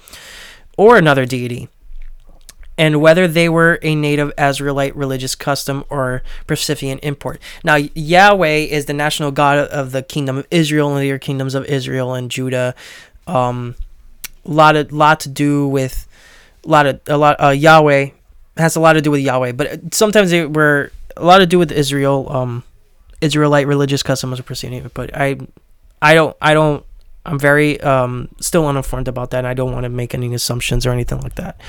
or 0.77 0.97
another 0.97 1.27
deity. 1.27 1.69
And 2.79 3.01
whether 3.03 3.29
they 3.29 3.49
were 3.49 3.79
a 3.83 3.95
native 3.95 4.33
Israelite 4.39 4.97
religious 4.97 5.35
custom 5.35 5.85
or 5.91 6.23
Phoenician 6.47 6.99
import. 7.01 7.39
Now, 7.63 7.75
Yahweh 7.75 8.69
is 8.71 8.87
the 8.87 8.95
national 8.95 9.33
god 9.33 9.59
of 9.59 9.93
the 9.93 10.03
kingdom 10.03 10.39
of 10.39 10.47
Israel 10.51 10.95
and 10.95 11.03
the 11.03 11.11
other 11.11 11.19
kingdoms 11.19 11.55
of 11.55 11.67
Israel 11.67 12.15
and 12.15 12.31
Judah. 12.31 12.75
Um, 13.27 13.75
lot 14.45 14.77
of 14.77 14.93
lot 14.93 15.21
to 15.21 15.29
do 15.29 15.69
with 15.69 16.07
a 16.65 16.69
lot 16.69 16.87
of 16.87 17.01
a 17.07 17.17
lot 17.17 17.43
uh, 17.43 17.49
Yahweh 17.49 18.11
has 18.57 18.77
a 18.77 18.81
lot 18.81 18.95
to 18.95 19.01
do 19.01 19.11
with 19.11 19.21
Yahweh, 19.21 19.53
but 19.53 19.95
sometimes 19.95 20.31
they 20.31 20.47
were 20.47 20.93
a 21.17 21.25
lot 21.25 21.39
to 21.39 21.47
do 21.47 21.59
with 21.59 21.73
Israel, 21.73 22.31
um, 22.31 22.63
Israelite 23.21 23.67
religious 23.67 24.03
customs 24.03 24.39
or 24.39 24.43
proceeding. 24.43 24.89
But 24.95 25.17
I, 25.17 25.39
I 26.01 26.15
don't, 26.15 26.37
I 26.41 26.55
don't, 26.55 26.85
I'm 27.27 27.39
very 27.39 27.81
um, 27.83 28.29
still 28.41 28.67
uninformed 28.67 29.09
about 29.09 29.31
that. 29.31 29.39
And 29.39 29.47
I 29.47 29.55
don't 29.55 29.73
want 29.73 29.85
to 29.85 29.89
make 29.89 30.15
any 30.15 30.33
assumptions 30.35 30.87
or 30.87 30.91
anything 30.91 31.21
like 31.21 31.35
that. 31.35 31.61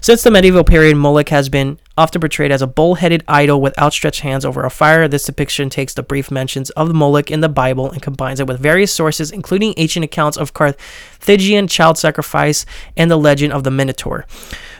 Since 0.00 0.22
the 0.22 0.30
medieval 0.30 0.64
period, 0.64 0.96
Moloch 0.96 1.28
has 1.28 1.48
been 1.48 1.78
often 1.96 2.20
portrayed 2.20 2.52
as 2.52 2.60
a 2.60 2.66
bull-headed 2.66 3.24
idol 3.26 3.60
with 3.60 3.78
outstretched 3.78 4.20
hands 4.20 4.44
over 4.44 4.64
a 4.64 4.70
fire. 4.70 5.08
This 5.08 5.24
depiction 5.24 5.70
takes 5.70 5.94
the 5.94 6.02
brief 6.02 6.30
mentions 6.30 6.70
of 6.70 6.92
Moloch 6.92 7.30
in 7.30 7.40
the 7.40 7.48
Bible 7.48 7.90
and 7.90 8.02
combines 8.02 8.40
it 8.40 8.46
with 8.46 8.60
various 8.60 8.92
sources, 8.92 9.30
including 9.30 9.74
ancient 9.76 10.04
accounts 10.04 10.36
of 10.36 10.52
Carthaginian 10.52 11.68
child 11.68 11.98
sacrifice 11.98 12.66
and 12.96 13.10
the 13.10 13.16
legend 13.16 13.52
of 13.52 13.64
the 13.64 13.70
Minotaur. 13.70 14.26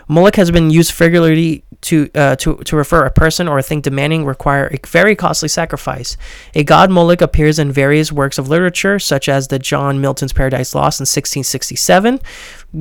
Moloch 0.09 0.37
has 0.37 0.51
been 0.51 0.71
used 0.71 0.99
regularly 1.01 1.65
to, 1.83 2.09
uh, 2.15 2.37
to, 2.37 2.57
to 2.57 2.77
refer 2.77 3.05
a 3.05 3.11
person 3.11 3.49
or 3.49 3.59
a 3.59 3.63
thing 3.63 3.81
demanding 3.81 4.25
require 4.25 4.67
a 4.73 4.87
very 4.87 5.17
costly 5.17 5.49
sacrifice. 5.49 6.17
A 6.55 6.65
god 6.65 6.91
Moloch 6.91 7.21
appears 7.21 7.59
in 7.59 7.73
various 7.73 8.13
works 8.13 8.39
of 8.39 8.49
literature, 8.49 8.99
such 8.99 9.29
as 9.29 9.49
the 9.49 9.59
John 9.59 10.01
Milton's 10.01 10.33
Paradise 10.33 10.75
Lost 10.75 11.01
in 11.01 11.05
1667, 11.05 12.21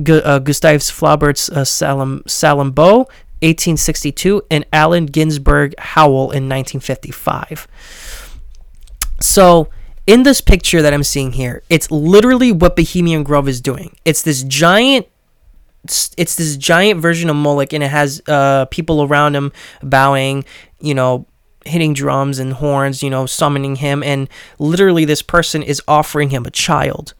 Gu- 0.02 0.18
uh, 0.18 0.38
Gustave 0.38 0.78
Flaubert's 0.78 1.50
uh, 1.50 1.64
Salam, 1.64 2.22
Salammbô 2.26 3.06
1862, 3.42 4.42
and 4.50 4.64
Allen 4.72 5.06
Ginsberg 5.06 5.74
Howl 5.78 6.30
in 6.30 6.48
1955. 6.48 7.66
So, 9.20 9.68
in 10.06 10.22
this 10.22 10.40
picture 10.40 10.82
that 10.82 10.94
I'm 10.94 11.02
seeing 11.02 11.32
here, 11.32 11.62
it's 11.68 11.90
literally 11.90 12.52
what 12.52 12.76
Bohemian 12.76 13.24
Grove 13.24 13.48
is 13.48 13.60
doing. 13.60 13.96
It's 14.04 14.22
this 14.22 14.44
giant 14.44 15.06
it's 16.16 16.34
this 16.34 16.56
giant 16.56 17.00
version 17.00 17.30
of 17.30 17.36
Moloch, 17.36 17.72
and 17.72 17.82
it 17.82 17.90
has 17.90 18.22
uh, 18.26 18.66
people 18.66 19.02
around 19.02 19.34
him 19.36 19.52
bowing, 19.82 20.44
you 20.80 20.94
know, 20.94 21.26
hitting 21.64 21.92
drums 21.94 22.38
and 22.38 22.54
horns, 22.54 23.02
you 23.02 23.10
know, 23.10 23.26
summoning 23.26 23.76
him, 23.76 24.02
and 24.02 24.28
literally 24.58 25.04
this 25.04 25.22
person 25.22 25.62
is 25.62 25.82
offering 25.88 26.30
him 26.30 26.46
a 26.46 26.50
child. 26.50 27.14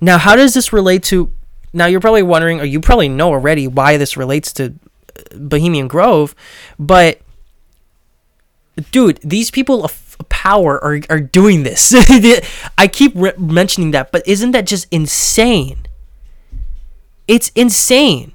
Now, 0.00 0.18
how 0.18 0.36
does 0.36 0.54
this 0.54 0.72
relate 0.72 1.02
to? 1.04 1.32
Now, 1.72 1.86
you're 1.86 2.00
probably 2.00 2.22
wondering, 2.22 2.60
or 2.60 2.64
you 2.64 2.80
probably 2.80 3.08
know 3.08 3.30
already 3.30 3.66
why 3.66 3.96
this 3.96 4.16
relates 4.16 4.52
to 4.54 4.74
uh, 5.16 5.36
Bohemian 5.36 5.88
Grove, 5.88 6.34
but 6.78 7.20
dude, 8.90 9.18
these 9.22 9.50
people 9.50 9.84
of 9.84 10.16
power 10.28 10.82
are, 10.82 11.00
are 11.10 11.20
doing 11.20 11.62
this. 11.62 11.94
I 12.78 12.88
keep 12.88 13.12
re- 13.14 13.34
mentioning 13.38 13.92
that, 13.92 14.12
but 14.12 14.26
isn't 14.26 14.52
that 14.52 14.66
just 14.66 14.86
insane? 14.90 15.86
It's 17.32 17.48
insane. 17.54 18.34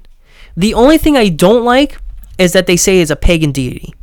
The 0.56 0.74
only 0.74 0.98
thing 0.98 1.16
I 1.16 1.28
don't 1.28 1.64
like 1.64 2.00
is 2.36 2.52
that 2.52 2.66
they 2.66 2.76
say 2.76 3.00
it's 3.00 3.12
a 3.12 3.16
pagan 3.16 3.52
deity. 3.52 3.94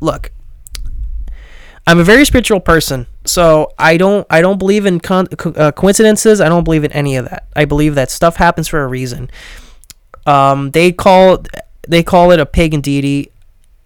Look, 0.00 0.32
I'm 1.86 1.98
a 1.98 2.02
very 2.02 2.24
spiritual 2.24 2.60
person, 2.60 3.06
so 3.26 3.70
I 3.78 3.98
don't 3.98 4.26
I 4.30 4.40
don't 4.40 4.58
believe 4.58 4.86
in 4.86 5.00
con- 5.00 5.28
uh, 5.54 5.72
coincidences. 5.72 6.40
I 6.40 6.48
don't 6.48 6.64
believe 6.64 6.82
in 6.82 6.92
any 6.92 7.16
of 7.16 7.28
that. 7.28 7.46
I 7.54 7.66
believe 7.66 7.94
that 7.94 8.10
stuff 8.10 8.36
happens 8.36 8.68
for 8.68 8.82
a 8.82 8.86
reason. 8.86 9.30
Um, 10.24 10.70
they 10.70 10.90
call 10.90 11.44
they 11.86 12.02
call 12.02 12.30
it 12.30 12.40
a 12.40 12.46
pagan 12.46 12.80
deity. 12.80 13.32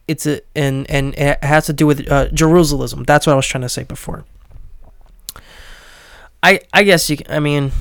It's 0.07 0.27
a 0.27 0.43
and 0.55 0.89
and 0.89 1.13
it 1.19 1.43
has 1.43 1.67
to 1.67 1.73
do 1.73 1.89
with 1.89 2.09
uh, 2.09 2.29
Jerusalem. 2.29 3.03
That's 3.03 3.27
what 3.27 3.33
I 3.33 3.37
was 3.37 3.49
trying 3.49 3.63
to 3.63 3.69
say 3.69 3.83
before. 3.83 4.25
I 6.41 6.61
I 6.73 6.85
guess 6.85 7.11
you. 7.11 7.17
I 7.29 7.41
mean, 7.41 7.73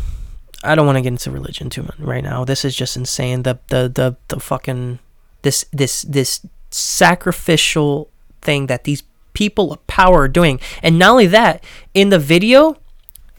I 0.64 0.76
don't 0.76 0.86
want 0.86 0.98
to 0.98 1.02
get 1.02 1.10
into 1.10 1.32
religion 1.32 1.70
too 1.70 1.84
much 1.84 2.00
right 2.00 2.24
now. 2.24 2.46
This 2.46 2.64
is 2.64 2.76
just 2.76 2.96
insane. 2.96 3.44
The 3.44 3.60
the 3.70 3.90
the 3.90 4.16
the 4.28 4.40
fucking 4.40 5.00
this 5.42 5.66
this 5.72 6.04
this 6.04 6.46
sacrificial 6.70 8.10
thing 8.42 8.68
that 8.68 8.84
these 8.84 9.04
people 9.34 9.74
of 9.74 9.86
power 9.88 10.22
are 10.22 10.28
doing. 10.28 10.60
And 10.84 11.00
not 11.00 11.12
only 11.12 11.28
that, 11.28 11.64
in 11.94 12.10
the 12.10 12.20
video, 12.20 12.78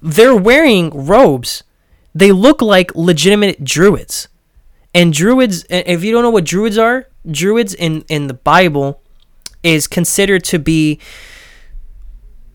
they're 0.01 0.37
wearing 0.37 0.91
robes. 0.91 1.63
They 2.15 2.33
look 2.33 2.61
like 2.61 2.95
legitimate 2.95 3.65
druids. 3.65 4.29
And 4.95 5.13
druids, 5.13 5.65
if 5.71 6.05
you 6.05 6.13
don't 6.13 6.23
know 6.23 6.31
what 6.31 6.45
druids 6.45 6.77
are, 6.77 7.09
druids 7.31 7.73
in 7.75 8.05
in 8.09 8.27
the 8.27 8.35
Bible 8.35 9.01
is 9.63 9.87
considered 9.87 10.43
to 10.45 10.59
be 10.59 10.99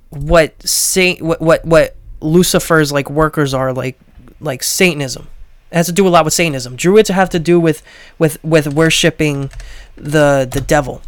what 0.10 0.62
saint 0.62 1.22
what 1.22 1.42
what 1.42 1.66
what 1.66 1.96
Lucifer's 2.20 2.92
like 2.92 3.10
workers 3.10 3.54
are 3.54 3.74
like 3.74 3.98
like 4.40 4.64
Satanism. 4.64 5.28
It 5.72 5.76
has 5.76 5.86
to 5.88 5.92
do 5.92 6.08
a 6.08 6.10
lot 6.10 6.26
with 6.26 6.34
Satanism. 6.34 6.76
Druids 6.76 7.10
have 7.10 7.30
to 7.30 7.40
do 7.40 7.60
with 7.60 7.84
with 8.18 8.44
with 8.44 8.74
worshiping 8.74 9.50
the 9.96 10.48
the 10.50 10.62
devil. 10.62 11.02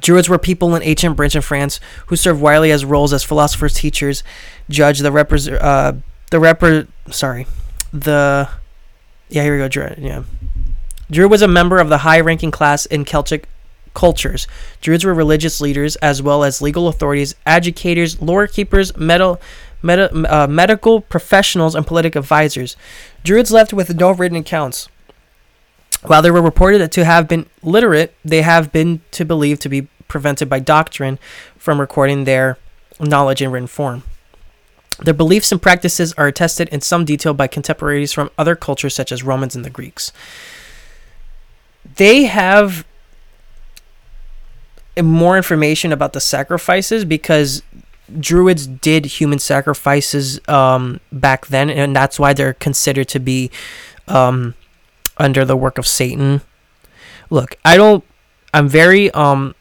Druids 0.00 0.28
were 0.28 0.38
people 0.38 0.74
in 0.74 0.82
ancient 0.82 1.16
Britain 1.16 1.38
and 1.38 1.44
France 1.44 1.78
who 2.06 2.16
served 2.16 2.40
widely 2.40 2.70
as 2.70 2.84
roles 2.84 3.12
as 3.12 3.22
philosophers, 3.22 3.74
teachers, 3.74 4.22
judge, 4.70 5.00
the 5.00 5.10
repre- 5.10 5.58
uh, 5.60 5.92
the 6.30 6.38
repre- 6.38 6.88
sorry, 7.10 7.46
the 7.92 8.48
yeah, 9.28 9.42
here 9.42 9.52
we 9.52 9.58
go, 9.58 9.68
Druid, 9.68 9.98
yeah. 9.98 10.22
Druid 11.10 11.30
was 11.30 11.42
a 11.42 11.48
member 11.48 11.78
of 11.78 11.90
the 11.90 11.98
high-ranking 11.98 12.50
class 12.50 12.86
in 12.86 13.04
Celtic 13.04 13.48
cultures. 13.92 14.46
Druids 14.80 15.04
were 15.04 15.12
religious 15.12 15.60
leaders 15.60 15.96
as 15.96 16.22
well 16.22 16.42
as 16.42 16.62
legal 16.62 16.88
authorities, 16.88 17.34
educators, 17.44 18.20
lore 18.22 18.46
keepers, 18.46 18.96
metal, 18.96 19.40
meta, 19.82 20.10
uh, 20.34 20.46
medical 20.46 21.00
professionals, 21.00 21.74
and 21.74 21.86
political 21.86 22.20
advisors. 22.20 22.76
Druids 23.24 23.52
left 23.52 23.72
with 23.72 23.94
no 23.98 24.10
written 24.10 24.38
accounts. 24.38 24.88
While 26.02 26.22
they 26.22 26.30
were 26.30 26.42
reported 26.42 26.90
to 26.90 27.04
have 27.04 27.28
been 27.28 27.46
literate, 27.62 28.14
they 28.24 28.42
have 28.42 28.72
been 28.72 29.02
to 29.12 29.24
believe 29.24 29.60
to 29.60 29.68
be 29.68 29.88
prevented 30.08 30.48
by 30.48 30.58
doctrine 30.58 31.18
from 31.56 31.80
recording 31.80 32.24
their 32.24 32.58
knowledge 33.00 33.40
in 33.40 33.50
written 33.50 33.68
form. 33.68 34.02
Their 35.00 35.14
beliefs 35.14 35.50
and 35.50 35.60
practices 35.60 36.12
are 36.14 36.26
attested 36.26 36.68
in 36.68 36.80
some 36.80 37.04
detail 37.04 37.34
by 37.34 37.46
contemporaries 37.46 38.12
from 38.12 38.30
other 38.36 38.54
cultures 38.54 38.94
such 38.94 39.10
as 39.10 39.22
Romans 39.22 39.56
and 39.56 39.64
the 39.64 39.70
Greeks. 39.70 40.12
They 41.96 42.24
have 42.24 42.84
more 45.00 45.36
information 45.36 45.92
about 45.92 46.12
the 46.12 46.20
sacrifices 46.20 47.04
because 47.04 47.62
druids 48.18 48.66
did 48.66 49.06
human 49.06 49.38
sacrifices 49.38 50.40
um, 50.48 51.00
back 51.10 51.46
then, 51.46 51.70
and 51.70 51.94
that's 51.94 52.18
why 52.18 52.32
they're 52.32 52.54
considered 52.54 53.08
to 53.08 53.20
be 53.20 53.50
um, 54.08 54.54
under 55.18 55.44
the 55.44 55.56
work 55.56 55.78
of 55.78 55.86
Satan. 55.86 56.42
Look, 57.30 57.56
I 57.64 57.76
don't. 57.76 58.04
I'm 58.54 58.68
very 58.68 59.10
um, 59.12 59.54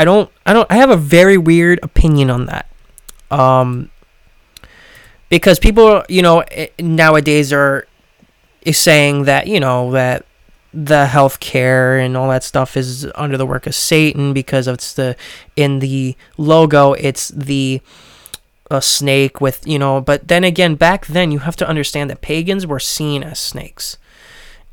I 0.00 0.04
don't. 0.04 0.30
I 0.46 0.54
don't. 0.54 0.70
I 0.70 0.76
have 0.76 0.88
a 0.88 0.96
very 0.96 1.36
weird 1.36 1.78
opinion 1.82 2.30
on 2.30 2.46
that. 2.46 2.66
Um, 3.30 3.90
because 5.28 5.58
people, 5.58 6.02
you 6.08 6.22
know, 6.22 6.40
eh, 6.40 6.68
nowadays 6.78 7.52
are 7.52 7.86
is 8.62 8.78
saying 8.78 9.24
that 9.24 9.46
you 9.46 9.60
know 9.60 9.92
that 9.92 10.24
the 10.72 11.06
healthcare 11.06 12.04
and 12.04 12.16
all 12.16 12.28
that 12.28 12.44
stuff 12.44 12.76
is 12.76 13.06
under 13.14 13.36
the 13.36 13.46
work 13.46 13.66
of 13.66 13.74
Satan 13.74 14.32
because 14.32 14.68
it's 14.68 14.92
the 14.92 15.16
in 15.56 15.80
the 15.80 16.16
logo 16.36 16.92
it's 16.92 17.28
the 17.28 17.80
a 18.70 18.80
snake 18.80 19.40
with 19.40 19.66
you 19.66 19.78
know 19.78 20.00
but 20.00 20.28
then 20.28 20.44
again 20.44 20.76
back 20.76 21.06
then 21.06 21.32
you 21.32 21.40
have 21.40 21.56
to 21.56 21.68
understand 21.68 22.08
that 22.08 22.20
pagans 22.20 22.64
were 22.66 22.78
seen 22.78 23.24
as 23.24 23.38
snakes 23.38 23.96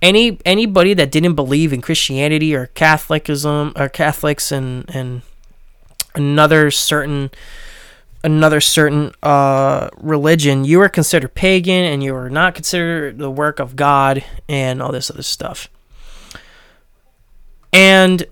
any 0.02 0.40
anybody 0.46 0.94
that 0.94 1.12
didn't 1.12 1.36
believe 1.36 1.74
in 1.74 1.82
Christianity 1.82 2.56
or 2.56 2.68
Catholicism 2.68 3.74
or 3.76 3.90
Catholics 3.90 4.52
and 4.52 4.86
and 4.94 5.22
another 6.14 6.70
certain 6.72 7.32
another 8.24 8.60
certain 8.60 9.14
uh, 9.24 9.90
religion, 9.98 10.66
you 10.66 10.80
were 10.80 10.90
considered 10.90 11.34
pagan 11.34 11.86
and 11.86 12.04
you 12.04 12.14
were 12.14 12.30
not 12.30 12.56
considered 12.56 13.18
the 13.18 13.32
work 13.32 13.60
of 13.60 13.76
God 13.76 14.24
and 14.50 14.82
all 14.82 14.92
this 14.92 15.10
other 15.10 15.24
stuff. 15.24 15.70
And 17.78 18.26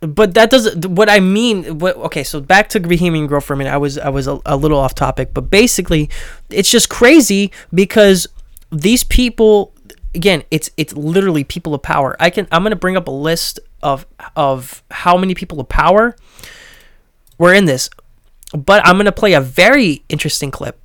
but 0.00 0.32
that 0.34 0.48
doesn't 0.48 0.86
what 0.86 1.10
I 1.10 1.20
mean 1.20 1.80
what 1.80 1.96
okay 1.96 2.22
so 2.24 2.40
back 2.40 2.70
to 2.70 2.80
Bohemian 2.80 3.26
Grove 3.26 3.44
for 3.44 3.52
a 3.52 3.56
minute. 3.56 3.70
I 3.70 3.76
was 3.76 3.98
I 3.98 4.08
was 4.08 4.26
a, 4.26 4.40
a 4.46 4.56
little 4.56 4.78
off 4.78 4.94
topic 4.94 5.34
but 5.34 5.50
basically 5.50 6.08
it's 6.48 6.70
just 6.70 6.88
crazy 6.88 7.52
because 7.74 8.26
these 8.72 9.04
people 9.04 9.74
again 10.14 10.44
it's 10.50 10.70
it's 10.78 10.94
literally 10.94 11.44
people 11.44 11.74
of 11.74 11.82
power. 11.82 12.16
I 12.18 12.30
can 12.30 12.48
I'm 12.50 12.62
going 12.62 12.70
to 12.70 12.76
bring 12.76 12.96
up 12.96 13.06
a 13.06 13.12
list 13.12 13.60
of 13.82 14.06
of 14.34 14.82
how 14.90 15.18
many 15.18 15.34
people 15.34 15.60
of 15.60 15.68
power 15.68 16.16
were 17.36 17.52
in 17.52 17.66
this 17.66 17.90
but 18.56 18.86
I'm 18.86 18.94
going 18.94 19.04
to 19.04 19.12
play 19.12 19.34
a 19.34 19.42
very 19.42 20.04
interesting 20.08 20.50
clip 20.50 20.80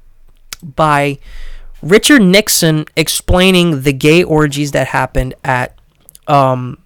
by 0.61 1.17
Richard 1.81 2.23
Nixon 2.23 2.86
explaining 2.97 3.84
the 3.84 3.93
gay 3.93 4.21
orgies 4.21 4.71
that 4.71 4.88
happened 4.88 5.36
at 5.45 5.72
um, 6.28 6.78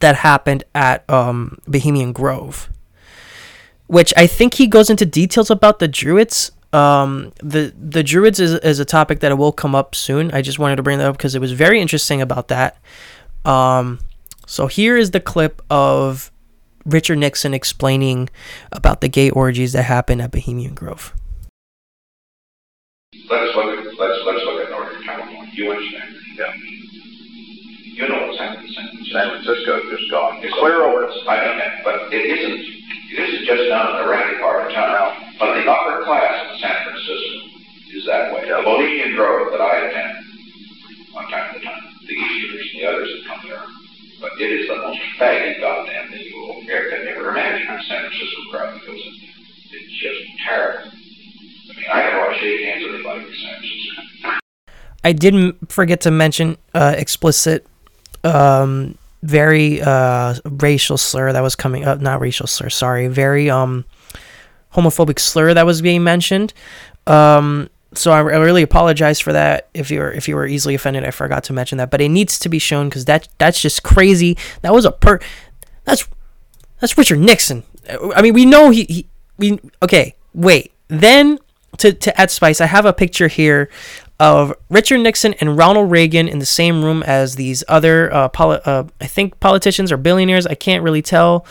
that 0.00 0.16
happened 0.16 0.64
at 0.74 1.08
um, 1.10 1.58
Bohemian 1.66 2.12
Grove, 2.12 2.70
which 3.86 4.12
I 4.16 4.26
think 4.26 4.54
he 4.54 4.66
goes 4.66 4.90
into 4.90 5.06
details 5.06 5.50
about 5.50 5.78
the 5.78 5.88
Druids. 5.88 6.52
Um, 6.72 7.32
the 7.42 7.72
the 7.78 8.02
Druids 8.02 8.40
is, 8.40 8.54
is 8.54 8.78
a 8.78 8.84
topic 8.84 9.20
that 9.20 9.36
will 9.38 9.52
come 9.52 9.74
up 9.74 9.94
soon. 9.94 10.30
I 10.32 10.42
just 10.42 10.58
wanted 10.58 10.76
to 10.76 10.82
bring 10.82 10.98
that 10.98 11.08
up 11.08 11.16
because 11.16 11.34
it 11.34 11.40
was 11.40 11.52
very 11.52 11.80
interesting 11.80 12.20
about 12.20 12.48
that. 12.48 12.76
Um, 13.44 14.00
so 14.46 14.66
here 14.66 14.96
is 14.96 15.10
the 15.10 15.20
clip 15.20 15.62
of 15.70 16.30
Richard 16.84 17.18
Nixon 17.18 17.54
explaining 17.54 18.28
about 18.72 19.00
the 19.00 19.08
gay 19.08 19.30
orgies 19.30 19.72
that 19.72 19.84
happened 19.84 20.22
at 20.22 20.30
Bohemian 20.30 20.74
Grove. 20.74 21.14
San 29.12 29.30
Francisco. 29.30 29.80
San 29.80 29.96
just 29.96 30.10
gone. 30.10 30.40
It's 30.42 30.54
Clear 30.54 30.84
over. 30.84 31.06
over. 31.06 31.30
I 31.30 31.36
know 31.44 31.54
that, 31.58 31.84
but 31.84 32.12
it 32.12 32.24
isn't. 32.24 32.60
It 33.10 33.18
isn't 33.24 33.46
just 33.46 33.68
down 33.68 33.96
in 33.96 34.04
the 34.04 34.08
ratty 34.10 34.36
part 34.38 34.66
of 34.66 34.72
town. 34.72 35.16
But 35.38 35.54
the 35.56 35.70
upper 35.70 36.04
class 36.04 36.52
in 36.52 36.58
San 36.60 36.76
Francisco 36.84 37.48
is 37.96 38.04
that 38.06 38.34
way. 38.34 38.44
The 38.48 38.60
Bohemian 38.62 39.16
Grove 39.16 39.52
that 39.52 39.60
I 39.60 39.88
attend, 39.88 40.18
one 41.12 41.28
time 41.30 41.54
to 41.54 41.60
time, 41.64 41.82
the 42.06 42.14
Easterners 42.14 42.68
and 42.74 42.80
the 42.82 42.86
others 42.86 43.08
that 43.08 43.22
come 43.28 43.48
there. 43.48 43.64
But 44.20 44.32
it 44.40 44.50
is 44.50 44.68
the 44.68 44.76
most 44.76 45.00
faggy 45.18 45.60
goddamn 45.60 46.10
thing 46.10 46.20
you 46.20 46.36
will 46.42 46.60
ever, 46.68 46.90
ever 46.90 47.30
imagine. 47.30 47.68
The 47.76 47.82
San 47.84 48.00
Francisco 48.02 48.40
crowd 48.50 48.80
goes 48.84 48.98
in. 48.98 49.14
It's 49.72 49.94
just 50.02 50.20
terrible. 50.44 50.90
I 50.90 51.76
mean, 51.76 51.86
I 51.92 52.02
never 52.02 52.34
shake 52.34 52.60
hands 52.66 52.84
with 52.84 52.94
anybody 52.94 53.20
in 53.24 53.34
San 53.34 53.56
Francisco. 53.56 54.38
I 55.04 55.12
didn't 55.12 55.70
forget 55.70 56.00
to 56.02 56.10
mention 56.10 56.58
uh, 56.74 56.94
explicit, 56.98 57.64
um, 58.24 58.97
very 59.22 59.80
uh, 59.82 60.34
racial 60.44 60.96
slur 60.96 61.32
that 61.32 61.42
was 61.42 61.56
coming 61.56 61.84
up. 61.84 62.00
Not 62.00 62.20
racial 62.20 62.46
slur, 62.46 62.70
sorry. 62.70 63.08
Very 63.08 63.50
um, 63.50 63.84
homophobic 64.74 65.18
slur 65.18 65.54
that 65.54 65.66
was 65.66 65.82
being 65.82 66.04
mentioned. 66.04 66.54
Um, 67.06 67.70
so 67.94 68.12
I, 68.12 68.18
I 68.18 68.20
really 68.20 68.62
apologize 68.62 69.18
for 69.18 69.32
that. 69.32 69.68
If 69.74 69.90
you 69.90 70.00
were 70.00 70.12
if 70.12 70.28
you 70.28 70.36
were 70.36 70.46
easily 70.46 70.74
offended, 70.74 71.04
I 71.04 71.10
forgot 71.10 71.44
to 71.44 71.52
mention 71.52 71.78
that. 71.78 71.90
But 71.90 72.00
it 72.00 72.10
needs 72.10 72.38
to 72.40 72.48
be 72.48 72.58
shown 72.58 72.88
because 72.88 73.06
that 73.06 73.28
that's 73.38 73.60
just 73.60 73.82
crazy. 73.82 74.36
That 74.62 74.72
was 74.72 74.84
a 74.84 74.92
per. 74.92 75.18
That's 75.84 76.06
that's 76.80 76.96
Richard 76.96 77.18
Nixon. 77.18 77.64
I 78.14 78.22
mean, 78.22 78.34
we 78.34 78.44
know 78.44 78.70
he, 78.70 78.84
he 78.84 79.08
we 79.38 79.58
okay. 79.82 80.14
Wait, 80.34 80.72
then 80.88 81.38
to 81.78 81.92
to 81.92 82.20
add 82.20 82.30
spice, 82.30 82.60
I 82.60 82.66
have 82.66 82.84
a 82.84 82.92
picture 82.92 83.28
here 83.28 83.70
of 84.20 84.52
Richard 84.68 84.98
Nixon 84.98 85.34
and 85.34 85.56
Ronald 85.56 85.90
Reagan 85.90 86.26
in 86.26 86.38
the 86.38 86.46
same 86.46 86.84
room 86.84 87.02
as 87.04 87.36
these 87.36 87.62
other 87.68 88.12
uh, 88.12 88.28
poli- 88.28 88.60
uh 88.64 88.84
I 89.00 89.06
think 89.06 89.38
politicians 89.40 89.92
or 89.92 89.96
billionaires. 89.96 90.46
I 90.46 90.54
can't 90.54 90.82
really 90.82 91.02
tell. 91.02 91.46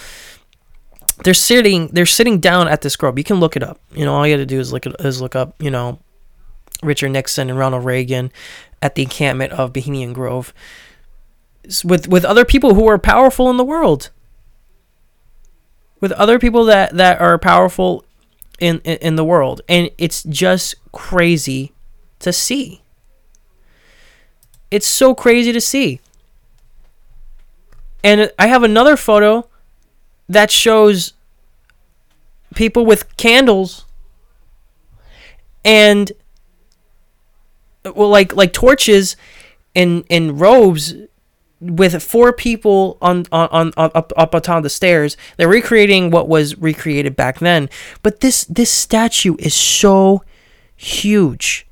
They're 1.24 1.34
sitting 1.34 1.88
they're 1.88 2.06
sitting 2.06 2.40
down 2.40 2.68
at 2.68 2.82
this 2.82 2.96
grove. 2.96 3.18
You 3.18 3.24
can 3.24 3.40
look 3.40 3.56
it 3.56 3.64
up. 3.64 3.80
You 3.92 4.06
know, 4.06 4.14
all 4.14 4.28
you 4.28 4.36
got 4.36 4.40
to 4.40 4.46
do 4.46 4.60
is 4.60 4.74
look 4.74 4.86
is 5.00 5.22
look 5.22 5.36
up. 5.36 5.56
You 5.62 5.72
know, 5.72 6.00
Richard 6.84 7.10
Nixon 7.10 7.50
and 7.50 7.58
Ronald 7.58 7.86
Reagan 7.86 8.32
at 8.82 8.96
the 8.96 9.04
encampment 9.04 9.54
of 9.54 9.74
Bohemian 9.74 10.14
Grove 10.14 10.54
with 11.84 12.08
with 12.08 12.26
other 12.26 12.46
people 12.46 12.76
who 12.76 12.88
are 12.88 13.00
powerful 13.00 13.50
in 13.50 13.58
the 13.58 13.64
world. 13.64 14.10
With 16.00 16.12
other 16.12 16.38
people 16.38 16.66
that 16.66 16.96
that 16.96 17.20
are 17.20 17.38
powerful 17.40 18.06
in, 18.60 18.80
in 18.84 18.98
in 18.98 19.16
the 19.16 19.24
world 19.24 19.62
and 19.70 19.90
it's 19.98 20.24
just 20.24 20.76
crazy 20.92 21.72
to 22.20 22.34
see. 22.34 22.82
It's 24.70 24.88
so 24.88 25.16
crazy 25.16 25.52
to 25.52 25.62
see. 25.62 26.02
And 28.04 28.32
I 28.38 28.48
have 28.48 28.64
another 28.64 28.98
photo 28.98 29.48
that 30.30 30.52
shows 30.52 31.14
people 32.56 32.86
with 32.86 33.16
candles 33.18 33.86
and 35.64 36.12
well 37.96 38.10
like 38.10 38.36
like 38.36 38.54
torches 38.54 39.16
in 39.76 40.04
in 40.10 40.38
robes 40.38 40.96
with 41.60 42.02
four 42.04 42.34
people 42.34 42.98
on 43.02 43.26
on, 43.32 43.48
on, 43.50 43.74
on 43.78 43.92
up 43.94 44.14
up 44.16 44.36
on 44.36 44.42
top 44.42 44.58
of 44.58 44.64
the 44.64 44.70
stairs. 44.70 45.18
They're 45.38 45.48
recreating 45.48 46.12
what 46.12 46.28
was 46.28 46.58
recreated 46.58 47.16
back 47.16 47.40
then. 47.40 47.70
But 48.02 48.22
this 48.22 48.46
this 48.46 48.72
statue 48.72 49.36
is 49.40 49.54
so 49.54 50.24
huge. 50.76 51.67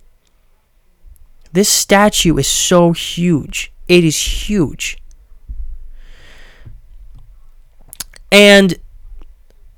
This 1.55 1.69
statue 1.69 2.35
is 2.35 2.49
so 2.49 2.91
huge. 2.91 3.71
It 3.87 4.03
is 4.03 4.17
huge. 4.17 4.97
And 8.29 8.75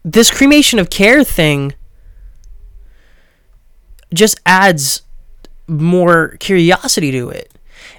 this 0.04 0.32
cremation 0.32 0.80
of 0.80 0.90
care 0.90 1.24
thing 1.24 1.76
just 4.12 4.40
adds 4.44 5.04
more 5.68 6.30
curiosity 6.40 7.12
to 7.12 7.30
it 7.30 7.52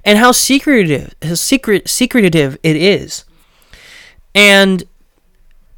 and 0.04 0.18
how 0.18 0.32
secretive 0.32 1.14
how 1.22 1.34
secret 1.34 1.88
secretive 1.88 2.58
it 2.64 2.74
is 2.74 3.26
and 4.34 4.82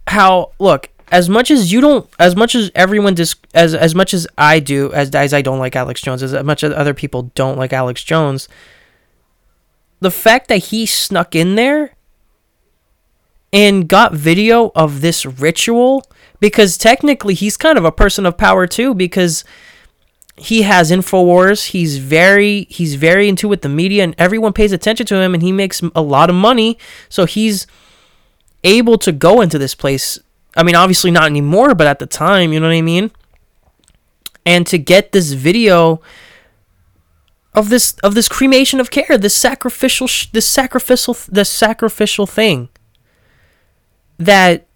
how 0.07 0.53
look 0.59 0.89
as 1.11 1.29
much 1.29 1.51
as 1.51 1.73
you 1.73 1.81
don't 1.81 2.09
as 2.19 2.37
much 2.37 2.55
as 2.55 2.71
everyone 2.75 3.15
dis 3.15 3.35
as 3.55 3.75
as 3.75 3.95
much 3.95 4.15
as 4.15 4.27
I 4.39 4.61
do 4.61 4.93
as 4.93 5.11
as 5.15 5.35
I 5.35 5.43
don't 5.43 5.59
like 5.59 5.77
Alex 5.77 6.01
Jones 6.01 6.23
as 6.23 6.33
much 6.45 6.63
as 6.63 6.73
other 6.73 6.95
people 6.95 7.31
don't 7.35 7.59
like 7.59 7.73
Alex 7.73 8.03
Jones 8.03 8.49
the 10.01 10.11
fact 10.11 10.49
that 10.49 10.59
he 10.59 10.87
snuck 10.87 11.35
in 11.35 11.57
there 11.57 11.95
and 13.53 13.89
got 13.89 14.15
video 14.15 14.71
of 14.75 15.01
this 15.01 15.27
ritual 15.27 16.05
because 16.39 16.79
technically 16.79 17.35
he's 17.35 17.57
kind 17.57 17.77
of 17.77 17.85
a 17.85 17.93
person 17.93 18.25
of 18.25 18.39
power 18.39 18.67
too 18.67 18.95
because 18.95 19.45
he 20.37 20.63
has 20.63 20.91
infowars 20.91 21.67
he's 21.67 21.99
very 21.99 22.63
he's 22.71 22.95
very 22.95 23.29
into 23.29 23.47
with 23.47 23.61
the 23.61 23.69
media 23.69 24.03
and 24.03 24.15
everyone 24.17 24.53
pays 24.53 24.73
attention 24.73 25.05
to 25.05 25.17
him 25.17 25.35
and 25.35 25.43
he 25.43 25.53
makes 25.53 25.83
a 25.95 26.01
lot 26.01 26.31
of 26.31 26.37
money. 26.37 26.79
So 27.11 27.27
he's 27.27 27.67
able 28.65 28.97
to 28.99 29.13
go 29.13 29.41
into 29.41 29.59
this 29.59 29.75
place 29.75 30.19
i 30.57 30.63
mean 30.63 30.75
obviously 30.75 31.11
not 31.11 31.25
anymore 31.25 31.75
but 31.75 31.87
at 31.87 31.99
the 31.99 32.07
time 32.07 32.53
you 32.53 32.61
know 32.61 32.69
what 32.69 32.75
i 32.75 32.83
mean 32.83 33.11
and 34.47 34.67
to 34.67 34.79
get 34.79 35.13
this 35.13 35.33
video 35.33 36.01
of 37.55 37.69
this 37.69 37.95
of 38.03 38.15
this 38.15 38.29
cremation 38.29 38.81
of 38.81 38.91
care 38.91 39.19
this 39.19 39.35
sacrificial 39.35 40.07
this 40.33 40.47
sacrificial 40.47 41.17
this 41.29 41.49
sacrificial 41.49 42.27
thing 42.27 42.69
that 44.19 44.67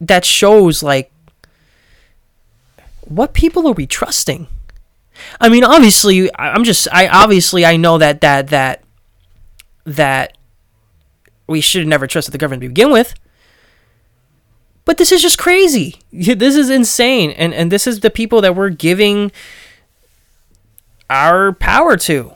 that 0.00 0.24
shows 0.24 0.82
like 0.82 1.12
what 3.04 3.34
people 3.34 3.66
are 3.66 3.72
we 3.72 3.86
trusting? 3.86 4.46
I 5.40 5.48
mean, 5.48 5.64
obviously, 5.64 6.30
I'm 6.38 6.64
just 6.64 6.88
I 6.92 7.08
obviously 7.08 7.64
I 7.64 7.76
know 7.76 7.98
that 7.98 8.20
that 8.22 8.48
that 8.48 8.82
that 9.84 10.38
we 11.46 11.60
should 11.60 11.86
never 11.86 12.06
trusted 12.06 12.32
the 12.32 12.38
government 12.38 12.62
to 12.62 12.68
begin 12.68 12.90
with. 12.90 13.14
But 14.84 14.98
this 14.98 15.12
is 15.12 15.22
just 15.22 15.38
crazy. 15.38 15.96
This 16.12 16.56
is 16.56 16.68
insane, 16.68 17.30
and 17.32 17.54
and 17.54 17.70
this 17.70 17.86
is 17.86 18.00
the 18.00 18.10
people 18.10 18.40
that 18.40 18.56
we're 18.56 18.70
giving 18.70 19.30
our 21.08 21.52
power 21.52 21.96
to. 21.98 22.34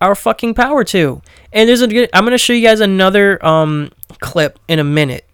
Our 0.00 0.14
fucking 0.14 0.54
power 0.54 0.82
to. 0.84 1.22
And 1.52 1.68
there's 1.68 1.82
a 1.82 2.16
I'm 2.16 2.24
gonna 2.24 2.38
show 2.38 2.52
you 2.52 2.66
guys 2.66 2.80
another 2.80 3.44
um 3.44 3.90
clip 4.20 4.58
in 4.68 4.78
a 4.78 4.84
minute 4.84 5.26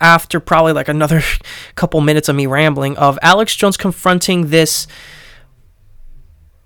after 0.00 0.40
probably 0.40 0.72
like 0.72 0.88
another 0.88 1.22
couple 1.74 2.00
minutes 2.00 2.28
of 2.28 2.36
me 2.36 2.46
rambling 2.46 2.96
of 2.96 3.18
Alex 3.22 3.54
Jones 3.54 3.76
confronting 3.76 4.48
this 4.48 4.86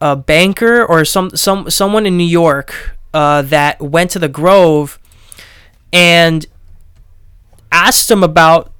uh, 0.00 0.16
banker 0.16 0.84
or 0.84 1.04
some 1.04 1.30
some 1.36 1.70
someone 1.70 2.06
in 2.06 2.16
New 2.16 2.24
York 2.24 2.96
uh, 3.14 3.42
that 3.42 3.80
went 3.80 4.10
to 4.10 4.18
the 4.18 4.28
Grove 4.28 4.98
and 5.92 6.46
asked 7.72 8.10
him 8.10 8.22
about 8.22 8.72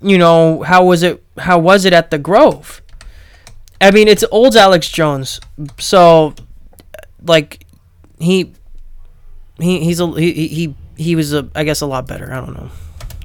you 0.00 0.16
know 0.16 0.62
how 0.62 0.84
was 0.84 1.02
it 1.02 1.22
how 1.36 1.58
was 1.58 1.84
it 1.84 1.92
at 1.92 2.10
the 2.10 2.18
Grove. 2.18 2.80
I 3.80 3.90
mean 3.90 4.08
it's 4.08 4.24
old 4.30 4.56
Alex 4.56 4.88
Jones, 4.88 5.40
so 5.78 6.34
like 7.22 7.66
he 8.18 8.52
he 9.58 9.84
he's 9.84 10.00
a 10.00 10.06
he 10.12 10.48
he 10.48 10.74
he 10.96 11.16
was 11.16 11.32
a 11.32 11.48
I 11.54 11.64
guess 11.64 11.80
a 11.80 11.86
lot 11.86 12.06
better. 12.06 12.32
I 12.32 12.40
don't 12.40 12.54
know. 12.54 12.70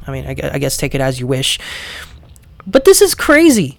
I 0.06 0.12
mean, 0.12 0.26
I, 0.26 0.32
I 0.54 0.60
guess 0.60 0.78
take 0.78 0.96
it 0.96 1.02
as 1.02 1.20
you 1.20 1.28
wish. 1.28 1.60
But 2.66 2.86
this 2.86 3.02
is 3.02 3.16
crazy. 3.16 3.78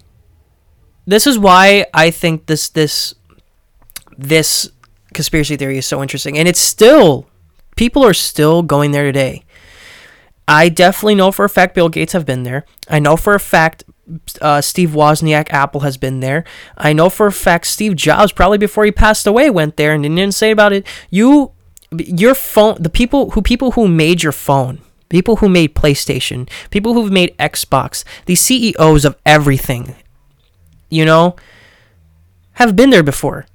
This 1.06 1.26
is 1.26 1.38
why 1.38 1.86
I 1.92 2.10
think 2.10 2.46
this 2.46 2.68
this 2.70 3.14
this 4.16 4.70
conspiracy 5.12 5.56
theory 5.56 5.78
is 5.78 5.86
so 5.86 6.02
interesting, 6.02 6.38
and 6.38 6.48
it's 6.48 6.60
still 6.60 7.28
people 7.76 8.04
are 8.04 8.14
still 8.14 8.62
going 8.62 8.92
there 8.92 9.04
today. 9.04 9.44
I 10.46 10.68
definitely 10.68 11.14
know 11.14 11.32
for 11.32 11.44
a 11.44 11.48
fact 11.48 11.74
Bill 11.74 11.88
Gates 11.88 12.12
have 12.12 12.26
been 12.26 12.42
there. 12.42 12.64
I 12.88 12.98
know 12.98 13.16
for 13.16 13.34
a 13.34 13.40
fact 13.40 13.84
uh, 14.40 14.60
Steve 14.60 14.90
Wozniak 14.90 15.50
Apple 15.50 15.80
has 15.80 15.96
been 15.96 16.20
there. 16.20 16.44
I 16.76 16.92
know 16.92 17.08
for 17.08 17.26
a 17.26 17.32
fact 17.32 17.66
Steve 17.66 17.96
Jobs 17.96 18.32
probably 18.32 18.58
before 18.58 18.84
he 18.84 18.92
passed 18.92 19.26
away 19.26 19.48
went 19.48 19.76
there 19.76 19.94
and 19.94 20.02
didn't 20.02 20.32
say 20.32 20.50
about 20.50 20.72
it. 20.72 20.86
You, 21.10 21.52
your 21.90 22.34
phone, 22.34 22.76
the 22.82 22.90
people 22.90 23.30
who 23.30 23.40
people 23.40 23.72
who 23.72 23.88
made 23.88 24.22
your 24.22 24.32
phone 24.32 24.80
people 25.14 25.36
who 25.36 25.48
made 25.48 25.76
PlayStation, 25.76 26.48
people 26.70 26.94
who've 26.94 27.12
made 27.12 27.36
Xbox, 27.38 28.02
the 28.26 28.34
CEOs 28.34 29.04
of 29.04 29.16
everything, 29.24 29.94
you 30.90 31.04
know, 31.04 31.36
have 32.54 32.74
been 32.74 32.90
there 32.90 33.04
before. 33.04 33.46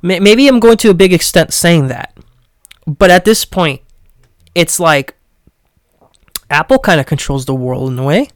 Maybe 0.00 0.48
I'm 0.48 0.58
going 0.58 0.78
to 0.78 0.90
a 0.90 0.94
big 0.94 1.12
extent 1.12 1.52
saying 1.52 1.88
that. 1.88 2.16
But 2.86 3.10
at 3.10 3.26
this 3.26 3.44
point, 3.44 3.82
it's 4.54 4.80
like 4.80 5.15
Apple 6.50 6.78
kind 6.78 7.00
of 7.00 7.06
controls 7.06 7.44
the 7.44 7.54
world 7.54 7.90
in 7.90 7.98
a 7.98 8.04
way. 8.04 8.28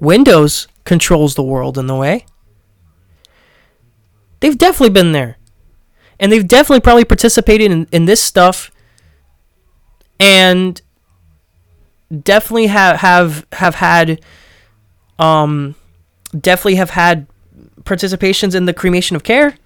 Windows 0.00 0.66
controls 0.84 1.34
the 1.34 1.42
world 1.42 1.78
in 1.78 1.88
a 1.88 1.96
way. 1.96 2.26
They've 4.40 4.58
definitely 4.58 4.90
been 4.90 5.12
there. 5.12 5.36
And 6.18 6.32
they've 6.32 6.46
definitely 6.46 6.80
probably 6.80 7.04
participated 7.04 7.70
in, 7.70 7.86
in 7.92 8.04
this 8.06 8.22
stuff 8.22 8.70
and 10.22 10.80
definitely 12.22 12.66
have 12.66 13.00
have 13.00 13.46
have 13.52 13.74
had 13.76 14.22
um 15.18 15.74
definitely 16.38 16.76
have 16.76 16.90
had 16.90 17.26
participations 17.82 18.54
in 18.54 18.66
the 18.66 18.72
cremation 18.72 19.16
of 19.16 19.24
care 19.24 19.56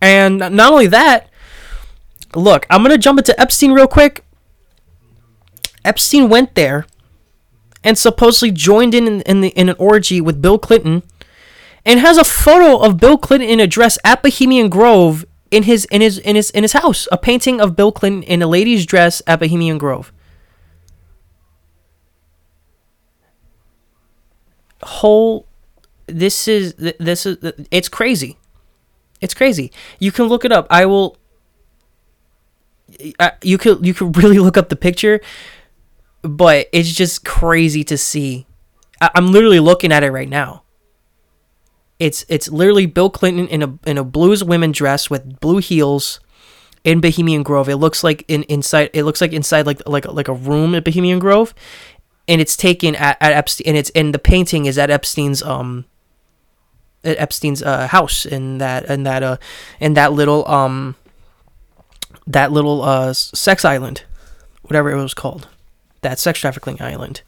and 0.00 0.38
not 0.38 0.72
only 0.72 0.86
that 0.86 1.28
look 2.34 2.66
i'm 2.70 2.82
gonna 2.82 2.96
jump 2.96 3.18
into 3.18 3.38
epstein 3.38 3.72
real 3.72 3.86
quick 3.86 4.24
epstein 5.84 6.28
went 6.28 6.54
there 6.54 6.86
and 7.84 7.98
supposedly 7.98 8.50
joined 8.50 8.94
in 8.94 9.20
in, 9.22 9.40
the, 9.40 9.48
in 9.50 9.68
an 9.68 9.76
orgy 9.78 10.20
with 10.20 10.42
bill 10.42 10.58
clinton 10.58 11.02
and 11.84 12.00
has 12.00 12.16
a 12.16 12.24
photo 12.24 12.78
of 12.78 12.98
bill 12.98 13.18
clinton 13.18 13.48
in 13.48 13.60
a 13.60 13.66
dress 13.66 13.98
at 14.04 14.22
bohemian 14.22 14.68
grove 14.68 15.24
in 15.52 15.64
his 15.64 15.84
in 15.84 16.00
his 16.00 16.18
in 16.18 16.34
his 16.34 16.50
in 16.50 16.64
his 16.64 16.72
house 16.72 17.06
a 17.12 17.18
painting 17.18 17.60
of 17.60 17.76
Bill 17.76 17.92
Clinton 17.92 18.22
in 18.24 18.42
a 18.42 18.46
lady's 18.46 18.84
dress 18.86 19.22
at 19.26 19.38
Bohemian 19.38 19.78
Grove. 19.78 20.10
Whole 24.82 25.46
this 26.06 26.48
is 26.48 26.74
this 26.74 27.26
is 27.26 27.36
it's 27.70 27.88
crazy. 27.88 28.38
It's 29.20 29.34
crazy. 29.34 29.70
You 30.00 30.10
can 30.10 30.26
look 30.26 30.44
it 30.44 30.50
up. 30.50 30.66
I 30.70 30.86
will 30.86 31.18
you 33.42 33.58
could 33.58 33.86
you 33.86 33.92
could 33.92 34.16
really 34.16 34.38
look 34.38 34.56
up 34.56 34.70
the 34.70 34.76
picture, 34.76 35.20
but 36.22 36.68
it's 36.72 36.92
just 36.92 37.24
crazy 37.24 37.84
to 37.84 37.98
see. 37.98 38.46
I'm 39.00 39.32
literally 39.32 39.60
looking 39.60 39.92
at 39.92 40.04
it 40.04 40.12
right 40.12 40.28
now. 40.28 40.62
It's 41.98 42.24
it's 42.28 42.48
literally 42.48 42.86
Bill 42.86 43.10
Clinton 43.10 43.48
in 43.48 43.62
a 43.62 43.78
in 43.84 43.98
a 43.98 44.04
blues 44.04 44.42
women 44.42 44.72
dress 44.72 45.10
with 45.10 45.40
blue 45.40 45.58
heels 45.58 46.20
in 46.84 47.00
Bohemian 47.00 47.42
Grove. 47.42 47.68
It 47.68 47.76
looks 47.76 48.02
like 48.02 48.24
in 48.28 48.42
inside 48.44 48.90
it 48.92 49.04
looks 49.04 49.20
like 49.20 49.32
inside 49.32 49.66
like 49.66 49.86
like 49.86 50.06
like 50.06 50.28
a 50.28 50.32
room 50.32 50.74
at 50.74 50.84
Bohemian 50.84 51.18
Grove, 51.18 51.54
and 52.26 52.40
it's 52.40 52.56
taken 52.56 52.94
at, 52.96 53.16
at 53.20 53.32
Epstein 53.32 53.68
and 53.68 53.76
it's 53.76 53.90
and 53.90 54.14
the 54.14 54.18
painting 54.18 54.66
is 54.66 54.78
at 54.78 54.90
Epstein's 54.90 55.42
um 55.42 55.84
at 57.04 57.18
Epstein's 57.18 57.62
uh, 57.62 57.88
house 57.88 58.24
in 58.24 58.58
that 58.58 58.84
in 58.86 59.02
that 59.02 59.22
uh 59.22 59.36
in 59.80 59.94
that 59.94 60.12
little 60.12 60.46
um 60.48 60.96
that 62.26 62.52
little 62.52 62.82
uh 62.82 63.12
sex 63.12 63.64
island, 63.64 64.04
whatever 64.62 64.90
it 64.90 65.00
was 65.00 65.14
called, 65.14 65.48
that 66.02 66.18
sex 66.18 66.38
trafficking 66.38 66.80
island. 66.80 67.22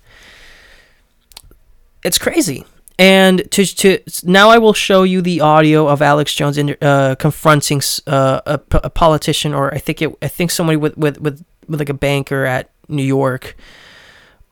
It's 2.05 2.19
crazy. 2.19 2.65
And 2.99 3.51
to, 3.51 3.65
to 3.65 3.99
now, 4.23 4.51
I 4.51 4.59
will 4.59 4.73
show 4.73 5.03
you 5.03 5.21
the 5.21 5.41
audio 5.41 5.89
of 5.89 6.01
Alex 6.01 6.33
Jones 6.33 6.59
in, 6.59 6.77
uh, 6.81 7.17
confronting 7.19 7.83
uh, 8.07 8.41
a, 8.47 8.61
a, 8.73 8.91
politician, 8.91 9.53
or 9.53 9.75
I 9.75 9.79
think 9.79 10.01
it, 10.01 10.15
I 10.23 10.29
think 10.29 10.53
somebody 10.53 10.77
with, 10.77 10.97
with, 10.97 11.19
with, 11.21 11.45
with 11.67 11.81
like 11.81 11.89
a 11.89 11.95
banker 11.95 12.45
at 12.45 12.71
New 12.87 13.03
York, 13.03 13.57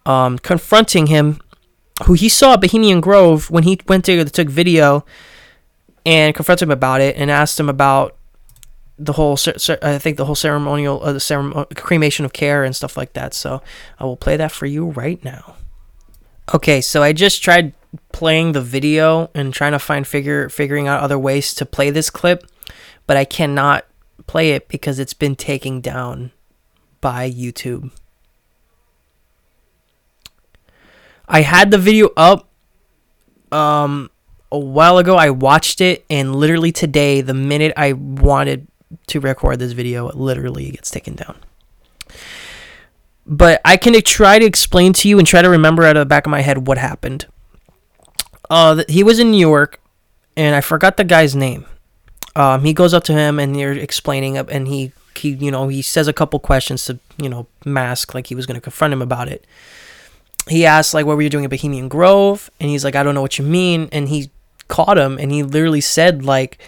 um, 0.07 0.39
confronting 0.39 1.07
him, 1.07 1.41
who 2.07 2.15
he 2.15 2.29
saw 2.29 2.55
at 2.55 2.61
Bohemian 2.61 3.01
Grove 3.01 3.49
when 3.49 3.63
he 3.63 3.79
went 3.87 4.07
there, 4.07 4.25
took 4.25 4.49
video, 4.49 5.05
and 6.05 6.35
confronted 6.35 6.67
him 6.67 6.73
about 6.73 7.01
it, 7.01 7.17
and 7.17 7.31
asked 7.31 7.61
him 7.61 7.69
about 7.69 8.17
the 9.05 9.15
whole, 9.15 9.37
I 9.83 9.99
think 9.99 10.17
the 10.17 10.25
whole 10.25 10.35
ceremonial, 10.35 11.03
uh, 11.03 11.13
the 11.13 11.21
ceremony, 11.21 11.67
cremation 11.75 12.25
of 12.25 12.33
care 12.33 12.65
and 12.65 12.75
stuff 12.75 12.97
like 12.97 13.13
that. 13.15 13.35
So 13.35 13.63
I 13.99 14.05
will 14.05 14.17
play 14.17 14.37
that 14.37 14.53
for 14.53 14.67
you 14.67 14.87
right 14.91 15.23
now. 15.25 15.57
Okay, 16.55 16.81
so 16.81 17.03
I 17.03 17.13
just 17.13 17.43
tried 17.43 17.73
playing 18.13 18.53
the 18.53 18.61
video 18.61 19.31
and 19.35 19.53
trying 19.53 19.73
to 19.73 19.79
find 19.79 20.07
figure 20.07 20.49
figuring 20.49 20.89
out 20.89 21.01
other 21.01 21.19
ways 21.19 21.55
to 21.55 21.67
play 21.67 21.91
this 21.91 22.11
clip, 22.11 22.47
but 23.07 23.17
I 23.17 23.25
cannot 23.25 23.87
play 24.27 24.53
it 24.53 24.69
because 24.69 24.99
it's 24.99 25.15
been 25.15 25.37
taken 25.37 25.81
down 25.81 26.33
by 27.01 27.31
YouTube. 27.31 27.91
I 31.29 31.43
had 31.43 31.71
the 31.71 31.79
video 31.79 32.11
up 32.17 32.49
um 33.51 34.11
a 34.51 34.59
while 34.59 34.99
ago. 34.99 35.17
I 35.17 35.31
watched 35.31 35.81
it 35.81 36.05
and 36.11 36.37
literally 36.37 36.73
today 36.73 37.23
the 37.23 37.35
minute 37.35 37.73
I 37.77 37.93
wanted 37.95 38.67
to 39.09 39.21
record 39.21 39.59
this 39.59 39.73
video, 39.73 40.11
literally 40.13 40.71
gets 40.71 40.91
taken 40.91 41.15
down. 41.15 41.37
But 43.25 43.61
I 43.65 43.77
can 43.77 44.01
try 44.03 44.39
to 44.39 44.45
explain 44.45 44.93
to 44.95 45.09
you 45.09 45.19
and 45.19 45.27
try 45.27 45.43
to 45.43 45.49
remember 45.49 45.85
out 45.85 45.97
of 45.97 46.01
the 46.01 46.07
back 46.07 46.27
of 46.27 46.31
my 46.31 46.41
head 46.41 46.67
what 46.67 46.79
happened. 46.79 47.27
Uh, 48.51 48.83
he 48.89 49.03
was 49.03 49.19
in 49.19 49.31
New 49.31 49.39
York, 49.39 49.81
and 50.37 50.55
I 50.55 50.61
forgot 50.61 50.97
the 50.97 51.05
guy's 51.05 51.37
name. 51.37 51.67
Um, 52.35 52.65
he 52.65 52.73
goes 52.73 52.95
up 52.95 53.05
to 53.05 53.13
him 53.13 53.39
and 53.39 53.59
you're 53.59 53.73
explaining 53.73 54.39
and 54.39 54.67
he 54.67 54.93
he 55.15 55.31
you 55.31 55.51
know 55.51 55.69
he 55.69 55.83
says 55.83 56.09
a 56.09 56.15
couple 56.15 56.39
questions 56.39 56.87
to 56.87 56.99
you 57.19 57.29
know 57.29 57.47
mask 57.67 58.15
like 58.15 58.29
he 58.29 58.35
was 58.35 58.47
going 58.47 58.55
to 58.55 58.61
confront 58.61 58.93
him 58.93 59.03
about 59.03 59.29
it. 59.29 59.47
He 60.49 60.67
asks 60.67 60.95
like, 60.95 61.07
"What 61.07 61.17
were 61.17 61.23
you 61.23 61.31
doing 61.31 61.45
at 61.45 61.51
Bohemian 61.51 61.89
Grove?" 61.89 62.51
And 62.59 62.69
he's 62.69 62.85
like, 62.85 62.97
"I 62.97 63.03
don't 63.03 63.15
know 63.15 63.23
what 63.23 63.39
you 63.39 63.45
mean." 63.45 63.89
And 63.93 64.09
he 64.09 64.31
caught 64.69 64.99
him, 64.99 65.19
and 65.19 65.31
he 65.31 65.43
literally 65.43 65.81
said 65.81 66.25
like, 66.25 66.59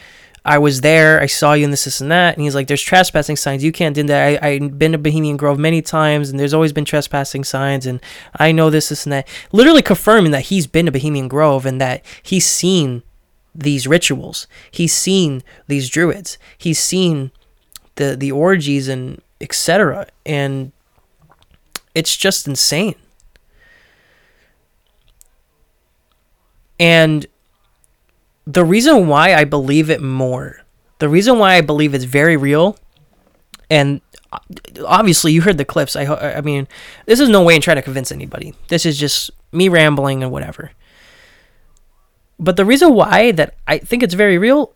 "I 0.45 0.59
was 0.59 0.81
there. 0.81 1.21
I 1.21 1.27
saw 1.27 1.55
you 1.55 1.65
in 1.65 1.71
this, 1.71 1.85
this, 1.85 2.01
and 2.01 2.11
that." 2.11 2.35
And 2.35 2.45
he's 2.45 2.55
like, 2.55 2.67
"There's 2.67 2.83
trespassing 2.83 3.37
signs. 3.37 3.65
You 3.65 3.73
can't 3.73 3.95
do 3.95 4.03
that. 4.05 4.43
I, 4.43 4.49
I've 4.49 4.79
been 4.79 4.93
to 4.93 4.99
Bohemian 4.99 5.37
Grove 5.37 5.59
many 5.59 5.83
times, 5.83 6.31
and 6.31 6.39
there's 6.39 6.55
always 6.55 6.73
been 6.73 6.85
trespassing 6.85 7.45
signs, 7.45 7.87
and 7.87 8.01
I 8.37 8.53
know 8.53 8.71
this, 8.71 8.89
this, 8.89 9.05
and 9.05 9.13
that." 9.13 9.29
Literally 9.53 9.83
confirming 9.83 10.33
that 10.33 10.43
he's 10.43 10.67
been 10.67 10.87
to 10.87 10.93
Bohemian 10.93 11.29
Grove 11.29 11.67
and 11.67 11.81
that 11.81 12.05
he's 12.23 12.47
seen 12.47 13.03
these 13.55 13.87
rituals. 13.87 14.47
He's 14.71 14.93
seen 14.93 15.43
these 15.67 15.89
druids. 15.89 16.39
He's 16.59 16.79
seen 16.79 17.31
the 17.97 18.17
the 18.17 18.33
orgies 18.33 18.89
and 18.89 19.23
etc. 19.41 20.09
And 20.27 20.73
it's 21.95 22.17
just 22.17 22.49
insane. 22.49 22.97
And 26.81 27.27
the 28.47 28.65
reason 28.65 29.09
why 29.09 29.35
I 29.35 29.45
believe 29.45 29.91
it 29.91 30.03
more, 30.03 30.63
the 30.99 31.09
reason 31.09 31.39
why 31.39 31.55
I 31.55 31.61
believe 31.61 31.95
it's 31.95 32.05
very 32.05 32.37
real, 32.37 32.77
and 33.71 34.01
obviously 34.87 35.33
you 35.33 35.43
heard 35.43 35.59
the 35.59 35.65
clips. 35.65 35.97
I 35.97 36.05
I 36.05 36.41
mean, 36.41 36.69
this 37.07 37.21
is 37.21 37.29
no 37.29 37.43
way 37.43 37.57
in 37.57 37.63
trying 37.63 37.77
to 37.77 37.83
convince 37.83 38.13
anybody. 38.13 38.55
This 38.69 38.85
is 38.87 38.99
just 38.99 39.31
me 39.53 39.69
rambling 39.69 40.23
and 40.23 40.33
whatever. 40.33 40.73
But 42.39 42.57
the 42.57 42.65
reason 42.65 42.95
why 42.95 43.33
that 43.33 43.55
I 43.67 43.79
think 43.79 44.03
it's 44.03 44.15
very 44.15 44.39
real, 44.39 44.73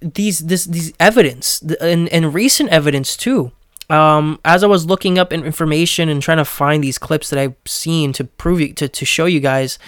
these 0.00 0.38
this 0.40 0.64
these 0.64 0.92
evidence 0.98 1.60
and 1.80 2.08
and 2.08 2.34
recent 2.34 2.70
evidence 2.70 3.16
too. 3.16 3.52
Um, 3.90 4.38
as 4.44 4.62
I 4.62 4.66
was 4.66 4.84
looking 4.84 5.18
up 5.18 5.32
information 5.32 6.10
and 6.10 6.22
trying 6.22 6.36
to 6.36 6.44
find 6.44 6.84
these 6.84 6.98
clips 6.98 7.30
that 7.30 7.38
I've 7.38 7.56
seen 7.66 8.12
to 8.14 8.24
prove 8.24 8.74
to 8.76 8.88
to 8.88 9.04
show 9.04 9.26
you 9.26 9.40
guys, 9.40 9.78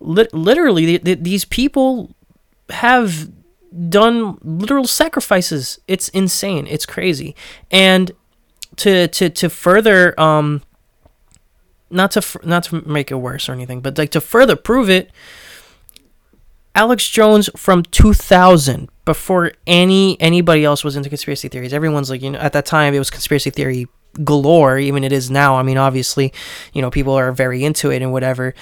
li- 0.00 0.28
literally 0.32 0.98
these 0.98 1.44
people 1.44 2.14
have 2.70 3.30
done 3.88 4.38
literal 4.42 4.86
sacrifices. 4.86 5.78
It's 5.86 6.08
insane. 6.10 6.66
It's 6.66 6.86
crazy. 6.86 7.34
And 7.70 8.12
to 8.76 9.08
to 9.08 9.28
to 9.28 9.48
further 9.48 10.18
um 10.20 10.62
not 11.90 12.10
to 12.12 12.22
not 12.44 12.64
to 12.64 12.86
make 12.88 13.10
it 13.10 13.16
worse 13.16 13.48
or 13.48 13.52
anything, 13.52 13.80
but 13.80 13.98
like 13.98 14.10
to 14.10 14.20
further 14.20 14.56
prove 14.56 14.90
it, 14.90 15.10
Alex 16.74 17.08
Jones 17.08 17.50
from 17.56 17.82
2000, 17.82 18.88
before 19.04 19.52
any 19.66 20.20
anybody 20.20 20.64
else 20.64 20.84
was 20.84 20.96
into 20.96 21.08
conspiracy 21.08 21.48
theories, 21.48 21.72
everyone's 21.72 22.10
like, 22.10 22.22
you 22.22 22.30
know, 22.30 22.38
at 22.38 22.52
that 22.52 22.66
time 22.66 22.94
it 22.94 22.98
was 22.98 23.10
conspiracy 23.10 23.50
theory 23.50 23.86
galore. 24.24 24.78
Even 24.78 25.02
it 25.04 25.12
is 25.12 25.30
now. 25.30 25.56
I 25.56 25.62
mean, 25.62 25.78
obviously, 25.78 26.32
you 26.72 26.82
know, 26.82 26.90
people 26.90 27.14
are 27.14 27.32
very 27.32 27.64
into 27.64 27.90
it 27.90 28.02
and 28.02 28.12
whatever. 28.12 28.54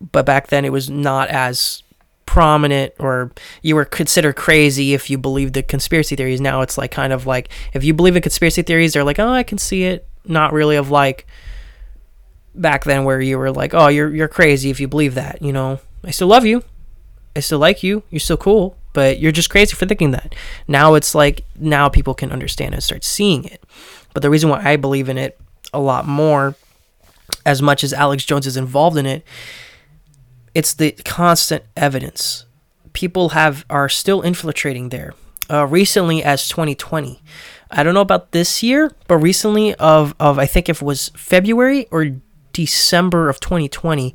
But 0.00 0.26
back 0.26 0.48
then, 0.48 0.64
it 0.64 0.72
was 0.72 0.90
not 0.90 1.28
as 1.28 1.82
prominent 2.26 2.92
or 2.98 3.30
you 3.62 3.74
were 3.74 3.84
considered 3.84 4.34
crazy 4.34 4.94
if 4.94 5.10
you 5.10 5.18
believed 5.18 5.52
the 5.52 5.62
conspiracy 5.62 6.16
theories 6.16 6.40
now 6.40 6.62
it's 6.62 6.78
like 6.78 6.90
kind 6.90 7.12
of 7.12 7.26
like 7.26 7.50
if 7.74 7.84
you 7.84 7.92
believe 7.92 8.16
in 8.16 8.22
conspiracy 8.22 8.62
theories 8.62 8.94
they're 8.94 9.04
like 9.04 9.18
oh 9.18 9.28
i 9.28 9.42
can 9.42 9.58
see 9.58 9.84
it 9.84 10.08
not 10.24 10.50
really 10.50 10.74
of 10.76 10.90
like 10.90 11.26
back 12.54 12.84
then 12.84 13.04
where 13.04 13.20
you 13.20 13.38
were 13.38 13.50
like, 13.50 13.74
"Oh, 13.74 13.88
you're 13.88 14.14
you're 14.14 14.28
crazy 14.28 14.70
if 14.70 14.80
you 14.80 14.88
believe 14.88 15.14
that." 15.14 15.42
You 15.42 15.52
know, 15.52 15.80
I 16.04 16.10
still 16.10 16.28
love 16.28 16.44
you, 16.44 16.62
I 17.34 17.40
still 17.40 17.58
like 17.58 17.82
you, 17.82 18.02
you're 18.10 18.20
still 18.20 18.36
cool, 18.36 18.76
but 18.92 19.18
you're 19.18 19.32
just 19.32 19.50
crazy 19.50 19.74
for 19.74 19.86
thinking 19.86 20.12
that. 20.12 20.34
Now 20.68 20.94
it's 20.94 21.14
like 21.14 21.44
now 21.56 21.88
people 21.88 22.14
can 22.14 22.30
understand 22.30 22.74
and 22.74 22.82
start 22.82 23.04
seeing 23.04 23.44
it. 23.44 23.62
But 24.12 24.22
the 24.22 24.30
reason 24.30 24.50
why 24.50 24.62
I 24.64 24.76
believe 24.76 25.08
in 25.08 25.18
it 25.18 25.38
a 25.72 25.80
lot 25.80 26.06
more, 26.06 26.54
as 27.44 27.60
much 27.60 27.82
as 27.82 27.92
Alex 27.92 28.24
Jones 28.24 28.46
is 28.46 28.56
involved 28.56 28.96
in 28.96 29.06
it, 29.06 29.24
it's 30.54 30.74
the 30.74 30.92
constant 31.04 31.64
evidence. 31.76 32.46
People 32.92 33.30
have 33.30 33.64
are 33.68 33.88
still 33.88 34.22
infiltrating 34.22 34.90
there. 34.90 35.14
Uh, 35.50 35.66
recently, 35.66 36.22
as 36.22 36.48
2020, 36.48 37.20
I 37.70 37.82
don't 37.82 37.92
know 37.92 38.00
about 38.00 38.32
this 38.32 38.62
year, 38.62 38.92
but 39.08 39.18
recently 39.18 39.74
of 39.74 40.14
of 40.18 40.38
I 40.38 40.46
think 40.46 40.68
if 40.68 40.80
it 40.80 40.84
was 40.84 41.10
February 41.16 41.86
or 41.90 42.16
December 42.54 43.28
of 43.28 43.38
2020. 43.40 44.14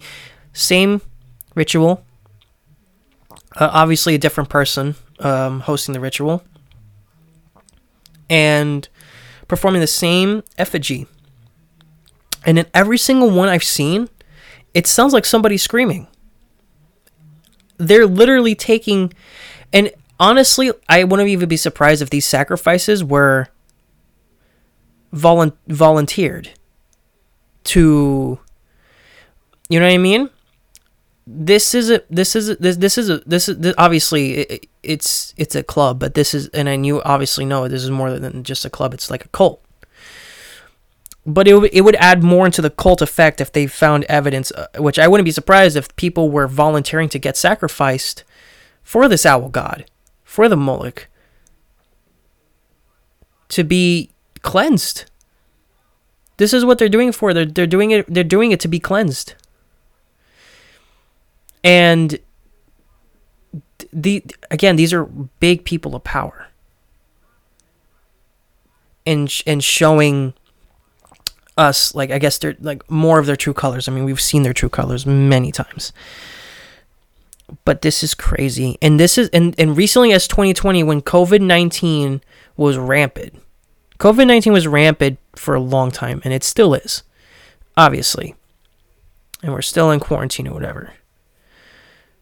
Same 0.53 1.01
ritual. 1.53 2.03
Uh, 3.55 3.69
obviously, 3.71 4.15
a 4.15 4.17
different 4.17 4.49
person 4.49 4.95
um, 5.19 5.59
hosting 5.59 5.93
the 5.93 5.99
ritual. 5.99 6.43
And 8.27 8.87
performing 9.47 9.81
the 9.81 9.87
same 9.87 10.43
effigy. 10.57 11.05
And 12.45 12.57
in 12.57 12.65
every 12.73 12.97
single 12.97 13.29
one 13.29 13.49
I've 13.49 13.63
seen, 13.63 14.09
it 14.73 14.87
sounds 14.87 15.13
like 15.13 15.25
somebody 15.25 15.57
screaming. 15.57 16.07
They're 17.80 18.05
literally 18.05 18.53
taking. 18.53 19.13
And 19.73 19.91
honestly, 20.19 20.71
I 20.88 21.03
wouldn't 21.03 21.30
even 21.30 21.49
be 21.49 21.57
surprised 21.57 22.01
if 22.01 22.11
these 22.11 22.25
sacrifices 22.25 23.03
were 23.03 23.47
volun- 25.13 25.57
volunteered 25.67 26.51
to 27.63 28.39
you 29.69 29.80
know 29.80 29.86
what 29.86 29.93
I 29.93 29.97
mean? 29.97 30.30
This 31.27 31.75
is 31.75 31.91
a 31.91 32.01
this 32.09 32.36
is 32.36 32.49
a, 32.49 32.55
this 32.55 32.77
this 32.77 32.97
is 32.97 33.09
a 33.09 33.19
this 33.19 33.47
is 33.47 33.59
this, 33.59 33.75
obviously 33.77 34.39
it, 34.39 34.65
it's 34.82 35.36
it's 35.38 35.55
a 35.55 35.61
club, 35.61 35.99
but 35.99 36.15
this 36.15 36.34
is 36.34 36.47
and 36.49 36.67
I 36.67 36.73
you 36.73 37.03
obviously 37.03 37.45
know 37.45 37.67
this 37.67 37.84
is 37.84 37.91
more 37.91 38.17
than 38.17 38.43
just 38.43 38.65
a 38.65 38.69
club. 38.69 38.95
It's 38.95 39.11
like 39.11 39.25
a 39.25 39.27
cult. 39.27 39.63
But 41.32 41.47
it, 41.47 41.73
it 41.73 41.82
would 41.82 41.95
add 41.97 42.23
more 42.23 42.45
into 42.45 42.61
the 42.61 42.69
cult 42.69 43.01
effect 43.01 43.41
if 43.41 43.51
they 43.51 43.67
found 43.67 44.05
evidence, 44.05 44.51
uh, 44.51 44.67
which 44.77 44.97
I 44.97 45.07
wouldn't 45.07 45.25
be 45.25 45.32
surprised 45.32 45.75
if 45.75 45.95
people 45.95 46.30
were 46.32 46.47
volunteering 46.47 47.09
to 47.09 47.19
get 47.19 47.38
sacrificed 47.38 48.23
for 48.84 49.07
this 49.07 49.25
owl 49.25 49.49
god, 49.49 49.86
for 50.23 50.49
the 50.49 50.57
Moloch, 50.57 51.07
to 53.49 53.63
be 53.63 54.11
cleansed 54.41 55.09
this 56.39 56.53
is 56.53 56.63
what 56.63 56.80
they're 56.80 56.88
doing 56.88 57.11
for. 57.11 57.34
They're 57.34 57.45
they're 57.45 57.67
doing 57.67 57.91
it 57.91 58.05
they're 58.11 58.23
doing 58.23 58.51
it 58.51 58.61
to 58.61 58.69
be 58.69 58.80
cleansed. 58.80 59.36
And 61.65 62.17
the 63.91 64.23
again, 64.49 64.77
these 64.77 64.93
are 64.93 65.03
big 65.03 65.65
people 65.65 65.95
of 65.95 66.05
power. 66.05 66.47
And 69.05 69.30
and 69.45 69.61
showing 69.61 70.34
us 71.60 71.93
like 71.93 72.12
I 72.12 72.20
guess 72.20 72.38
they're 72.38 72.55
like 72.60 72.89
more 72.89 73.20
of 73.20 73.26
their 73.26 73.36
true 73.36 73.53
colors. 73.53 73.88
I 73.88 73.91
mean, 73.91 74.05
we've 74.05 74.22
seen 74.22 74.43
their 74.43 74.53
true 74.53 74.70
colors 74.70 75.05
many 75.05 75.51
times. 75.51 75.93
But 77.66 77.82
this 77.82 78.03
is 78.03 78.14
crazy. 78.14 78.78
And 78.82 78.99
this 78.99 79.18
is 79.18 79.30
and, 79.30 79.55
and 79.60 79.76
recently 79.76 80.14
as 80.14 80.28
2020 80.28 80.84
when 80.84 81.01
COVID-19 81.01 82.22
was 82.55 82.78
rampant 82.78 83.41
COVID 83.99 84.28
19 84.28 84.53
was 84.53 84.66
rampant 84.66 85.20
for 85.36 85.53
a 85.55 85.60
long 85.60 85.91
time, 85.91 86.22
and 86.24 86.34
it 86.34 86.43
still 86.43 86.74
is, 86.74 87.03
obviously. 87.76 88.34
And 89.43 89.51
we're 89.53 89.62
still 89.62 89.91
in 89.91 89.99
quarantine 89.99 90.47
or 90.47 90.53
whatever. 90.53 90.93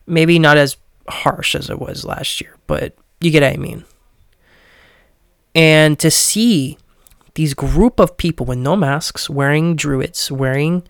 Maybe 0.08 0.40
not 0.40 0.58
as 0.58 0.78
harsh 1.08 1.54
as 1.56 1.70
it 1.70 1.80
was 1.80 2.04
last 2.04 2.42
year, 2.42 2.56
but 2.66 2.96
you 3.22 3.32
get 3.32 3.44
what 3.44 3.54
I 3.54 3.58
mean. 3.58 3.86
And 5.54 6.00
to 6.00 6.10
see 6.10 6.78
these 7.38 7.54
group 7.54 8.00
of 8.00 8.18
people 8.18 8.46
with 8.46 8.58
no 8.58 8.76
masks, 8.76 9.30
wearing 9.30 9.76
druids, 9.76 10.32
wearing, 10.32 10.84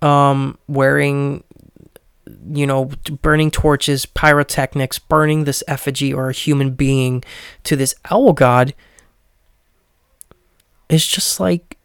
um, 0.00 0.56
wearing, 0.68 1.42
you 2.50 2.66
know, 2.66 2.90
burning 3.22 3.50
torches, 3.50 4.06
pyrotechnics, 4.06 4.98
burning 4.98 5.44
this 5.44 5.64
effigy 5.66 6.14
or 6.14 6.30
a 6.30 6.32
human 6.32 6.70
being 6.70 7.24
to 7.64 7.74
this 7.74 7.94
owl 8.10 8.32
god 8.32 8.74
it's 10.88 11.06
just 11.06 11.38
like 11.38 11.76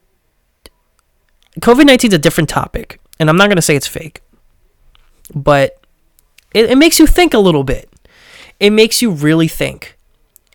COVID 1.60 1.86
19 1.86 2.12
is 2.12 2.16
a 2.16 2.20
different 2.20 2.50
topic, 2.50 3.00
and 3.20 3.30
I'm 3.30 3.38
not 3.38 3.48
going 3.48 3.58
to 3.58 3.62
say 3.62 3.76
it's 3.76 3.88
fake, 3.88 4.22
but 5.36 5.80
it, 6.54 6.72
it 6.72 6.78
makes 6.78 7.00
you 7.00 7.06
think 7.06 7.34
a 7.34 7.40
little 7.40 7.64
bit. 7.64 7.90
It 8.60 8.72
makes 8.72 9.02
you 9.02 9.12
really 9.12 9.48
think. 9.48 9.98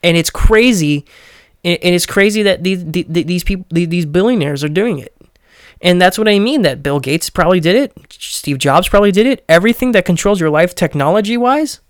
And 0.02 0.16
it's 0.16 0.30
crazy. 0.30 1.04
And 1.64 1.78
it's 1.82 2.06
crazy 2.06 2.42
that 2.42 2.62
these, 2.62 2.84
these 2.84 3.44
people, 3.44 3.66
these 3.70 4.06
billionaires 4.06 4.62
are 4.62 4.68
doing 4.68 4.98
it. 4.98 5.14
And 5.80 6.00
that's 6.00 6.18
what 6.18 6.28
I 6.28 6.38
mean 6.38 6.62
that 6.62 6.82
Bill 6.82 7.00
Gates 7.00 7.30
probably 7.30 7.60
did 7.60 7.76
it. 7.76 7.92
Steve 8.12 8.58
Jobs 8.58 8.88
probably 8.88 9.12
did 9.12 9.26
it. 9.26 9.44
Everything 9.48 9.92
that 9.92 10.04
controls 10.04 10.40
your 10.40 10.50
life 10.50 10.74
technology 10.74 11.36
wise 11.36 11.80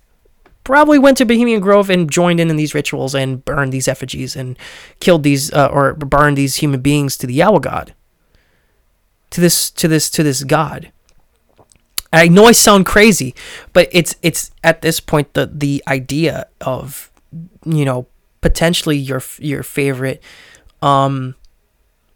probably 0.63 0.99
went 0.99 1.17
to 1.17 1.25
Bohemian 1.25 1.61
Grove 1.61 1.89
and 1.89 2.11
joined 2.11 2.39
in 2.39 2.49
in 2.49 2.55
these 2.55 2.75
rituals 2.75 3.15
and 3.15 3.43
burned 3.43 3.71
these 3.73 3.87
effigies 3.87 4.35
and 4.35 4.57
killed 4.99 5.23
these 5.23 5.51
uh, 5.53 5.67
or 5.67 5.95
burned 5.95 6.37
these 6.37 6.57
human 6.57 6.81
beings 6.81 7.17
to 7.17 7.27
the 7.27 7.41
owl 7.41 7.59
god. 7.59 7.95
To 9.31 9.41
this 9.41 9.71
to 9.71 9.87
this 9.87 10.09
to 10.11 10.23
this 10.23 10.43
god. 10.43 10.91
I 12.11 12.27
know 12.27 12.45
I 12.45 12.51
sound 12.51 12.85
crazy, 12.85 13.35
but 13.73 13.87
it's 13.91 14.15
it's 14.21 14.51
at 14.63 14.81
this 14.81 14.99
point 14.99 15.33
the 15.33 15.47
the 15.51 15.83
idea 15.87 16.47
of 16.61 17.11
you 17.65 17.85
know 17.85 18.07
potentially 18.41 18.97
your 18.97 19.21
your 19.37 19.63
favorite 19.63 20.21
um 20.81 21.35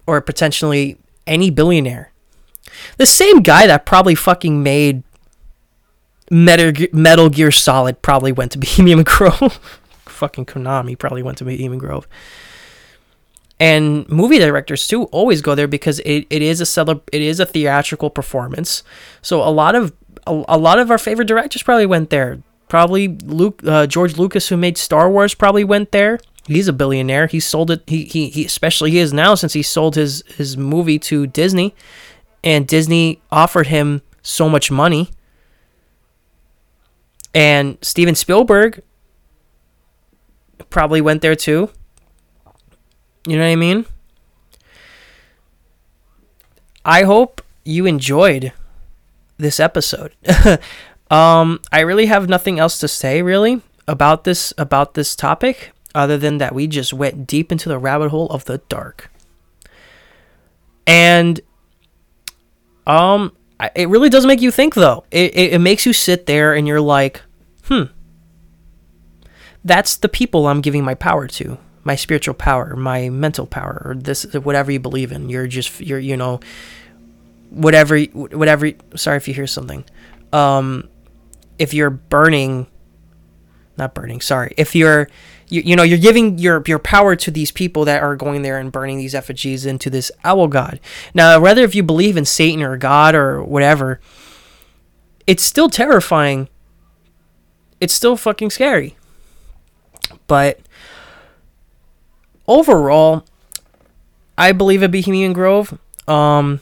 or 0.07 0.21
potentially 0.21 0.97
any 1.27 1.49
billionaire. 1.49 2.11
The 2.97 3.05
same 3.05 3.41
guy 3.41 3.67
that 3.67 3.85
probably 3.85 4.15
fucking 4.15 4.63
made 4.63 5.03
Metal, 6.31 6.87
Metal 6.91 7.29
Gear 7.29 7.51
Solid 7.51 8.01
probably 8.01 8.31
went 8.31 8.51
to 8.53 8.57
Bohemian 8.57 9.03
Grove. 9.05 9.59
fucking 10.05 10.45
Konami 10.45 10.97
probably 10.97 11.21
went 11.23 11.37
to 11.39 11.45
Bohemian 11.45 11.77
Grove. 11.77 12.07
And 13.59 14.07
movie 14.09 14.39
directors 14.39 14.87
too 14.87 15.03
always 15.05 15.41
go 15.41 15.55
there 15.55 15.67
because 15.67 15.99
it, 15.99 16.25
it 16.29 16.41
is 16.41 16.59
a 16.59 16.65
celeb- 16.65 17.07
it 17.11 17.21
is 17.21 17.39
a 17.39 17.45
theatrical 17.45 18.09
performance. 18.09 18.83
So 19.21 19.41
a 19.41 19.51
lot 19.51 19.75
of 19.75 19.93
a, 20.25 20.43
a 20.49 20.57
lot 20.57 20.79
of 20.79 20.89
our 20.91 20.97
favorite 20.97 21.27
directors 21.27 21.63
probably 21.63 21.85
went 21.85 22.09
there. 22.09 22.39
Probably 22.67 23.07
Luke 23.07 23.61
uh, 23.65 23.87
George 23.87 24.17
Lucas 24.17 24.49
who 24.49 24.57
made 24.57 24.77
Star 24.77 25.09
Wars 25.09 25.35
probably 25.35 25.63
went 25.63 25.91
there. 25.91 26.19
He's 26.45 26.67
a 26.67 26.73
billionaire. 26.73 27.27
He 27.27 27.39
sold 27.39 27.71
it. 27.71 27.83
He, 27.87 28.03
he, 28.05 28.29
he 28.29 28.45
especially 28.45 28.91
he 28.91 28.99
is 28.99 29.13
now 29.13 29.35
since 29.35 29.53
he 29.53 29.61
sold 29.61 29.95
his 29.95 30.23
his 30.35 30.57
movie 30.57 30.99
to 30.99 31.27
Disney, 31.27 31.73
and 32.43 32.67
Disney 32.67 33.21
offered 33.31 33.67
him 33.67 34.01
so 34.21 34.49
much 34.49 34.71
money. 34.71 35.09
And 37.33 37.77
Steven 37.81 38.15
Spielberg 38.15 38.83
probably 40.69 41.01
went 41.01 41.21
there 41.21 41.35
too. 41.35 41.69
You 43.27 43.37
know 43.37 43.43
what 43.43 43.51
I 43.51 43.55
mean? 43.55 43.85
I 46.85 47.03
hope 47.03 47.41
you 47.63 47.85
enjoyed 47.85 48.51
this 49.37 49.59
episode. 49.59 50.13
um, 51.13 51.59
I 51.71 51.81
really 51.81 52.07
have 52.07 52.27
nothing 52.27 52.59
else 52.59 52.79
to 52.79 52.87
say 52.87 53.21
really 53.21 53.61
about 53.87 54.23
this 54.23 54.53
about 54.57 54.95
this 54.95 55.15
topic 55.15 55.71
other 55.93 56.17
than 56.17 56.39
that 56.39 56.55
we 56.55 56.65
just 56.65 56.93
went 56.93 57.27
deep 57.27 57.51
into 57.51 57.69
the 57.69 57.77
rabbit 57.77 58.09
hole 58.09 58.27
of 58.29 58.45
the 58.45 58.57
dark. 58.69 59.11
And 60.87 61.39
um 62.87 63.31
it 63.75 63.87
really 63.87 64.09
does 64.09 64.25
make 64.25 64.41
you 64.41 64.51
think 64.51 64.73
though. 64.73 65.05
It, 65.11 65.35
it, 65.35 65.53
it 65.53 65.59
makes 65.59 65.85
you 65.85 65.93
sit 65.93 66.25
there 66.25 66.53
and 66.53 66.67
you're 66.67 66.81
like, 66.81 67.21
"Hmm. 67.65 67.83
That's 69.63 69.95
the 69.97 70.09
people 70.09 70.47
I'm 70.47 70.61
giving 70.61 70.83
my 70.83 70.95
power 70.95 71.27
to." 71.27 71.57
my 71.85 71.95
spiritual 71.95 72.33
power, 72.33 72.77
my 72.77 73.09
mental 73.09 73.45
power, 73.45 73.81
or 73.83 73.95
this 73.95 74.23
whatever 74.35 74.71
you 74.71 74.79
believe 74.79 75.11
in. 75.11 75.27
You're 75.29 75.47
just 75.47 75.81
you're 75.81 75.99
you 75.99 76.15
know 76.15 76.39
whatever 77.49 77.99
whatever. 77.99 78.71
Sorry 78.95 79.17
if 79.17 79.27
you 79.27 79.33
hear 79.33 79.47
something. 79.47 79.83
Um, 80.31 80.89
if 81.59 81.73
you're 81.73 81.89
burning, 81.89 82.67
not 83.77 83.93
burning. 83.93 84.21
Sorry, 84.21 84.53
if 84.57 84.75
you're 84.75 85.09
you, 85.49 85.61
you 85.61 85.75
know 85.75 85.83
you're 85.83 85.97
giving 85.97 86.37
your 86.37 86.63
your 86.65 86.79
power 86.79 87.15
to 87.15 87.31
these 87.31 87.51
people 87.51 87.85
that 87.85 88.01
are 88.01 88.15
going 88.15 88.41
there 88.41 88.59
and 88.59 88.71
burning 88.71 88.97
these 88.97 89.15
effigies 89.15 89.65
into 89.65 89.89
this 89.89 90.11
owl 90.23 90.47
god. 90.47 90.79
Now, 91.13 91.39
whether 91.39 91.63
if 91.63 91.75
you 91.75 91.83
believe 91.83 92.17
in 92.17 92.25
Satan 92.25 92.63
or 92.63 92.77
God 92.77 93.15
or 93.15 93.43
whatever, 93.43 93.99
it's 95.27 95.43
still 95.43 95.69
terrifying. 95.69 96.49
It's 97.79 97.93
still 97.93 98.15
fucking 98.15 98.49
scary. 98.49 98.95
But 100.27 100.59
overall, 102.47 103.25
I 104.37 104.51
believe 104.51 104.83
in 104.83 104.91
Bohemian 104.91 105.33
Grove. 105.33 105.77
Um, 106.07 106.61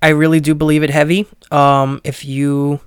I 0.00 0.08
really 0.08 0.40
do 0.40 0.54
believe 0.54 0.82
it 0.82 0.90
heavy. 0.90 1.26
Um, 1.52 2.00
if 2.02 2.24
you 2.24 2.80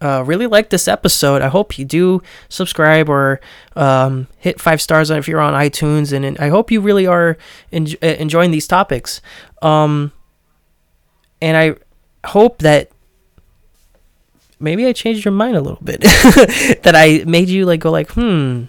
uh, 0.00 0.22
really 0.26 0.46
like 0.46 0.70
this 0.70 0.88
episode, 0.88 1.42
I 1.42 1.48
hope 1.48 1.78
you 1.78 1.84
do 1.84 2.22
subscribe 2.48 3.08
or 3.08 3.40
um, 3.76 4.26
hit 4.38 4.60
five 4.60 4.80
stars 4.80 5.10
if 5.10 5.28
you're 5.28 5.40
on 5.40 5.54
iTunes, 5.54 6.12
and, 6.12 6.24
and 6.24 6.38
I 6.38 6.48
hope 6.48 6.70
you 6.70 6.80
really 6.80 7.06
are 7.06 7.36
en- 7.72 7.86
uh, 8.02 8.06
enjoying 8.06 8.50
these 8.50 8.66
topics. 8.66 9.20
Um, 9.62 10.12
and 11.40 11.56
I 11.56 11.76
hope 12.28 12.58
that 12.58 12.90
maybe 14.58 14.86
I 14.86 14.92
changed 14.92 15.24
your 15.24 15.32
mind 15.32 15.56
a 15.56 15.60
little 15.60 15.82
bit, 15.82 16.00
that 16.82 16.94
I 16.94 17.22
made 17.26 17.48
you 17.48 17.66
like 17.66 17.80
go 17.80 17.90
like, 17.90 18.10
hmm, 18.12 18.64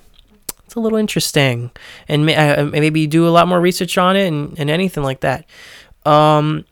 it's 0.66 0.76
a 0.76 0.80
little 0.80 0.98
interesting, 0.98 1.72
and 2.08 2.26
may, 2.26 2.36
uh, 2.36 2.66
maybe 2.66 3.02
you 3.02 3.08
do 3.08 3.28
a 3.28 3.30
lot 3.30 3.48
more 3.48 3.60
research 3.60 3.98
on 3.98 4.16
it 4.16 4.28
and, 4.28 4.58
and 4.60 4.70
anything 4.70 5.04
like 5.04 5.22
that. 5.22 5.46
Um, 6.06 6.66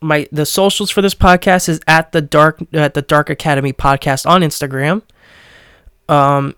my 0.00 0.28
the 0.30 0.46
socials 0.46 0.90
for 0.90 1.02
this 1.02 1.14
podcast 1.14 1.68
is 1.68 1.80
at 1.86 2.12
the 2.12 2.20
dark 2.20 2.60
at 2.72 2.94
the 2.94 3.02
Dark 3.02 3.30
Academy 3.30 3.72
podcast 3.72 4.28
on 4.28 4.42
Instagram. 4.42 5.02
Um, 6.08 6.54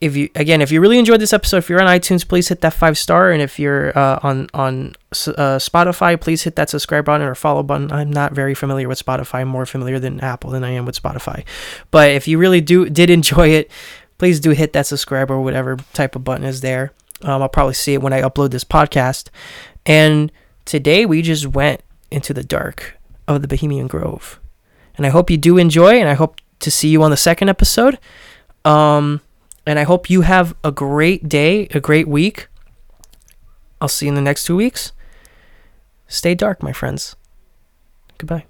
if 0.00 0.16
you 0.16 0.30
again, 0.34 0.62
if 0.62 0.70
you 0.70 0.80
really 0.80 0.98
enjoyed 0.98 1.20
this 1.20 1.32
episode, 1.32 1.58
if 1.58 1.68
you're 1.68 1.80
on 1.80 1.88
iTunes, 1.88 2.26
please 2.26 2.48
hit 2.48 2.60
that 2.60 2.72
five 2.72 2.96
star, 2.96 3.32
and 3.32 3.42
if 3.42 3.58
you're 3.58 3.96
uh, 3.98 4.20
on 4.22 4.48
on 4.54 4.94
uh, 5.12 5.58
Spotify, 5.58 6.20
please 6.20 6.42
hit 6.44 6.56
that 6.56 6.70
subscribe 6.70 7.04
button 7.04 7.26
or 7.26 7.34
follow 7.34 7.62
button. 7.62 7.90
I'm 7.90 8.10
not 8.10 8.32
very 8.32 8.54
familiar 8.54 8.88
with 8.88 9.04
Spotify. 9.04 9.40
I'm 9.40 9.48
more 9.48 9.66
familiar 9.66 9.98
than 9.98 10.20
Apple 10.20 10.50
than 10.50 10.62
I 10.62 10.70
am 10.70 10.86
with 10.86 11.00
Spotify. 11.00 11.44
But 11.90 12.12
if 12.12 12.28
you 12.28 12.38
really 12.38 12.60
do 12.60 12.88
did 12.88 13.10
enjoy 13.10 13.48
it, 13.48 13.70
please 14.18 14.38
do 14.38 14.50
hit 14.50 14.72
that 14.74 14.86
subscribe 14.86 15.30
or 15.30 15.40
whatever 15.40 15.76
type 15.94 16.14
of 16.14 16.22
button 16.24 16.44
is 16.44 16.60
there. 16.60 16.92
Um, 17.22 17.42
I'll 17.42 17.48
probably 17.48 17.74
see 17.74 17.94
it 17.94 18.02
when 18.02 18.12
I 18.12 18.22
upload 18.22 18.52
this 18.52 18.64
podcast. 18.64 19.28
And 19.84 20.30
today 20.64 21.06
we 21.06 21.22
just 21.22 21.46
went 21.46 21.82
into 22.10 22.34
the 22.34 22.44
dark 22.44 22.98
of 23.26 23.42
the 23.42 23.48
Bohemian 23.48 23.86
Grove. 23.86 24.40
And 24.96 25.06
I 25.06 25.10
hope 25.10 25.30
you 25.30 25.36
do 25.36 25.58
enjoy, 25.58 26.00
and 26.00 26.08
I 26.08 26.14
hope 26.14 26.40
to 26.60 26.70
see 26.70 26.88
you 26.88 27.02
on 27.02 27.10
the 27.10 27.16
second 27.16 27.48
episode. 27.48 27.98
Um, 28.64 29.20
and 29.66 29.78
I 29.78 29.84
hope 29.84 30.10
you 30.10 30.22
have 30.22 30.56
a 30.64 30.72
great 30.72 31.28
day, 31.28 31.68
a 31.70 31.80
great 31.80 32.08
week. 32.08 32.48
I'll 33.80 33.88
see 33.88 34.06
you 34.06 34.10
in 34.10 34.16
the 34.16 34.22
next 34.22 34.44
two 34.44 34.56
weeks. 34.56 34.92
Stay 36.08 36.34
dark, 36.34 36.62
my 36.62 36.72
friends. 36.72 37.16
Goodbye. 38.16 38.46